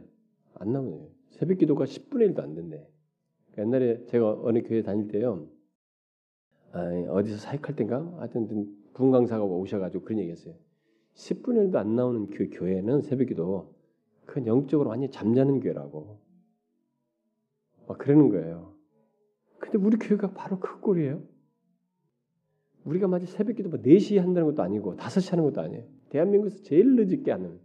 안 0.54 0.72
나오네요. 0.72 1.08
새벽 1.30 1.58
기도가 1.58 1.84
10분의 1.84 2.34
1도 2.34 2.40
안 2.40 2.54
된대. 2.54 2.84
그러니까 3.52 3.62
옛날에 3.78 4.04
제가 4.06 4.40
어느 4.42 4.62
교회 4.62 4.82
다닐 4.82 5.06
때요. 5.06 5.46
어디서 6.72 7.38
사역할 7.38 7.76
때인가? 7.76 8.00
하여튼 8.18 8.76
부흥 8.94 9.10
강사가 9.10 9.44
오셔가지고 9.44 10.04
그런 10.04 10.20
얘기했어요. 10.20 10.54
10분의 11.14 11.70
1도 11.70 11.76
안 11.76 11.96
나오는 11.96 12.28
그 12.30 12.48
교회는 12.50 13.02
새벽 13.02 13.26
기도 13.26 13.74
그건 14.24 14.46
영적으로 14.46 14.90
완전히 14.90 15.10
잠자는 15.10 15.60
교회라고. 15.60 16.18
막 17.88 17.98
그러는 17.98 18.28
거예요. 18.28 18.74
근데 19.58 19.78
우리 19.78 19.96
교회가 19.96 20.32
바로 20.32 20.60
그 20.60 20.80
꼴이에요. 20.80 21.22
우리가 22.84 23.08
마치 23.08 23.26
새벽 23.26 23.56
기도 23.56 23.68
뭐 23.68 23.78
4시에 23.80 24.18
한다는 24.18 24.48
것도 24.48 24.62
아니고 24.62 24.96
5시 24.96 25.30
하는 25.32 25.44
것도 25.44 25.60
아니에요. 25.60 25.84
대한민국에서 26.10 26.62
제일 26.62 26.94
늦게 26.94 27.30
하는 27.30 27.60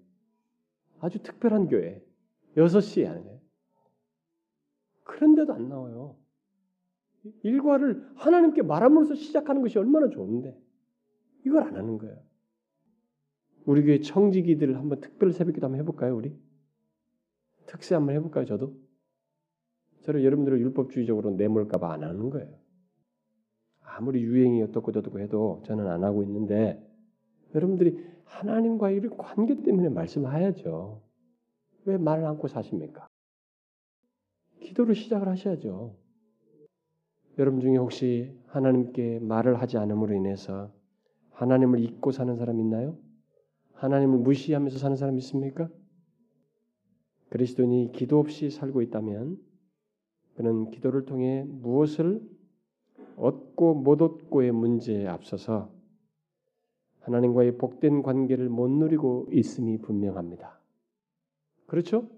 아주 1.00 1.22
특별한 1.22 1.68
교회. 1.68 2.04
6시에 2.58 3.06
하는 3.06 3.24
거예요. 3.24 3.40
그런데도 5.04 5.54
안 5.54 5.70
나와요. 5.70 6.16
일과를 7.44 8.08
하나님께 8.16 8.62
말함으로써 8.62 9.16
시작하는 9.16 9.62
것이 9.62 9.78
얼마나 9.78 10.10
좋은데 10.10 10.58
이걸 11.46 11.64
안 11.64 11.76
하는 11.76 11.98
거예요. 11.98 12.18
우리 13.66 13.84
교회 13.84 14.00
청지기들 14.00 14.78
한번 14.78 15.00
특별 15.00 15.32
새벽기도 15.32 15.66
한번 15.66 15.80
해볼까요, 15.82 16.16
우리? 16.16 16.38
특세 17.66 17.96
한번 17.96 18.16
해볼까요, 18.16 18.46
저도? 18.46 18.76
저를 20.04 20.24
여러분들을 20.24 20.60
율법주의적으로 20.60 21.32
내몰까봐 21.32 21.92
안 21.92 22.04
하는 22.04 22.30
거예요. 22.30 22.60
아무리 23.82 24.22
유행이 24.22 24.62
어떻고 24.62 24.92
저떻고 24.92 25.20
해도 25.20 25.64
저는 25.66 25.88
안 25.88 26.04
하고 26.04 26.22
있는데 26.24 26.80
여러분들이 27.56 27.98
하나님과의 28.26 29.02
관계 29.18 29.62
때문에 29.62 29.90
말씀하야죠. 29.90 31.02
왜 31.86 31.98
말을 31.98 32.26
않고 32.26 32.48
사십니까? 32.48 33.08
기도를 34.60 34.96
시작을 34.96 35.28
하셔야죠. 35.28 35.96
여러분 37.38 37.60
중에 37.60 37.76
혹시 37.76 38.34
하나님께 38.48 39.20
말을 39.20 39.60
하지 39.62 39.78
않음으로 39.78 40.14
인해서 40.14 40.72
하나님을 41.32 41.80
잊고 41.80 42.12
사는 42.12 42.34
사람 42.38 42.60
있나요? 42.60 42.98
하나님을 43.74 44.20
무시하면서 44.20 44.78
사는 44.78 44.96
사람 44.96 45.18
있습니까? 45.18 45.70
그리스도인이 47.30 47.92
기도 47.92 48.20
없이 48.20 48.50
살고 48.50 48.82
있다면 48.84 49.38
그는 50.36 50.70
기도를 50.70 51.06
통해 51.06 51.44
무엇을 51.46 52.22
얻고 53.18 53.76
못 53.76 54.02
얻고의 54.02 54.54
문제에 54.54 55.06
앞서서 55.08 55.74
하나님과의 57.02 57.58
복된 57.58 58.02
관계를 58.02 58.48
못 58.48 58.70
누리고 58.70 59.28
있음이 59.32 59.80
분명합니다. 59.80 60.60
그렇죠? 61.68 62.10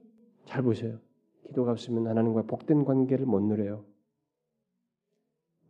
잘 0.46 0.62
보세요. 0.62 1.00
기도가 1.48 1.72
없으면 1.72 2.08
하나님과 2.08 2.44
복된 2.44 2.86
관계를 2.86 3.26
못 3.26 3.42
누려요. 3.42 3.84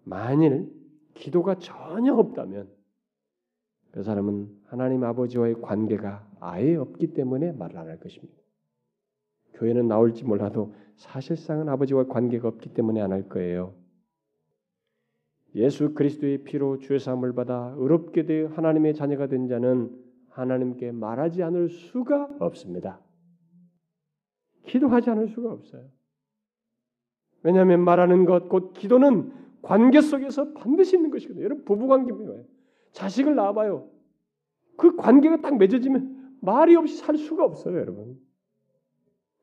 만일 0.08 0.72
기도가 1.16 1.56
전혀 1.56 2.14
없다면 2.14 2.70
그 3.92 4.04
사람은 4.04 4.50
하나님 4.66 5.04
아버지와의 5.04 5.62
관계가 5.62 6.28
아예 6.40 6.76
없기 6.76 7.14
때문에 7.14 7.52
말을 7.52 7.78
안 7.78 7.88
할 7.88 8.00
것입니다. 8.00 8.34
교회는 9.56 9.88
나올지 9.88 10.24
몰라도 10.24 10.74
사실상은 10.96 11.68
아버지와 11.68 12.06
관계가 12.08 12.48
없기 12.48 12.74
때문에 12.74 13.02
안 13.02 13.12
할 13.12 13.28
거예요. 13.28 13.74
예수 15.56 15.94
그리스도의 15.94 16.44
피로 16.44 16.78
주의 16.78 17.00
사함을 17.00 17.34
받아 17.34 17.74
의롭게 17.78 18.26
되어 18.26 18.48
하나님의 18.50 18.94
자녀가 18.94 19.28
된 19.28 19.48
자는 19.48 19.92
하나님께 20.30 20.92
말하지 20.92 21.42
않을 21.42 21.70
수가 21.70 22.30
없습니다. 22.40 23.02
기도하지 24.68 25.10
않을 25.10 25.30
수가 25.30 25.52
없어요. 25.52 25.90
왜냐하면 27.42 27.84
말하는 27.84 28.26
것, 28.26 28.48
곧 28.50 28.74
기도는 28.74 29.47
관계 29.68 30.00
속에서 30.00 30.54
반드시 30.54 30.96
있는 30.96 31.12
것이거든요. 31.12 31.44
여러분 31.44 31.66
부부 31.66 31.88
관계입니다. 31.88 32.32
자식을 32.94 33.36
낳아봐요. 33.36 33.90
그 34.78 34.96
관계가 34.96 35.42
딱 35.42 35.58
맺어지면 35.58 36.38
말이 36.40 36.74
없이 36.78 36.96
살 36.96 37.18
수가 37.18 37.44
없어요, 37.44 37.78
여러분. 37.78 38.18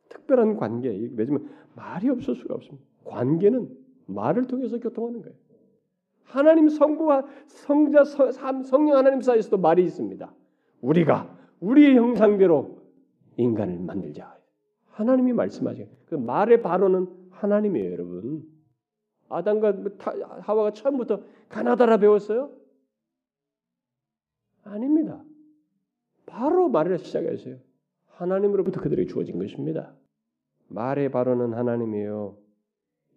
특별한 0.09 0.57
관계 0.57 0.91
맺으면 1.13 1.51
말이 1.77 2.09
없을 2.09 2.37
수가 2.37 2.55
없습니다. 2.55 2.87
관계는 3.05 3.69
말을 4.07 4.47
통해서 4.47 4.79
교통하는 4.79 5.21
거예요. 5.21 5.37
하나님 6.23 6.71
성부와 6.71 7.27
성자 7.47 8.05
성령 8.63 8.97
하나님 8.97 9.21
사이에서도 9.21 9.59
말이 9.59 9.85
있습니다. 9.85 10.35
우리가 10.81 11.37
우리의 11.61 11.97
형상대로 11.97 12.79
인간을 13.37 13.79
만들자. 13.81 14.39
하나님이 14.87 15.35
말씀하세요. 15.35 15.87
그 16.07 16.15
말의 16.15 16.63
발언은 16.63 17.09
하나님이에요, 17.31 17.93
여러분. 17.93 18.54
아담과 19.29 19.75
하와가 20.43 20.73
처음부터 20.73 21.23
가나다라 21.49 21.97
배웠어요? 21.99 22.51
아닙니다. 24.65 25.23
바로 26.27 26.69
말을 26.69 26.99
시작했어요. 26.99 27.59
하나님으로부터 28.09 28.81
그들에게 28.81 29.09
주어진 29.09 29.39
것입니다. 29.39 29.93
말의 30.69 31.11
발언은 31.11 31.55
하나님이에요. 31.55 32.37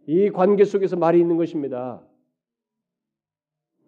이 0.07 0.29
관계 0.29 0.65
속에서 0.65 0.95
말이 0.95 1.19
있는 1.19 1.37
것입니다. 1.37 2.01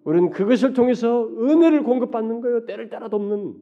우리는 0.03 0.29
그것을 0.29 0.73
통해서 0.73 1.27
은혜를 1.27 1.83
공급받는 1.83 2.41
거예요. 2.41 2.65
때를 2.65 2.89
따라 2.89 3.09
돕는. 3.09 3.61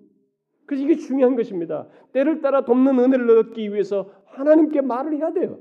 그래서 0.66 0.84
이게 0.84 0.96
중요한 0.96 1.36
것입니다. 1.36 1.88
때를 2.14 2.42
따라 2.42 2.66
돕는 2.66 3.00
은혜를 3.00 3.38
얻기 3.40 3.74
위해서 3.74 4.12
하나님께 4.26 4.82
말을 4.82 5.18
해야 5.18 5.34
돼요. 5.34 5.60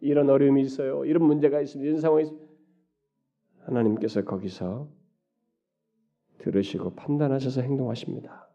이런 0.00 0.30
어려움이 0.30 0.62
있어요. 0.62 1.04
이런 1.04 1.24
문제가 1.24 1.60
있습니다. 1.60 1.88
이런 1.88 2.00
상황이 2.00 2.22
있습니다. 2.24 2.48
하나님께서 3.64 4.24
거기서 4.24 4.88
들으시고 6.38 6.94
판단하셔서 6.94 7.62
행동하십니다. 7.62 8.48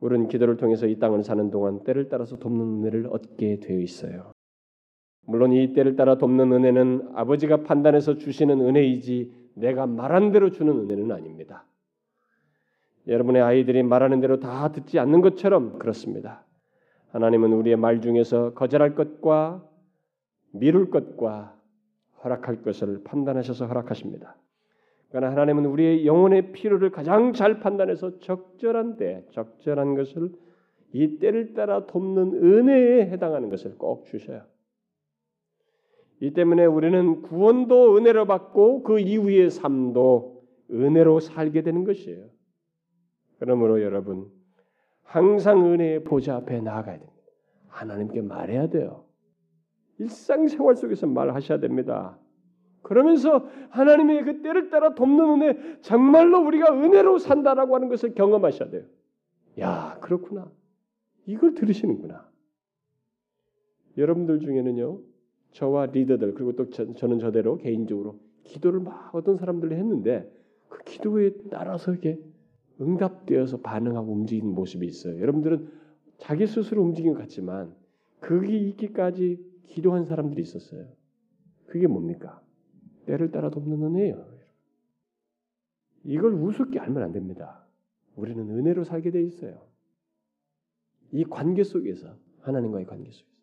우리는 0.00 0.28
기도를 0.28 0.56
통해서 0.56 0.86
이 0.86 0.98
땅을 0.98 1.22
사는 1.22 1.50
동안 1.50 1.82
때를 1.84 2.08
따라서 2.08 2.38
돕는 2.38 2.80
은혜를 2.80 3.08
얻게 3.10 3.58
되어 3.60 3.78
있어요. 3.78 4.32
물론 5.26 5.52
이 5.52 5.72
때를 5.72 5.96
따라 5.96 6.16
돕는 6.18 6.52
은혜는 6.52 7.10
아버지가 7.14 7.62
판단해서 7.62 8.16
주시는 8.16 8.60
은혜이지 8.60 9.32
내가 9.54 9.86
말한 9.86 10.32
대로 10.32 10.50
주는 10.50 10.72
은혜는 10.72 11.12
아닙니다. 11.12 11.66
여러분의 13.06 13.42
아이들이 13.42 13.82
말하는 13.82 14.20
대로 14.20 14.38
다 14.38 14.70
듣지 14.70 14.98
않는 14.98 15.20
것처럼 15.20 15.78
그렇습니다. 15.78 16.44
하나님은 17.10 17.52
우리의 17.52 17.76
말 17.76 18.00
중에서 18.00 18.52
거절할 18.54 18.94
것과 18.94 19.67
미룰 20.52 20.90
것과 20.90 21.56
허락할 22.24 22.62
것을 22.62 23.02
판단하셔서 23.04 23.66
허락하십니다. 23.66 24.36
그러나 25.10 25.30
하나님은 25.30 25.64
우리의 25.66 26.06
영혼의 26.06 26.52
필요를 26.52 26.90
가장 26.90 27.32
잘 27.32 27.60
판단해서 27.60 28.18
적절한 28.18 28.96
때, 28.96 29.24
적절한 29.32 29.94
것을 29.94 30.32
이 30.92 31.18
때를 31.18 31.54
따라 31.54 31.86
돕는 31.86 32.42
은혜에 32.42 33.10
해당하는 33.10 33.48
것을 33.48 33.76
꼭 33.78 34.06
주셔요. 34.06 34.42
이 36.20 36.32
때문에 36.32 36.64
우리는 36.64 37.22
구원도 37.22 37.96
은혜로 37.96 38.26
받고 38.26 38.82
그 38.82 38.98
이후의 38.98 39.50
삶도 39.50 40.42
은혜로 40.70 41.20
살게 41.20 41.62
되는 41.62 41.84
것이에요. 41.84 42.26
그러므로 43.38 43.82
여러분 43.82 44.26
항상 45.04 45.64
은혜의 45.64 46.04
보좌 46.04 46.36
앞에 46.36 46.60
나아가야 46.60 46.98
됩니다. 46.98 47.18
하나님께 47.68 48.20
말해야 48.22 48.68
돼요. 48.68 49.07
일상생활 49.98 50.76
속에서 50.76 51.06
말하셔야 51.06 51.58
됩니다. 51.60 52.18
그러면서 52.82 53.46
하나님의 53.70 54.24
그 54.24 54.42
때를 54.42 54.70
따라 54.70 54.94
돕는 54.94 55.42
은혜, 55.42 55.78
정말로 55.80 56.40
우리가 56.46 56.72
은혜로 56.72 57.18
산다라고 57.18 57.74
하는 57.74 57.88
것을 57.88 58.14
경험하셔야 58.14 58.70
돼요. 58.70 58.84
야, 59.60 59.98
그렇구나. 60.00 60.50
이걸 61.26 61.54
들으시는구나. 61.54 62.28
여러분들 63.98 64.40
중에는요, 64.40 65.00
저와 65.52 65.86
리더들 65.86 66.34
그리고 66.34 66.52
또 66.52 66.70
저 66.70 67.06
는 67.06 67.18
저대로 67.18 67.58
개인적으로 67.58 68.20
기도를 68.44 68.80
막 68.80 69.14
어떤 69.14 69.36
사람들이 69.36 69.74
했는데 69.74 70.30
그 70.68 70.78
기도에 70.84 71.32
따라서 71.50 71.90
이렇게 71.90 72.18
응답되어서 72.80 73.58
반응하고 73.60 74.12
움직이는 74.12 74.54
모습이 74.54 74.86
있어요. 74.86 75.20
여러분들은 75.20 75.68
자기 76.18 76.46
스스로 76.46 76.82
움직인 76.82 77.14
것 77.14 77.20
같지만 77.20 77.74
거기 78.20 78.68
있기까지 78.68 79.44
기도한 79.68 80.04
사람들이 80.04 80.42
있었어요. 80.42 80.88
그게 81.66 81.86
뭡니까? 81.86 82.42
때를 83.06 83.30
따라 83.30 83.50
돕는 83.50 83.82
은혜예요. 83.82 84.38
이걸 86.04 86.34
우습게 86.34 86.78
알면 86.78 87.02
안 87.02 87.12
됩니다. 87.12 87.66
우리는 88.16 88.48
은혜로 88.50 88.84
살게 88.84 89.10
돼 89.10 89.22
있어요. 89.22 89.66
이 91.12 91.24
관계 91.24 91.64
속에서 91.64 92.16
하나님과의 92.40 92.86
관계 92.86 93.10
속에서. 93.10 93.38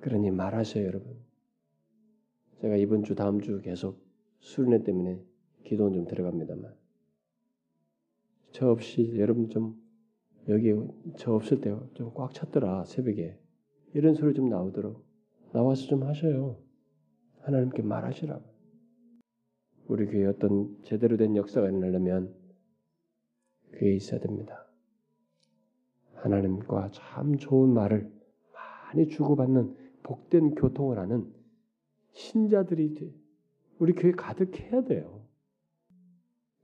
그러니 0.00 0.30
말하셔요, 0.30 0.84
여러분. 0.84 1.16
제가 2.60 2.76
이번 2.76 3.02
주 3.04 3.14
다음 3.14 3.40
주 3.40 3.60
계속 3.60 4.00
수련회 4.40 4.84
때문에 4.84 5.22
기도는 5.64 5.94
좀 5.94 6.04
들어갑니다만 6.06 6.74
저 8.52 8.68
없이 8.68 9.14
여러분 9.18 9.48
좀 9.48 9.80
여기 10.48 10.74
저 11.16 11.32
없을 11.34 11.60
때 11.60 11.70
좀 11.94 12.12
꽉 12.14 12.34
찼더라 12.34 12.84
새벽에 12.84 13.38
이런 13.94 14.14
소리 14.14 14.34
좀 14.34 14.48
나오도록 14.48 15.04
나와서 15.52 15.86
좀 15.86 16.02
하셔요. 16.04 16.56
하나님께 17.40 17.82
말하시라고. 17.82 18.42
우리 19.88 20.06
교회 20.06 20.26
어떤 20.26 20.76
제대로 20.82 21.16
된 21.16 21.36
역사가 21.36 21.68
일어나려면 21.68 22.34
그게 23.70 23.94
있어야 23.94 24.20
됩니다. 24.20 24.66
하나님과 26.14 26.90
참 26.92 27.36
좋은 27.36 27.74
말을 27.74 28.10
많이 28.54 29.08
주고받는 29.08 29.76
복된 30.02 30.54
교통을 30.54 30.98
하는 30.98 31.32
신자들이 32.12 33.12
우리 33.78 33.92
교회 33.92 34.12
가득해야 34.12 34.84
돼요. 34.84 35.22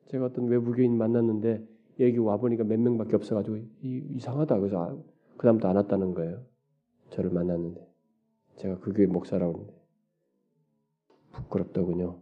제가 0.07 0.27
어떤 0.27 0.47
외부교인 0.47 0.97
만났는데 0.97 1.67
여기 2.01 2.19
와 2.19 2.37
보니까 2.37 2.65
몇 2.65 2.79
명밖에 2.79 3.17
없어가지고 3.17 3.59
이상하다 3.83 4.59
그래서 4.61 5.03
그다음부터 5.37 5.69
안 5.69 5.77
왔다는 5.77 6.15
거예요. 6.15 6.45
저를 7.11 7.31
만났는데 7.31 7.87
제가 8.57 8.79
그 8.81 8.93
교회 8.93 9.07
목사라고 9.07 9.55
하는데 9.55 9.79
부끄럽더군요. 11.33 12.21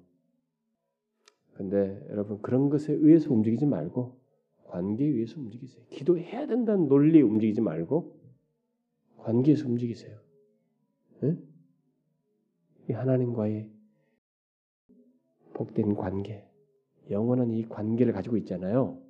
근데 1.54 2.04
여러분 2.10 2.40
그런 2.42 2.68
것에 2.68 2.92
의해서 2.92 3.32
움직이지 3.32 3.66
말고 3.66 4.20
관계에 4.64 5.08
의해서 5.08 5.40
움직이세요. 5.40 5.84
기도해야 5.90 6.46
된다는 6.46 6.88
논리에 6.88 7.22
움직이지 7.22 7.60
말고 7.62 8.14
관계에서 9.18 9.66
움직이세요. 9.66 10.18
네? 11.20 11.36
이 12.88 12.92
하나님과의 12.92 13.70
복된 15.54 15.94
관계, 15.94 16.46
영원한 17.10 17.50
이 17.50 17.66
관계를 17.66 18.12
가지고 18.12 18.36
있잖아요. 18.36 19.02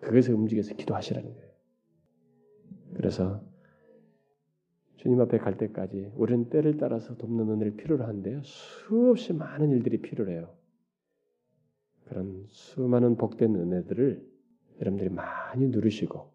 그것에 0.00 0.32
움직여서 0.32 0.74
기도하시라는 0.74 1.34
거예요. 1.34 1.50
그래서 2.94 3.42
주님 5.00 5.18
앞에 5.22 5.38
갈 5.38 5.56
때까지 5.56 6.12
우리는 6.14 6.50
때를 6.50 6.76
따라서 6.76 7.16
돕는 7.16 7.48
은혜를 7.48 7.76
필요로 7.76 8.04
한데요. 8.04 8.42
수없이 8.42 9.32
많은 9.32 9.70
일들이 9.70 10.02
필요해요. 10.02 10.54
그런 12.04 12.44
수많은 12.48 13.16
복된 13.16 13.54
은혜들을 13.54 14.22
여러분들이 14.78 15.08
많이 15.08 15.68
누리시고 15.68 16.30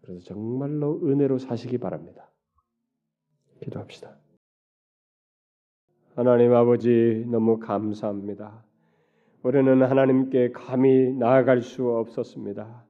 그래서 0.00 0.20
정말로 0.24 0.98
은혜로 1.02 1.36
사시기 1.36 1.76
바랍니다. 1.76 2.30
기도합시다. 3.60 4.16
하나님 6.14 6.54
아버지 6.54 7.26
너무 7.30 7.58
감사합니다. 7.58 8.64
우리는 9.42 9.82
하나님께 9.82 10.52
감히 10.52 11.12
나아갈 11.12 11.60
수 11.60 11.86
없었습니다. 11.86 12.87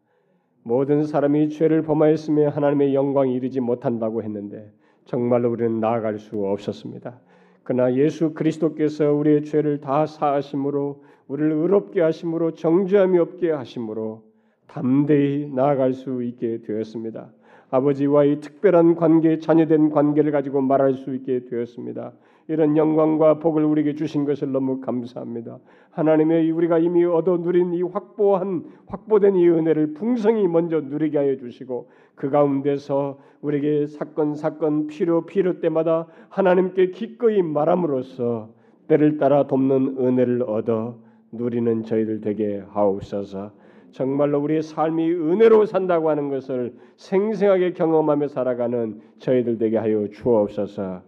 모든 0.69 1.05
사람이 1.05 1.49
죄를 1.49 1.81
범하였으며 1.81 2.51
하나님의 2.51 2.95
영광이 2.95 3.33
이르지 3.33 3.59
못한다고 3.59 4.23
했는데 4.23 4.71
정말로 5.07 5.51
우리는 5.51 5.81
나아갈 5.81 6.19
수 6.19 6.45
없었습니다. 6.45 7.19
그러나 7.63 7.95
예수 7.95 8.35
그리스도께서 8.35 9.11
우리의 9.15 9.45
죄를 9.45 9.81
다 9.81 10.05
사하심으로 10.05 11.03
우리를 11.27 11.53
의롭게 11.53 12.03
하심으로 12.03 12.53
정죄함이 12.53 13.19
없게 13.19 13.51
하심으로 13.51 14.23
담대히 14.67 15.51
나아갈 15.55 15.95
수 15.95 16.23
있게 16.23 16.61
되었습니다. 16.61 17.33
아버지와의 17.71 18.41
특별한 18.41 18.97
관계, 18.97 19.39
자녀된 19.39 19.89
관계를 19.89 20.33
가지고 20.33 20.61
말할 20.61 20.93
수 20.95 21.15
있게 21.15 21.47
되었습니다. 21.47 22.13
이런 22.49 22.79
영광과 22.79 23.39
복을 23.41 23.63
우리에게 23.63 23.95
주신 23.95 24.25
것을 24.25 24.51
너무 24.53 24.81
감사합니다. 24.81 25.59
하나님의 25.91 26.51
우리가 26.51 26.79
이미 26.79 27.05
얻어 27.05 27.37
누린 27.37 27.75
이 27.75 27.83
확보한 27.83 28.65
확보된 28.87 29.37
이 29.37 29.49
은혜를 29.49 29.93
풍성히 29.93 30.49
먼저 30.49 30.81
누리게 30.81 31.19
하여 31.19 31.37
주시고 31.37 31.91
그 32.15 32.31
가운데서 32.31 33.19
우리에게 33.43 33.87
사건 33.87 34.35
사건 34.35 34.87
필요 34.87 35.27
필요 35.27 35.61
때마다 35.61 36.07
하나님께 36.31 36.91
기꺼이 36.91 37.43
말함으로써 37.43 38.49
때를 38.89 39.19
따라 39.19 39.47
돕는 39.47 39.97
은혜를 39.99 40.43
얻어 40.43 40.97
누리는 41.33 41.83
저희들 41.83 42.23
되게 42.23 42.63
하옵소서. 42.71 43.53
정말로 43.91 44.41
우리의 44.41 44.63
삶이 44.63 45.13
은혜로 45.13 45.67
산다고 45.67 46.09
하는 46.09 46.31
것을 46.31 46.75
생생하게 46.97 47.73
경험하며 47.75 48.29
살아가는 48.29 49.01
저희들 49.19 49.59
되게 49.59 49.77
하여 49.77 50.09
주옵소서. 50.09 51.08